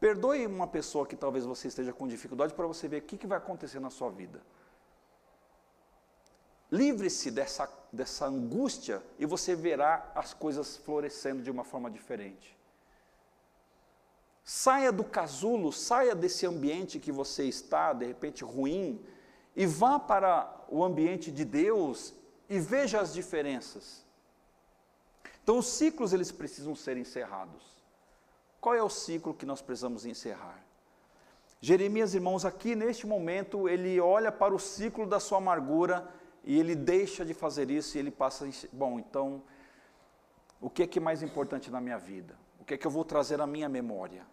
Perdoe 0.00 0.44
uma 0.46 0.66
pessoa 0.66 1.06
que 1.06 1.14
talvez 1.14 1.44
você 1.44 1.68
esteja 1.68 1.92
com 1.92 2.06
dificuldade 2.08 2.52
para 2.52 2.66
você 2.66 2.88
ver 2.88 3.02
o 3.02 3.02
que, 3.02 3.16
que 3.16 3.26
vai 3.26 3.38
acontecer 3.38 3.78
na 3.78 3.90
sua 3.90 4.10
vida. 4.10 4.42
Livre-se 6.70 7.30
dessa, 7.30 7.70
dessa 7.92 8.26
angústia 8.26 9.02
e 9.18 9.26
você 9.26 9.54
verá 9.54 10.10
as 10.14 10.34
coisas 10.34 10.76
florescendo 10.76 11.42
de 11.42 11.50
uma 11.50 11.64
forma 11.64 11.90
diferente. 11.90 12.56
Saia 14.44 14.92
do 14.92 15.04
casulo, 15.04 15.72
saia 15.72 16.14
desse 16.14 16.46
ambiente 16.46 17.00
que 17.00 17.10
você 17.10 17.44
está, 17.44 17.92
de 17.92 18.06
repente 18.06 18.44
ruim, 18.44 19.04
e 19.54 19.66
vá 19.66 19.98
para 19.98 20.64
o 20.68 20.84
ambiente 20.84 21.32
de 21.32 21.44
Deus 21.44 22.14
e 22.48 22.58
veja 22.58 23.00
as 23.00 23.12
diferenças. 23.12 24.04
Então, 25.42 25.58
os 25.58 25.66
ciclos 25.66 26.12
eles 26.12 26.30
precisam 26.30 26.74
ser 26.74 26.96
encerrados. 26.96 27.62
Qual 28.60 28.74
é 28.74 28.82
o 28.82 28.90
ciclo 28.90 29.34
que 29.34 29.46
nós 29.46 29.62
precisamos 29.62 30.04
encerrar? 30.04 30.60
Jeremias, 31.60 32.14
irmãos, 32.14 32.44
aqui 32.44 32.76
neste 32.76 33.06
momento, 33.06 33.68
ele 33.68 33.98
olha 34.00 34.30
para 34.30 34.54
o 34.54 34.58
ciclo 34.58 35.06
da 35.06 35.18
sua 35.18 35.38
amargura 35.38 36.08
e 36.46 36.58
ele 36.58 36.76
deixa 36.76 37.24
de 37.24 37.34
fazer 37.34 37.70
isso 37.70 37.96
e 37.96 38.00
ele 38.00 38.12
passa, 38.12 38.48
bom, 38.72 39.00
então, 39.00 39.42
o 40.60 40.70
que 40.70 40.84
é 40.84 40.86
que 40.86 41.00
é 41.00 41.02
mais 41.02 41.20
importante 41.20 41.70
na 41.72 41.80
minha 41.80 41.98
vida? 41.98 42.38
O 42.60 42.64
que 42.64 42.74
é 42.74 42.78
que 42.78 42.86
eu 42.86 42.90
vou 42.90 43.04
trazer 43.04 43.40
à 43.40 43.46
minha 43.46 43.68
memória? 43.68 44.24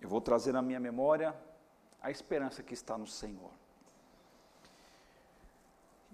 Eu 0.00 0.08
vou 0.08 0.20
trazer 0.20 0.56
à 0.56 0.60
minha 0.60 0.80
memória 0.80 1.32
a 2.02 2.10
esperança 2.10 2.60
que 2.60 2.74
está 2.74 2.98
no 2.98 3.06
Senhor. 3.06 3.50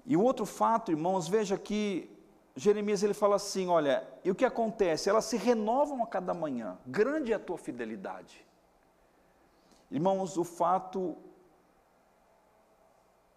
E 0.04 0.14
o 0.16 0.22
outro 0.22 0.44
fato, 0.44 0.90
irmãos, 0.90 1.26
veja 1.26 1.56
que 1.56 2.11
Jeremias 2.54 3.02
ele 3.02 3.14
fala 3.14 3.36
assim: 3.36 3.68
olha, 3.68 4.06
e 4.22 4.30
o 4.30 4.34
que 4.34 4.44
acontece? 4.44 5.08
Elas 5.08 5.24
se 5.24 5.36
renovam 5.36 6.02
a 6.02 6.06
cada 6.06 6.34
manhã, 6.34 6.78
grande 6.86 7.32
é 7.32 7.36
a 7.36 7.40
tua 7.40 7.56
fidelidade. 7.56 8.44
Irmãos, 9.90 10.36
o 10.36 10.44
fato 10.44 11.16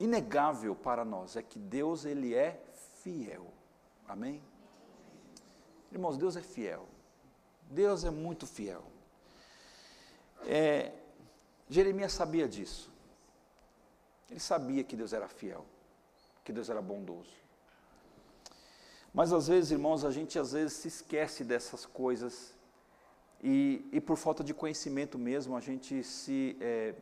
inegável 0.03 0.75
para 0.75 1.05
nós 1.05 1.35
é 1.35 1.41
que 1.41 1.57
Deus 1.57 2.03
ele 2.05 2.35
é 2.35 2.61
fiel. 3.01 3.45
Amém? 4.07 4.41
Irmãos, 5.91 6.17
Deus 6.17 6.35
é 6.35 6.41
fiel. 6.41 6.87
Deus 7.69 8.03
é 8.03 8.09
muito 8.09 8.45
fiel. 8.45 8.83
É, 10.45 10.91
Jeremias 11.69 12.11
sabia 12.11 12.47
disso. 12.47 12.91
Ele 14.29 14.39
sabia 14.39 14.83
que 14.83 14.95
Deus 14.95 15.13
era 15.13 15.27
fiel, 15.27 15.65
que 16.43 16.51
Deus 16.51 16.69
era 16.69 16.81
bondoso. 16.81 17.31
Mas 19.13 19.31
às 19.31 19.47
vezes, 19.47 19.71
irmãos, 19.71 20.03
a 20.03 20.11
gente 20.11 20.37
às 20.37 20.51
vezes 20.51 20.73
se 20.73 20.87
esquece 20.87 21.43
dessas 21.43 21.85
coisas 21.85 22.53
e, 23.41 23.87
e 23.91 24.01
por 24.01 24.17
falta 24.17 24.43
de 24.43 24.53
conhecimento 24.53 25.17
mesmo, 25.17 25.55
a 25.55 25.61
gente 25.61 26.03
se 26.03 26.57
é, 26.59 26.95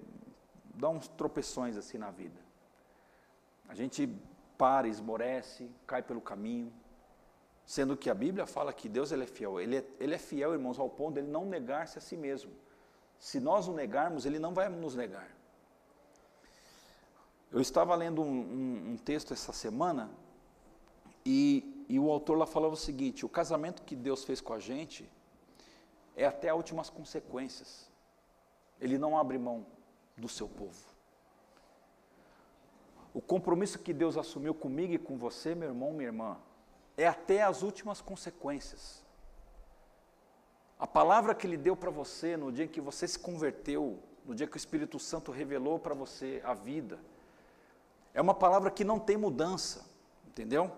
dá 0.76 0.90
uns 0.90 1.08
tropeções 1.08 1.78
assim 1.78 1.98
na 1.98 2.12
vida. 2.12 2.51
A 3.72 3.74
gente 3.74 4.14
para, 4.58 4.86
esmorece, 4.86 5.72
cai 5.88 6.04
pelo 6.04 6.20
caminho, 6.20 6.74
sendo 7.66 7.96
que 7.96 8.10
a 8.10 8.14
Bíblia 8.14 8.46
fala 8.46 8.74
que 8.74 8.90
Deus 8.90 9.14
ele 9.14 9.24
é 9.24 9.28
fiel. 9.28 9.62
Ele 9.62 9.78
é, 9.78 9.86
ele 9.98 10.14
é 10.14 10.18
fiel, 10.18 10.52
irmãos, 10.52 10.78
ao 10.78 10.90
ponto 10.90 11.14
de 11.14 11.22
ele 11.22 11.32
não 11.32 11.46
negar-se 11.46 11.98
a 11.98 12.02
si 12.02 12.18
mesmo. 12.18 12.52
Se 13.18 13.40
nós 13.40 13.70
o 13.70 13.72
negarmos, 13.74 14.26
ele 14.26 14.40
não 14.40 14.54
vai 14.54 14.68
nos 14.68 14.94
negar. 14.94 15.30
Eu 17.50 17.62
estava 17.62 17.96
lendo 17.96 18.22
um, 18.22 18.28
um, 18.28 18.92
um 18.92 18.98
texto 18.98 19.32
essa 19.32 19.54
semana 19.54 20.12
e, 21.26 21.86
e 21.88 21.98
o 21.98 22.12
autor 22.12 22.38
lá 22.38 22.46
falava 22.46 22.74
o 22.74 22.78
seguinte: 22.78 23.26
o 23.26 23.30
casamento 23.30 23.84
que 23.84 23.96
Deus 23.96 24.26
fez 24.26 24.42
com 24.42 24.52
a 24.52 24.60
gente 24.60 25.10
é 26.14 26.26
até 26.26 26.50
as 26.50 26.58
últimas 26.58 26.90
consequências. 26.90 27.90
Ele 28.82 28.98
não 28.98 29.18
abre 29.18 29.38
mão 29.38 29.66
do 30.18 30.28
seu 30.28 30.50
povo. 30.50 30.91
O 33.14 33.22
compromisso 33.22 33.80
que 33.80 33.94
Deus 33.94 34.18
assumiu 34.18 34.54
comigo 34.54 34.94
e 34.94 34.98
com 34.98 35.18
você, 35.18 35.54
meu 35.54 35.70
irmão, 35.70 35.92
minha 35.92 36.08
irmã, 36.08 36.38
é 36.98 37.08
até 37.08 37.44
as 37.44 37.62
últimas 37.62 38.02
consequências. 38.02 39.04
A 40.80 40.88
palavra 40.88 41.36
que 41.36 41.46
Ele 41.46 41.58
deu 41.58 41.76
para 41.76 41.92
você 41.92 42.38
no 42.38 42.52
dia 42.52 42.66
em 42.66 42.68
que 42.68 42.82
você 42.82 43.08
se 43.08 43.20
converteu, 43.20 44.00
no 44.26 44.34
dia 44.34 44.48
que 44.48 44.56
o 44.56 44.58
Espírito 44.58 44.98
Santo 44.98 45.32
revelou 45.32 45.78
para 45.78 45.94
você 45.94 46.42
a 46.44 46.54
vida, 46.54 47.00
é 48.14 48.22
uma 48.22 48.34
palavra 48.34 48.72
que 48.72 48.84
não 48.84 49.00
tem 49.00 49.18
mudança, 49.18 49.86
entendeu? 50.28 50.72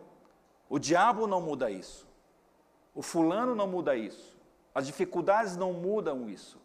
O 0.70 0.80
diabo 0.80 1.28
não 1.28 1.42
muda 1.42 1.70
isso. 1.70 2.08
O 2.96 3.02
fulano 3.02 3.56
não 3.56 3.68
muda 3.68 3.96
isso. 3.96 4.38
As 4.74 4.86
dificuldades 4.86 5.56
não 5.56 5.72
mudam 5.72 6.30
isso. 6.30 6.60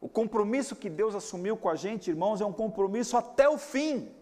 O 0.00 0.08
compromisso 0.08 0.76
que 0.76 0.88
Deus 0.88 1.14
assumiu 1.14 1.56
com 1.56 1.68
a 1.68 1.74
gente, 1.74 2.10
irmãos, 2.10 2.40
é 2.40 2.44
um 2.44 2.52
compromisso 2.52 3.16
até 3.16 3.48
o 3.48 3.58
fim. 3.58 4.14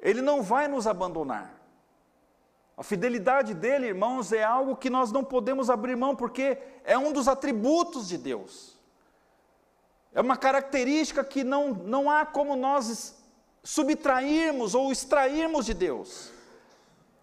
Ele 0.00 0.22
não 0.22 0.42
vai 0.42 0.68
nos 0.68 0.86
abandonar. 0.86 1.54
A 2.76 2.82
fidelidade 2.82 3.54
dele, 3.54 3.88
irmãos, 3.88 4.32
é 4.32 4.44
algo 4.44 4.76
que 4.76 4.88
nós 4.88 5.10
não 5.10 5.24
podemos 5.24 5.68
abrir 5.68 5.96
mão, 5.96 6.14
porque 6.14 6.58
é 6.84 6.96
um 6.96 7.12
dos 7.12 7.26
atributos 7.26 8.06
de 8.08 8.16
Deus. 8.16 8.78
É 10.14 10.20
uma 10.20 10.36
característica 10.36 11.24
que 11.24 11.42
não, 11.42 11.74
não 11.74 12.10
há 12.10 12.24
como 12.24 12.54
nós 12.54 13.16
subtrairmos 13.64 14.74
ou 14.74 14.92
extrairmos 14.92 15.66
de 15.66 15.74
Deus. 15.74 16.30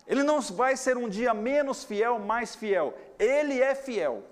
Ele 0.05 0.23
não 0.23 0.41
vai 0.41 0.77
ser 0.77 0.97
um 0.97 1.09
dia 1.09 1.33
menos 1.33 1.83
fiel, 1.83 2.19
mais 2.19 2.55
fiel. 2.55 2.93
Ele 3.17 3.59
é 3.59 3.73
fiel. 3.73 4.23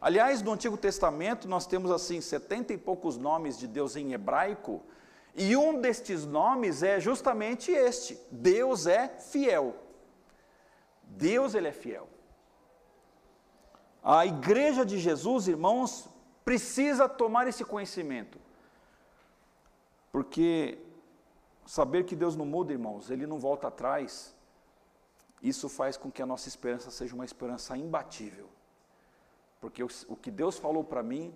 Aliás, 0.00 0.42
no 0.42 0.52
Antigo 0.52 0.76
Testamento 0.76 1.46
nós 1.46 1.66
temos 1.66 1.90
assim 1.90 2.20
setenta 2.20 2.72
e 2.72 2.78
poucos 2.78 3.16
nomes 3.16 3.56
de 3.56 3.68
Deus 3.68 3.94
em 3.94 4.12
hebraico, 4.12 4.82
e 5.34 5.56
um 5.56 5.80
destes 5.80 6.26
nomes 6.26 6.82
é 6.82 7.00
justamente 7.00 7.70
este: 7.70 8.18
Deus 8.30 8.86
é 8.86 9.08
fiel. 9.08 9.76
Deus 11.04 11.54
ele 11.54 11.68
é 11.68 11.72
fiel. 11.72 12.08
A 14.02 14.26
igreja 14.26 14.84
de 14.84 14.98
Jesus, 14.98 15.48
irmãos, 15.48 16.08
precisa 16.44 17.08
tomar 17.08 17.46
esse 17.46 17.64
conhecimento. 17.64 18.38
Porque 20.10 20.78
saber 21.64 22.04
que 22.04 22.16
Deus 22.16 22.36
não 22.36 22.44
muda, 22.44 22.72
irmãos, 22.72 23.10
ele 23.10 23.26
não 23.26 23.38
volta 23.38 23.68
atrás, 23.68 24.34
isso 25.40 25.68
faz 25.68 25.96
com 25.96 26.10
que 26.10 26.20
a 26.20 26.26
nossa 26.26 26.48
esperança 26.48 26.90
seja 26.90 27.14
uma 27.14 27.24
esperança 27.24 27.76
imbatível. 27.76 28.48
Porque 29.60 29.82
o, 29.82 29.88
o 30.08 30.16
que 30.16 30.30
Deus 30.30 30.58
falou 30.58 30.84
para 30.84 31.02
mim, 31.02 31.34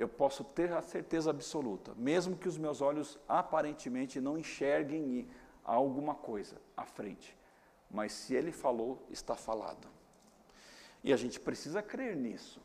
eu 0.00 0.08
posso 0.08 0.42
ter 0.42 0.72
a 0.72 0.80
certeza 0.80 1.28
absoluta, 1.28 1.92
mesmo 1.94 2.34
que 2.34 2.48
os 2.48 2.56
meus 2.56 2.80
olhos 2.80 3.18
aparentemente 3.28 4.18
não 4.18 4.38
enxerguem 4.38 5.28
alguma 5.62 6.14
coisa 6.14 6.56
à 6.74 6.86
frente. 6.86 7.36
Mas 7.90 8.12
se 8.12 8.34
Ele 8.34 8.50
falou, 8.50 9.04
está 9.10 9.36
falado. 9.36 9.86
E 11.04 11.12
a 11.12 11.16
gente 11.16 11.38
precisa 11.38 11.82
crer 11.82 12.16
nisso. 12.16 12.62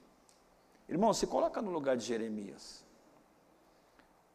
Irmão, 0.88 1.14
se 1.14 1.28
coloca 1.28 1.62
no 1.62 1.72
lugar 1.72 1.98
de 1.98 2.06
Jeremias 2.06 2.86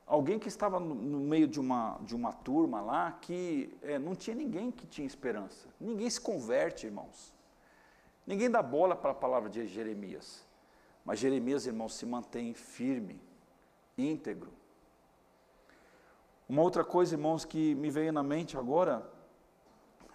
alguém 0.07 0.39
que 0.39 0.49
estava 0.49 0.79
no, 0.79 1.21
meio 1.21 1.47
de 1.47 1.59
uma, 1.59 1.99
de 2.03 2.15
uma 2.15 2.33
turma 2.33 2.81
lá 2.83 3.13
que 3.13 3.73
é, 3.81 3.99
não 3.99 4.15
tinha 4.15 4.37
ninguém 4.37 4.71
que 4.71 4.87
tinha 4.87 5.07
esperança. 5.07 5.69
Ninguém 5.81 6.11
se 6.11 6.21
converte, 6.21 6.85
irmãos. 6.85 7.33
Ninguém 8.27 8.51
dá 8.51 8.61
bola 8.61 8.95
para 8.95 9.13
a 9.13 9.15
palavra 9.15 9.49
de 9.49 9.67
Jeremias. 9.69 10.45
Mas 11.05 11.19
Jeremias, 11.19 11.67
irmãos, 11.67 11.95
se 11.95 12.07
mantém 12.07 12.55
firme, 12.55 13.21
íntegro. 13.97 14.53
Uma 16.49 16.63
outra 16.63 16.85
coisa, 16.85 17.15
irmãos, 17.15 17.45
que 17.45 17.75
me 17.77 17.91
veio 17.91 18.13
na 18.13 18.23
mente 18.23 18.57
agora, 18.57 19.09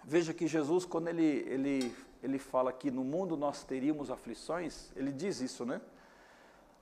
veja 0.04 0.34
que 0.34 0.46
Jesus, 0.46 0.84
quando 0.84 1.08
ele, 1.08 1.44
ele, 1.48 1.96
ele 2.22 2.38
fala 2.38 2.72
que 2.72 2.90
no 2.90 3.02
mundo 3.02 3.36
nós 3.36 3.64
teríamos 3.64 4.10
aflições, 4.10 4.90
ele 4.94 5.12
diz 5.12 5.40
isso, 5.40 5.64
né? 5.64 5.80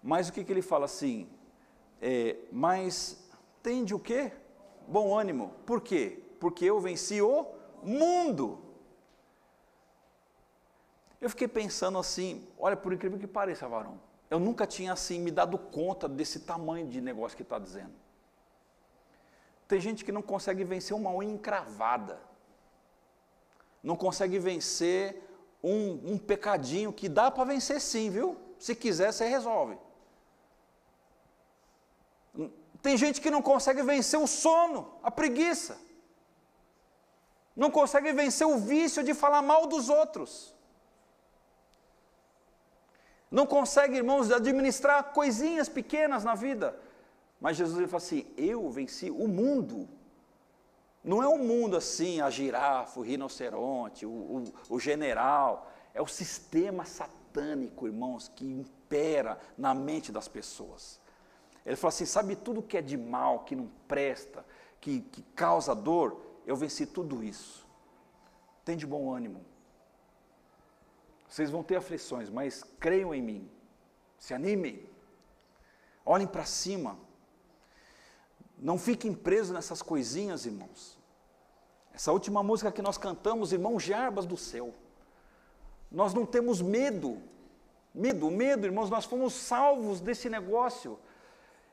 Mas 0.02 0.28
o 0.28 0.32
que, 0.32 0.44
que 0.44 0.52
ele 0.52 0.60
fala 0.60 0.84
assim? 0.84 1.28
É, 2.02 2.36
mas 2.52 3.26
tende 3.62 3.94
o 3.94 3.98
quê? 3.98 4.32
Bom 4.86 5.16
ânimo. 5.18 5.52
Por 5.64 5.80
quê? 5.80 6.20
Porque 6.38 6.66
eu 6.66 6.78
venci 6.78 7.22
o 7.22 7.46
mundo. 7.82 8.58
Eu 11.24 11.30
fiquei 11.30 11.48
pensando 11.48 11.96
assim, 11.98 12.46
olha, 12.58 12.76
por 12.76 12.92
incrível 12.92 13.18
que 13.18 13.26
pareça, 13.26 13.66
varão, 13.66 13.98
eu 14.28 14.38
nunca 14.38 14.66
tinha 14.66 14.92
assim 14.92 15.18
me 15.18 15.30
dado 15.30 15.56
conta 15.56 16.06
desse 16.06 16.40
tamanho 16.40 16.86
de 16.86 17.00
negócio 17.00 17.34
que 17.34 17.42
está 17.42 17.58
dizendo. 17.58 17.94
Tem 19.66 19.80
gente 19.80 20.04
que 20.04 20.12
não 20.12 20.20
consegue 20.20 20.64
vencer 20.64 20.94
uma 20.94 21.10
unha 21.10 21.32
encravada, 21.32 22.20
não 23.82 23.96
consegue 23.96 24.38
vencer 24.38 25.18
um, 25.62 26.12
um 26.12 26.18
pecadinho 26.18 26.92
que 26.92 27.08
dá 27.08 27.30
para 27.30 27.44
vencer 27.44 27.80
sim, 27.80 28.10
viu? 28.10 28.36
Se 28.58 28.74
quiser, 28.74 29.10
você 29.10 29.26
resolve. 29.26 29.78
Tem 32.82 32.98
gente 32.98 33.18
que 33.18 33.30
não 33.30 33.40
consegue 33.40 33.82
vencer 33.82 34.20
o 34.20 34.26
sono, 34.26 34.98
a 35.02 35.10
preguiça. 35.10 35.80
Não 37.56 37.70
consegue 37.70 38.12
vencer 38.12 38.46
o 38.46 38.58
vício 38.58 39.02
de 39.02 39.14
falar 39.14 39.40
mal 39.40 39.66
dos 39.66 39.88
outros. 39.88 40.53
Não 43.34 43.46
consegue, 43.46 43.96
irmãos, 43.96 44.30
administrar 44.30 45.12
coisinhas 45.12 45.68
pequenas 45.68 46.22
na 46.22 46.36
vida. 46.36 46.78
Mas 47.40 47.56
Jesus 47.56 47.76
ele 47.76 47.88
fala 47.88 48.00
assim: 48.00 48.24
Eu 48.36 48.70
venci 48.70 49.10
o 49.10 49.26
mundo. 49.26 49.88
Não 51.02 51.20
é 51.20 51.26
o 51.26 51.36
mundo 51.36 51.76
assim, 51.76 52.20
a 52.20 52.30
girafa, 52.30 53.00
o 53.00 53.02
rinoceronte, 53.02 54.06
o, 54.06 54.08
o, 54.08 54.44
o 54.70 54.78
general. 54.78 55.68
É 55.92 56.00
o 56.00 56.06
sistema 56.06 56.84
satânico, 56.84 57.88
irmãos, 57.88 58.28
que 58.28 58.46
impera 58.46 59.36
na 59.58 59.74
mente 59.74 60.12
das 60.12 60.28
pessoas. 60.28 61.00
Ele 61.66 61.74
falou 61.74 61.88
assim: 61.88 62.06
sabe 62.06 62.36
tudo 62.36 62.62
que 62.62 62.76
é 62.76 62.82
de 62.82 62.96
mal, 62.96 63.40
que 63.40 63.56
não 63.56 63.68
presta, 63.88 64.46
que, 64.80 65.00
que 65.00 65.22
causa 65.34 65.74
dor? 65.74 66.20
Eu 66.46 66.54
venci 66.54 66.86
tudo 66.86 67.20
isso. 67.24 67.66
Tem 68.64 68.76
de 68.76 68.86
bom 68.86 69.12
ânimo. 69.12 69.44
Vocês 71.34 71.50
vão 71.50 71.64
ter 71.64 71.74
aflições, 71.74 72.30
mas 72.30 72.62
creiam 72.78 73.12
em 73.12 73.20
mim. 73.20 73.50
Se 74.20 74.32
animem. 74.32 74.88
Olhem 76.06 76.28
para 76.28 76.44
cima. 76.44 76.96
Não 78.56 78.78
fiquem 78.78 79.12
presos 79.12 79.50
nessas 79.50 79.82
coisinhas, 79.82 80.46
irmãos. 80.46 80.96
Essa 81.92 82.12
última 82.12 82.40
música 82.40 82.70
que 82.70 82.80
nós 82.80 82.96
cantamos, 82.96 83.52
irmãos 83.52 83.82
Jarbas 83.82 84.26
do 84.26 84.36
céu. 84.36 84.72
Nós 85.90 86.14
não 86.14 86.24
temos 86.24 86.62
medo. 86.62 87.20
Medo, 87.92 88.30
medo, 88.30 88.64
irmãos, 88.64 88.88
nós 88.88 89.04
fomos 89.04 89.34
salvos 89.34 90.00
desse 90.00 90.30
negócio. 90.30 90.96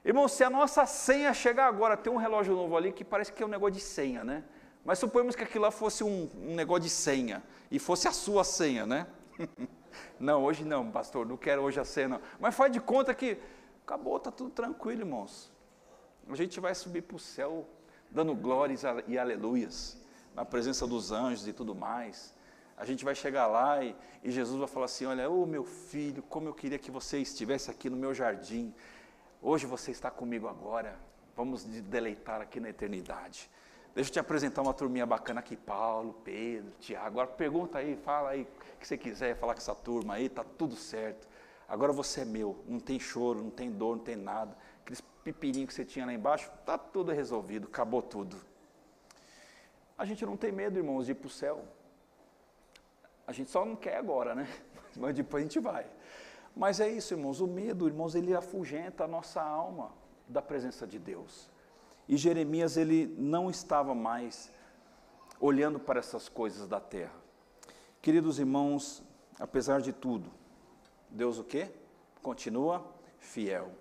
Irmão, 0.03 0.27
se 0.27 0.43
a 0.43 0.49
nossa 0.49 0.87
senha 0.87 1.35
chegar 1.35 1.67
agora, 1.67 1.95
tem 1.95 2.11
um 2.11 2.17
relógio 2.17 2.55
novo 2.55 2.75
ali 2.75 2.91
que 2.91 3.05
parece 3.05 3.31
que 3.31 3.43
é 3.43 3.45
um 3.45 3.49
negócio 3.49 3.75
de 3.75 3.81
senha, 3.81 4.23
né? 4.23 4.43
Mas 4.83 4.97
suponhamos 4.97 5.35
que 5.35 5.43
aquilo 5.43 5.65
lá 5.65 5.69
fosse 5.69 6.03
um, 6.03 6.27
um 6.35 6.55
negócio 6.55 6.81
de 6.81 6.89
senha, 6.89 7.43
e 7.69 7.77
fosse 7.77 8.07
a 8.07 8.11
sua 8.11 8.43
senha, 8.43 8.87
né? 8.87 9.05
não, 10.19 10.43
hoje 10.43 10.63
não, 10.63 10.89
pastor, 10.91 11.25
não 11.25 11.37
quero 11.37 11.61
hoje 11.61 11.79
a 11.79 12.07
não. 12.07 12.21
Mas 12.39 12.55
faz 12.55 12.71
de 12.71 12.79
conta 12.79 13.13
que 13.13 13.37
acabou, 13.83 14.17
está 14.17 14.31
tudo 14.31 14.51
tranquilo, 14.51 15.01
irmãos. 15.01 15.51
A 16.29 16.35
gente 16.35 16.59
vai 16.59 16.73
subir 16.75 17.01
para 17.01 17.15
o 17.15 17.19
céu 17.19 17.67
dando 18.09 18.35
glórias 18.35 18.83
e 19.07 19.17
aleluias, 19.17 19.97
na 20.35 20.45
presença 20.45 20.85
dos 20.85 21.11
anjos 21.11 21.47
e 21.47 21.53
tudo 21.53 21.73
mais. 21.73 22.33
A 22.77 22.85
gente 22.85 23.05
vai 23.05 23.13
chegar 23.13 23.47
lá 23.47 23.83
e, 23.83 23.95
e 24.23 24.31
Jesus 24.31 24.57
vai 24.57 24.67
falar 24.67 24.85
assim: 24.85 25.05
Olha, 25.05 25.29
ô 25.29 25.43
oh, 25.43 25.45
meu 25.45 25.63
filho, 25.63 26.21
como 26.23 26.47
eu 26.47 26.53
queria 26.53 26.79
que 26.79 26.91
você 26.91 27.19
estivesse 27.19 27.69
aqui 27.69 27.89
no 27.89 27.97
meu 27.97 28.13
jardim. 28.13 28.73
Hoje 29.41 29.65
você 29.65 29.91
está 29.91 30.11
comigo 30.11 30.47
agora. 30.47 30.97
Vamos 31.35 31.63
deleitar 31.63 32.41
aqui 32.41 32.59
na 32.59 32.69
eternidade. 32.69 33.49
Deixa 33.93 34.09
eu 34.09 34.13
te 34.13 34.19
apresentar 34.19 34.61
uma 34.61 34.73
turminha 34.73 35.05
bacana 35.05 35.41
aqui, 35.41 35.57
Paulo, 35.57 36.13
Pedro, 36.23 36.71
Tiago. 36.79 37.07
Agora 37.07 37.27
pergunta 37.27 37.77
aí, 37.77 37.97
fala 37.97 38.29
aí 38.29 38.43
o 38.43 38.79
que 38.79 38.87
você 38.87 38.97
quiser 38.97 39.35
falar 39.35 39.53
com 39.53 39.59
essa 39.59 39.75
turma 39.75 40.13
aí, 40.13 40.29
tá 40.29 40.45
tudo 40.45 40.77
certo. 40.77 41.27
Agora 41.67 41.91
você 41.91 42.21
é 42.21 42.25
meu, 42.25 42.63
não 42.65 42.79
tem 42.79 42.97
choro, 42.97 43.43
não 43.43 43.49
tem 43.49 43.69
dor, 43.69 43.97
não 43.97 44.03
tem 44.03 44.15
nada. 44.15 44.57
Aqueles 44.81 45.01
pepininhos 45.01 45.67
que 45.67 45.73
você 45.73 45.83
tinha 45.83 46.05
lá 46.05 46.13
embaixo, 46.13 46.49
tá 46.65 46.77
tudo 46.77 47.11
resolvido, 47.11 47.67
acabou 47.67 48.01
tudo. 48.01 48.37
A 49.97 50.05
gente 50.05 50.25
não 50.25 50.37
tem 50.37 50.53
medo, 50.53 50.79
irmãos, 50.79 51.05
de 51.05 51.11
ir 51.11 51.15
para 51.15 51.27
o 51.27 51.29
céu. 51.29 51.65
A 53.27 53.33
gente 53.33 53.51
só 53.51 53.65
não 53.65 53.75
quer 53.75 53.97
agora, 53.97 54.33
né? 54.33 54.47
Mas 54.95 55.13
depois 55.13 55.43
a 55.43 55.45
gente 55.45 55.59
vai. 55.59 55.85
Mas 56.55 56.79
é 56.79 56.89
isso, 56.89 57.13
irmãos, 57.13 57.41
o 57.41 57.47
medo, 57.47 57.87
irmãos, 57.87 58.15
ele 58.15 58.33
afugenta 58.33 59.03
a 59.03 59.07
nossa 59.07 59.41
alma 59.41 59.91
da 60.27 60.41
presença 60.41 60.87
de 60.87 60.97
Deus. 60.97 61.50
E 62.07 62.17
Jeremias 62.17 62.77
ele 62.77 63.13
não 63.17 63.49
estava 63.49 63.95
mais 63.95 64.51
olhando 65.39 65.79
para 65.79 65.99
essas 65.99 66.29
coisas 66.29 66.67
da 66.67 66.79
terra. 66.79 67.15
Queridos 68.01 68.39
irmãos, 68.39 69.03
apesar 69.39 69.81
de 69.81 69.93
tudo, 69.93 70.31
Deus 71.09 71.37
o 71.37 71.43
quê? 71.43 71.71
Continua 72.21 72.85
fiel. 73.19 73.71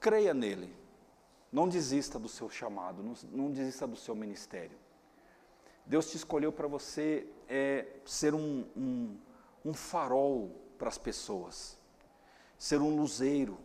Creia 0.00 0.34
nele. 0.34 0.74
Não 1.52 1.68
desista 1.68 2.18
do 2.18 2.28
seu 2.28 2.50
chamado, 2.50 3.02
não, 3.02 3.14
não 3.30 3.52
desista 3.52 3.86
do 3.86 3.96
seu 3.96 4.14
ministério. 4.14 4.76
Deus 5.86 6.10
te 6.10 6.16
escolheu 6.16 6.50
para 6.50 6.66
você 6.66 7.28
é, 7.48 7.86
ser 8.04 8.34
um, 8.34 8.64
um, 8.76 9.16
um 9.64 9.74
farol 9.74 10.50
para 10.76 10.88
as 10.88 10.98
pessoas, 10.98 11.78
ser 12.58 12.80
um 12.80 12.96
luzeiro, 12.96 13.58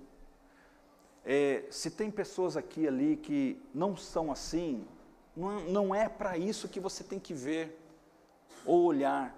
é, 1.31 1.67
se 1.69 1.91
tem 1.91 2.09
pessoas 2.09 2.57
aqui 2.57 2.87
ali 2.87 3.15
que 3.15 3.61
não 3.71 3.95
são 3.95 4.31
assim, 4.31 4.83
não, 5.37 5.59
não 5.65 5.93
é 5.93 6.09
para 6.09 6.35
isso 6.39 6.67
que 6.67 6.79
você 6.79 7.03
tem 7.03 7.19
que 7.19 7.35
ver 7.35 7.79
ou 8.65 8.85
olhar. 8.85 9.35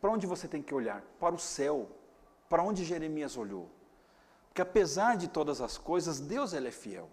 Para 0.00 0.10
onde 0.10 0.26
você 0.26 0.48
tem 0.48 0.60
que 0.60 0.74
olhar? 0.74 1.00
Para 1.20 1.32
o 1.32 1.38
céu. 1.38 1.88
Para 2.48 2.64
onde 2.64 2.84
Jeremias 2.84 3.36
olhou? 3.36 3.70
Porque 4.48 4.60
apesar 4.60 5.16
de 5.16 5.28
todas 5.28 5.60
as 5.60 5.78
coisas, 5.78 6.18
Deus 6.18 6.52
ele 6.52 6.66
é 6.66 6.72
fiel. 6.72 7.08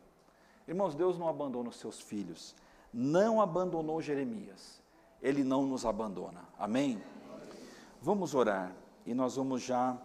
Irmãos, 0.68 0.96
Deus 0.96 1.20
não 1.20 1.30
abandona 1.30 1.70
os 1.70 1.76
seus 1.76 2.02
filhos. 2.02 2.56
Não 2.92 3.40
abandonou 3.40 4.02
Jeremias. 4.02 4.82
Ele 5.22 5.44
não 5.44 5.68
nos 5.68 5.86
abandona. 5.86 6.44
Amém? 6.58 7.00
Vamos 8.02 8.34
orar 8.34 8.76
e 9.06 9.14
nós 9.14 9.36
vamos 9.36 9.62
já 9.62 9.96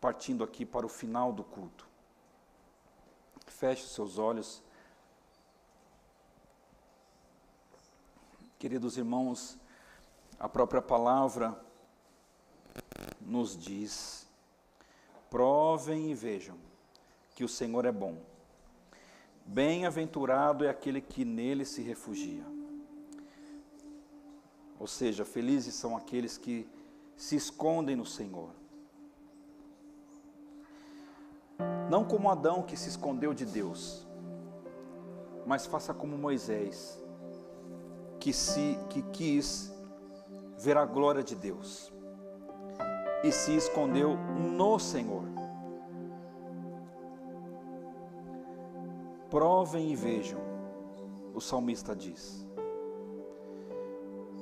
partindo 0.00 0.44
aqui 0.44 0.64
para 0.64 0.86
o 0.86 0.88
final 0.88 1.32
do 1.32 1.42
culto. 1.42 1.85
Feche 3.58 3.84
os 3.84 3.92
seus 3.92 4.18
olhos. 4.18 4.62
Queridos 8.58 8.98
irmãos, 8.98 9.56
a 10.38 10.46
própria 10.46 10.82
palavra 10.82 11.58
nos 13.18 13.56
diz: 13.56 14.26
provem 15.30 16.10
e 16.10 16.14
vejam 16.14 16.58
que 17.34 17.44
o 17.44 17.48
Senhor 17.48 17.86
é 17.86 17.92
bom. 17.92 18.18
Bem-aventurado 19.46 20.62
é 20.62 20.68
aquele 20.68 21.00
que 21.00 21.24
nele 21.24 21.64
se 21.64 21.80
refugia. 21.80 22.44
Ou 24.78 24.86
seja, 24.86 25.24
felizes 25.24 25.74
são 25.74 25.96
aqueles 25.96 26.36
que 26.36 26.68
se 27.16 27.36
escondem 27.36 27.96
no 27.96 28.04
Senhor. 28.04 28.50
Não 31.88 32.04
como 32.04 32.30
Adão 32.30 32.62
que 32.62 32.76
se 32.76 32.88
escondeu 32.88 33.32
de 33.32 33.44
Deus, 33.44 34.06
mas 35.46 35.66
faça 35.66 35.94
como 35.94 36.18
Moisés, 36.18 37.02
que 38.18 38.32
se 38.32 38.78
que 38.88 39.02
quis 39.02 39.72
ver 40.58 40.76
a 40.76 40.84
glória 40.84 41.22
de 41.22 41.36
Deus 41.36 41.92
e 43.22 43.30
se 43.30 43.56
escondeu 43.56 44.16
no 44.16 44.78
Senhor. 44.78 45.22
Provem 49.30 49.90
e 49.90 49.96
vejam, 49.96 50.40
o 51.34 51.40
salmista 51.40 51.94
diz. 51.94 52.46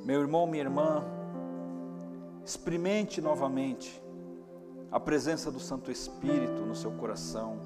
Meu 0.05 0.21
irmão, 0.21 0.47
minha 0.47 0.63
irmã, 0.63 1.03
experimente 2.45 3.21
novamente 3.23 4.04
a 4.95 5.01
presença 5.01 5.51
do 5.51 5.59
Santo 5.59 5.91
Espírito 5.91 6.63
no 6.63 6.73
seu 6.77 6.93
coração. 6.93 7.59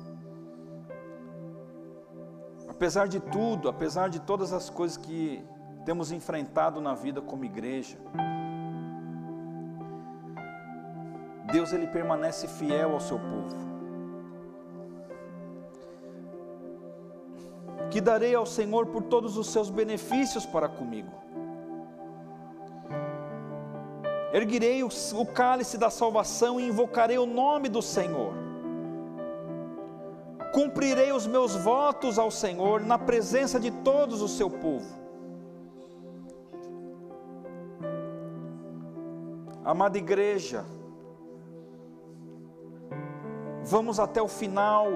Apesar 2.66 3.06
de 3.06 3.20
tudo, 3.20 3.68
apesar 3.68 4.08
de 4.08 4.18
todas 4.18 4.50
as 4.54 4.70
coisas 4.70 4.96
que 4.96 5.44
temos 5.84 6.10
enfrentado 6.10 6.80
na 6.80 6.94
vida 6.94 7.20
como 7.20 7.44
igreja, 7.44 7.98
Deus 11.52 11.70
ele 11.74 11.86
permanece 11.86 12.48
fiel 12.48 12.92
ao 12.92 13.00
seu 13.00 13.18
povo. 13.18 13.56
Que 17.90 18.00
darei 18.00 18.34
ao 18.34 18.46
Senhor 18.46 18.86
por 18.86 19.02
todos 19.02 19.36
os 19.36 19.48
seus 19.48 19.68
benefícios 19.68 20.46
para 20.46 20.66
comigo. 20.66 21.12
Erguirei 24.32 24.82
o, 24.82 24.88
o 24.88 25.26
cálice 25.26 25.78
da 25.78 25.88
salvação 25.88 26.60
e 26.60 26.68
invocarei 26.68 27.18
o 27.18 27.26
nome 27.26 27.68
do 27.68 27.80
Senhor. 27.80 28.34
Cumprirei 30.52 31.12
os 31.12 31.26
meus 31.26 31.54
votos 31.54 32.18
ao 32.18 32.30
Senhor 32.30 32.80
na 32.80 32.98
presença 32.98 33.58
de 33.58 33.70
todos 33.70 34.20
o 34.20 34.28
seu 34.28 34.50
povo. 34.50 34.98
Amada 39.64 39.98
igreja, 39.98 40.64
vamos 43.62 44.00
até 44.00 44.22
o 44.22 44.28
final, 44.28 44.86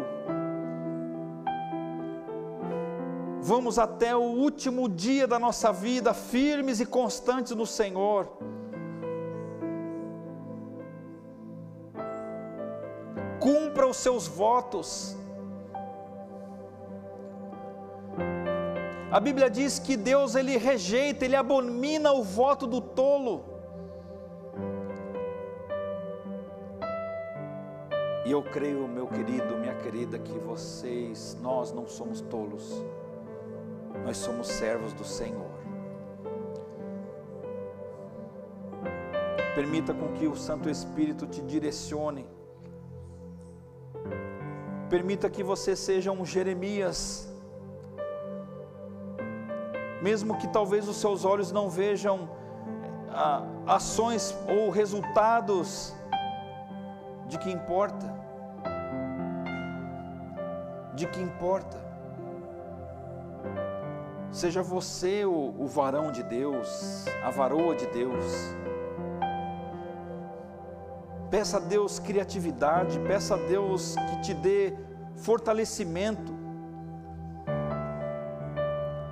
vamos 3.43 3.79
até 3.79 4.17
o 4.17 4.21
último 4.21 4.89
dia 4.89 5.27
da 5.27 5.39
nossa 5.39 5.71
vida, 5.71 6.15
firmes 6.15 6.81
e 6.81 6.87
constantes 6.87 7.55
no 7.55 7.67
Senhor. 7.67 8.27
Cumpra 13.43 13.87
os 13.87 13.97
seus 13.97 14.29
votos. 14.29 15.17
A 19.11 19.21
Bíblia 19.21 19.51
diz 19.51 19.79
que 19.79 19.97
Deus 19.97 20.35
ele 20.35 20.57
rejeita, 20.57 21.25
ele 21.25 21.37
abomina 21.37 22.13
o 22.13 22.23
voto 22.23 22.67
do 22.67 22.81
tolo. 22.81 23.45
E 28.25 28.31
eu 28.31 28.43
creio, 28.43 28.87
meu 28.87 29.09
querido, 29.09 29.59
minha 29.59 29.75
querida, 29.75 30.19
que 30.19 30.39
vocês, 30.39 31.37
nós 31.43 31.73
não 31.73 31.87
somos 31.89 32.21
tolos. 32.21 32.83
Nós 34.05 34.17
somos 34.17 34.47
servos 34.47 34.93
do 34.95 35.05
Senhor. 35.05 35.51
Permita 39.55 39.93
com 39.93 40.13
que 40.13 40.27
o 40.27 40.35
Santo 40.35 40.71
Espírito 40.71 41.27
te 41.27 41.43
direcione 41.43 42.25
Permita 44.93 45.31
que 45.31 45.43
você 45.43 45.75
seja 45.75 46.13
um 46.13 46.23
Jeremias, 46.23 47.27
mesmo 50.03 50.37
que 50.37 50.47
talvez 50.47 50.87
os 50.87 50.99
seus 50.99 51.25
olhos 51.25 51.51
não 51.51 51.71
vejam 51.71 52.29
ah, 53.09 53.43
ações 53.67 54.37
ou 54.47 54.69
resultados 54.69 55.95
de 57.27 57.39
que 57.39 57.51
importa, 57.51 58.07
de 60.95 61.07
que 61.07 61.23
importa. 61.23 61.79
Seja 64.31 64.63
você 64.63 65.25
o, 65.25 65.55
o 65.59 65.67
varão 65.67 66.13
de 66.13 66.23
Deus, 66.23 67.07
a 67.25 67.31
varoa 67.31 67.75
de 67.75 67.87
Deus. 67.87 68.27
Peça 71.33 71.57
a 71.57 71.61
Deus 71.61 71.99
criatividade, 71.99 72.99
peça 73.01 73.37
a 73.37 73.39
Deus 73.39 73.95
que 74.11 74.21
te 74.21 74.35
dê 74.35 74.75
fortalecimento. 75.17 76.31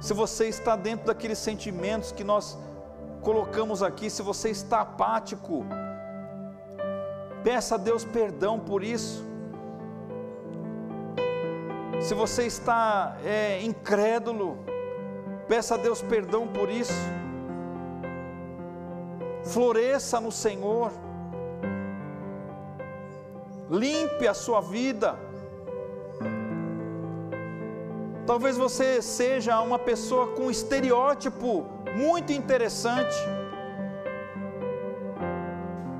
Se 0.03 0.12
você 0.12 0.47
está 0.47 0.77
dentro 0.77 1.07
daqueles 1.07 1.39
sentimentos 1.39 2.12
que 2.12 2.23
nós 2.23 2.59
colocamos 3.23 3.83
aqui, 3.83 4.11
se 4.11 4.21
você 4.21 4.51
está 4.51 4.83
apático, 4.83 5.64
peça 7.43 7.77
a 7.77 7.79
Deus 7.79 8.05
perdão 8.05 8.61
por 8.61 8.85
isso. 8.85 9.25
Se 12.03 12.12
você 12.12 12.45
está 12.45 13.16
é, 13.25 13.62
incrédulo, 13.62 14.59
peça 15.49 15.75
a 15.75 15.79
Deus 15.79 16.03
perdão 16.03 16.47
por 16.47 16.68
isso. 16.68 16.93
Floresça 19.43 20.21
no 20.21 20.31
Senhor, 20.31 20.93
limpe 23.71 24.27
a 24.27 24.35
sua 24.35 24.61
vida. 24.61 25.16
Talvez 28.27 28.57
você 28.57 29.01
seja 29.01 29.61
uma 29.61 29.79
pessoa 29.79 30.29
com 30.35 30.51
estereótipo 30.51 31.64
muito 31.97 32.33
interessante. 32.33 33.16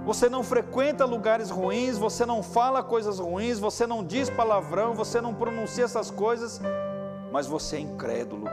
Você 0.05 0.29
não 0.29 0.43
frequenta 0.43 1.05
lugares 1.05 1.51
ruins, 1.51 1.97
você 1.97 2.27
não 2.27 2.43
fala 2.43 2.83
coisas 2.83 3.21
ruins, 3.21 3.61
você 3.61 3.87
não 3.87 4.05
diz 4.05 4.29
palavrão, 4.29 4.95
você 4.95 5.21
não 5.21 5.33
pronuncia 5.33 5.85
essas 5.85 6.11
coisas, 6.11 6.61
mas 7.31 7.47
você 7.47 7.77
é 7.77 7.81
incrédulo. 7.81 8.49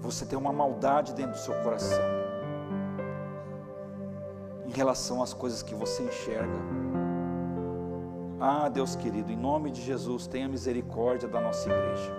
Você 0.00 0.24
tem 0.24 0.38
uma 0.38 0.52
maldade 0.52 1.12
dentro 1.12 1.32
do 1.32 1.38
seu 1.38 1.54
coração 1.62 2.19
em 4.70 4.72
relação 4.72 5.20
às 5.20 5.34
coisas 5.34 5.64
que 5.64 5.74
você 5.74 6.04
enxerga. 6.04 6.58
Ah, 8.38 8.68
Deus 8.68 8.94
querido, 8.94 9.32
em 9.32 9.36
nome 9.36 9.68
de 9.68 9.82
Jesus, 9.82 10.28
tenha 10.28 10.48
misericórdia 10.48 11.28
da 11.28 11.40
nossa 11.40 11.68
igreja. 11.68 12.12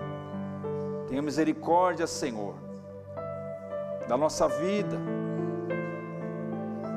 Tenha 1.07 1.21
misericórdia, 1.21 2.05
Senhor, 2.05 2.53
da 4.05 4.17
nossa 4.17 4.49
vida. 4.49 4.97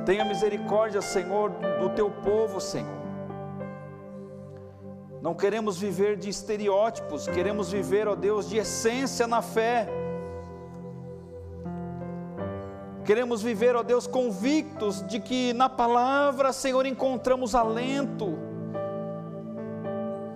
Tenha 0.04 0.24
misericórdia, 0.24 1.00
Senhor, 1.00 1.50
do 1.80 1.88
teu 1.90 2.10
povo, 2.10 2.60
Senhor. 2.60 3.04
Não 5.22 5.34
queremos 5.34 5.78
viver 5.78 6.16
de 6.16 6.28
estereótipos, 6.28 7.28
queremos 7.28 7.70
viver, 7.70 8.08
ó 8.08 8.16
Deus, 8.16 8.48
de 8.48 8.56
essência 8.58 9.26
na 9.26 9.40
fé. 9.40 9.88
Queremos 13.04 13.42
viver, 13.42 13.76
ó 13.76 13.82
Deus, 13.82 14.06
convictos 14.06 15.06
de 15.06 15.20
que 15.20 15.52
na 15.52 15.68
palavra, 15.68 16.52
Senhor, 16.52 16.86
encontramos 16.86 17.54
alento 17.54 18.34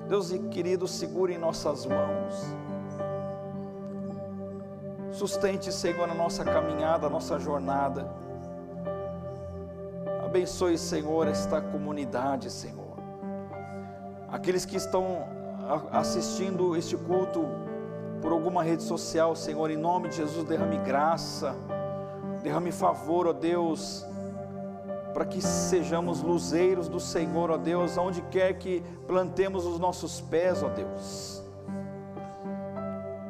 Deus 0.08 0.32
querido, 0.50 0.88
segure 0.88 1.34
em 1.34 1.38
nossas 1.38 1.84
mãos. 1.84 2.34
Sustente, 5.12 5.70
Senhor, 5.70 6.08
a 6.08 6.14
nossa 6.14 6.42
caminhada, 6.42 7.06
a 7.06 7.10
nossa 7.10 7.38
jornada. 7.38 8.10
Abençoe, 10.24 10.78
Senhor, 10.78 11.28
esta 11.28 11.60
comunidade, 11.60 12.50
Senhor. 12.50 12.96
Aqueles 14.30 14.64
que 14.64 14.76
estão 14.76 15.28
assistindo 15.92 16.74
este 16.74 16.96
culto 16.96 17.44
por 18.22 18.32
alguma 18.32 18.62
rede 18.62 18.82
social, 18.82 19.36
Senhor, 19.36 19.70
em 19.70 19.76
nome 19.76 20.08
de 20.08 20.16
Jesus, 20.16 20.48
derrame 20.48 20.78
graça, 20.78 21.54
derrame 22.42 22.72
favor, 22.72 23.26
ó 23.26 23.32
Deus 23.32 24.06
para 25.18 25.24
que 25.24 25.40
sejamos 25.42 26.22
luzeiros 26.22 26.88
do 26.88 27.00
Senhor, 27.00 27.50
ó 27.50 27.56
Deus, 27.56 27.98
aonde 27.98 28.22
quer 28.30 28.56
que 28.56 28.84
plantemos 29.04 29.66
os 29.66 29.76
nossos 29.76 30.20
pés, 30.20 30.62
ó 30.62 30.68
Deus. 30.68 31.42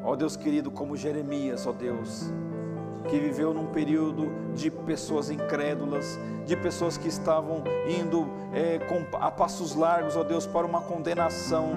Ó 0.05 0.15
Deus 0.15 0.37
querido, 0.37 0.71
como 0.71 0.97
Jeremias, 0.97 1.67
ó 1.67 1.73
Deus, 1.73 2.31
que 3.09 3.19
viveu 3.19 3.55
num 3.55 3.69
período 3.69 4.27
de 4.55 4.71
pessoas 4.71 5.31
incrédulas, 5.31 6.19
de 6.45 6.55
pessoas 6.57 6.99
que 6.99 7.09
estavam 7.09 7.65
indo 7.89 8.29
é, 8.53 8.79
a 9.15 9.31
passos 9.31 9.75
largos, 9.75 10.15
ó 10.15 10.23
Deus, 10.23 10.47
para 10.47 10.67
uma 10.67 10.83
condenação 10.83 11.73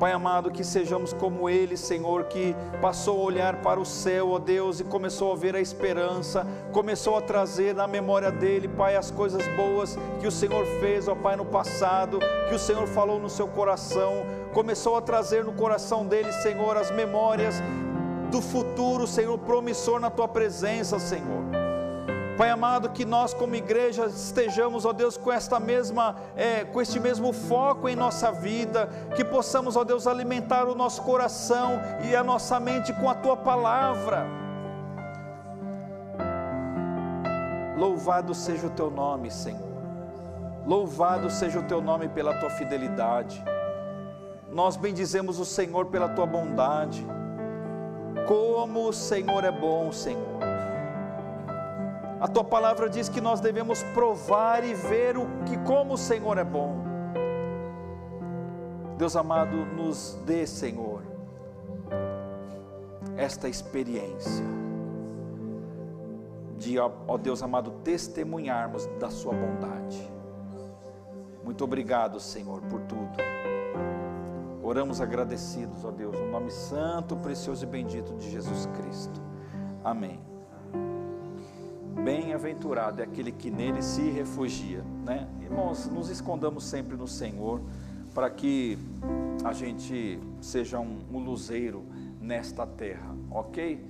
Pai 0.00 0.12
amado, 0.12 0.50
que 0.50 0.64
sejamos 0.64 1.12
como 1.12 1.46
ele, 1.46 1.76
Senhor, 1.76 2.24
que 2.24 2.56
passou 2.80 3.20
a 3.20 3.24
olhar 3.24 3.56
para 3.56 3.78
o 3.78 3.84
céu, 3.84 4.30
ó 4.30 4.38
Deus, 4.38 4.80
e 4.80 4.84
começou 4.84 5.30
a 5.30 5.36
ver 5.36 5.54
a 5.54 5.60
esperança, 5.60 6.46
começou 6.72 7.18
a 7.18 7.20
trazer 7.20 7.74
na 7.74 7.86
memória 7.86 8.30
dele, 8.30 8.66
Pai, 8.66 8.96
as 8.96 9.10
coisas 9.10 9.46
boas 9.48 9.98
que 10.18 10.26
o 10.26 10.30
Senhor 10.32 10.64
fez, 10.80 11.06
ó 11.06 11.14
Pai, 11.14 11.36
no 11.36 11.44
passado, 11.44 12.18
que 12.48 12.54
o 12.54 12.58
Senhor 12.58 12.86
falou 12.86 13.20
no 13.20 13.28
seu 13.28 13.46
coração, 13.46 14.24
começou 14.54 14.96
a 14.96 15.02
trazer 15.02 15.44
no 15.44 15.52
coração 15.52 16.06
dele, 16.06 16.32
Senhor, 16.32 16.78
as 16.78 16.90
memórias 16.90 17.56
do 18.30 18.40
futuro, 18.40 19.06
Senhor, 19.06 19.36
promissor 19.36 20.00
na 20.00 20.08
tua 20.08 20.26
presença, 20.26 20.98
Senhor. 20.98 21.59
Pai 22.40 22.48
amado, 22.48 22.88
que 22.88 23.04
nós 23.04 23.34
como 23.34 23.54
igreja 23.54 24.06
estejamos, 24.06 24.86
ó 24.86 24.94
Deus, 24.94 25.14
com 25.18 25.30
esta 25.30 25.60
mesma, 25.60 26.16
é, 26.34 26.64
com 26.64 26.80
este 26.80 26.98
mesmo 26.98 27.34
foco 27.34 27.86
em 27.86 27.94
nossa 27.94 28.32
vida, 28.32 28.88
que 29.14 29.22
possamos, 29.22 29.76
ó 29.76 29.84
Deus, 29.84 30.06
alimentar 30.06 30.66
o 30.66 30.74
nosso 30.74 31.02
coração 31.02 31.78
e 32.02 32.16
a 32.16 32.24
nossa 32.24 32.58
mente 32.58 32.94
com 32.94 33.10
a 33.10 33.14
Tua 33.14 33.36
palavra. 33.36 34.26
Louvado 37.76 38.34
seja 38.34 38.68
o 38.68 38.70
Teu 38.70 38.90
nome, 38.90 39.30
Senhor. 39.30 39.60
Louvado 40.64 41.28
seja 41.28 41.60
o 41.60 41.64
Teu 41.64 41.82
nome 41.82 42.08
pela 42.08 42.32
Tua 42.40 42.48
fidelidade. 42.48 43.44
Nós 44.50 44.76
bendizemos 44.76 45.38
o 45.38 45.44
Senhor 45.44 45.88
pela 45.88 46.08
Tua 46.08 46.24
bondade. 46.24 47.06
Como 48.26 48.88
o 48.88 48.94
Senhor 48.94 49.44
é 49.44 49.52
bom, 49.52 49.92
Senhor. 49.92 50.49
A 52.20 52.28
tua 52.28 52.44
palavra 52.44 52.88
diz 52.88 53.08
que 53.08 53.20
nós 53.20 53.40
devemos 53.40 53.82
provar 53.94 54.62
e 54.62 54.74
ver 54.74 55.16
o 55.16 55.26
que 55.46 55.56
como 55.64 55.94
o 55.94 55.98
Senhor 55.98 56.36
é 56.36 56.44
bom. 56.44 56.76
Deus 58.98 59.16
amado, 59.16 59.56
nos 59.56 60.18
dê, 60.26 60.46
Senhor, 60.46 61.02
esta 63.16 63.48
experiência 63.48 64.44
de, 66.58 66.78
ó 66.78 67.16
Deus 67.16 67.42
amado, 67.42 67.70
testemunharmos 67.82 68.84
da 68.98 69.08
sua 69.08 69.32
bondade. 69.32 70.12
Muito 71.42 71.64
obrigado, 71.64 72.20
Senhor, 72.20 72.60
por 72.62 72.82
tudo. 72.82 73.16
Oramos 74.62 75.00
agradecidos, 75.00 75.86
ó 75.86 75.90
Deus, 75.90 76.14
no 76.20 76.30
nome 76.30 76.50
santo, 76.50 77.16
precioso 77.16 77.64
e 77.64 77.66
bendito 77.66 78.14
de 78.16 78.30
Jesus 78.30 78.66
Cristo. 78.66 79.22
Amém. 79.82 80.29
Bem-aventurado 82.04 83.00
é 83.00 83.04
aquele 83.04 83.32
que 83.32 83.50
nele 83.50 83.82
se 83.82 84.02
refugia, 84.10 84.82
né? 85.04 85.28
Irmãos, 85.42 85.86
nos 85.86 86.08
escondamos 86.08 86.64
sempre 86.64 86.96
no 86.96 87.06
Senhor 87.06 87.60
para 88.14 88.30
que 88.30 88.78
a 89.44 89.52
gente 89.52 90.18
seja 90.40 90.78
um, 90.78 90.98
um 91.12 91.18
luzeiro 91.18 91.84
nesta 92.20 92.66
terra, 92.66 93.14
ok? 93.30 93.84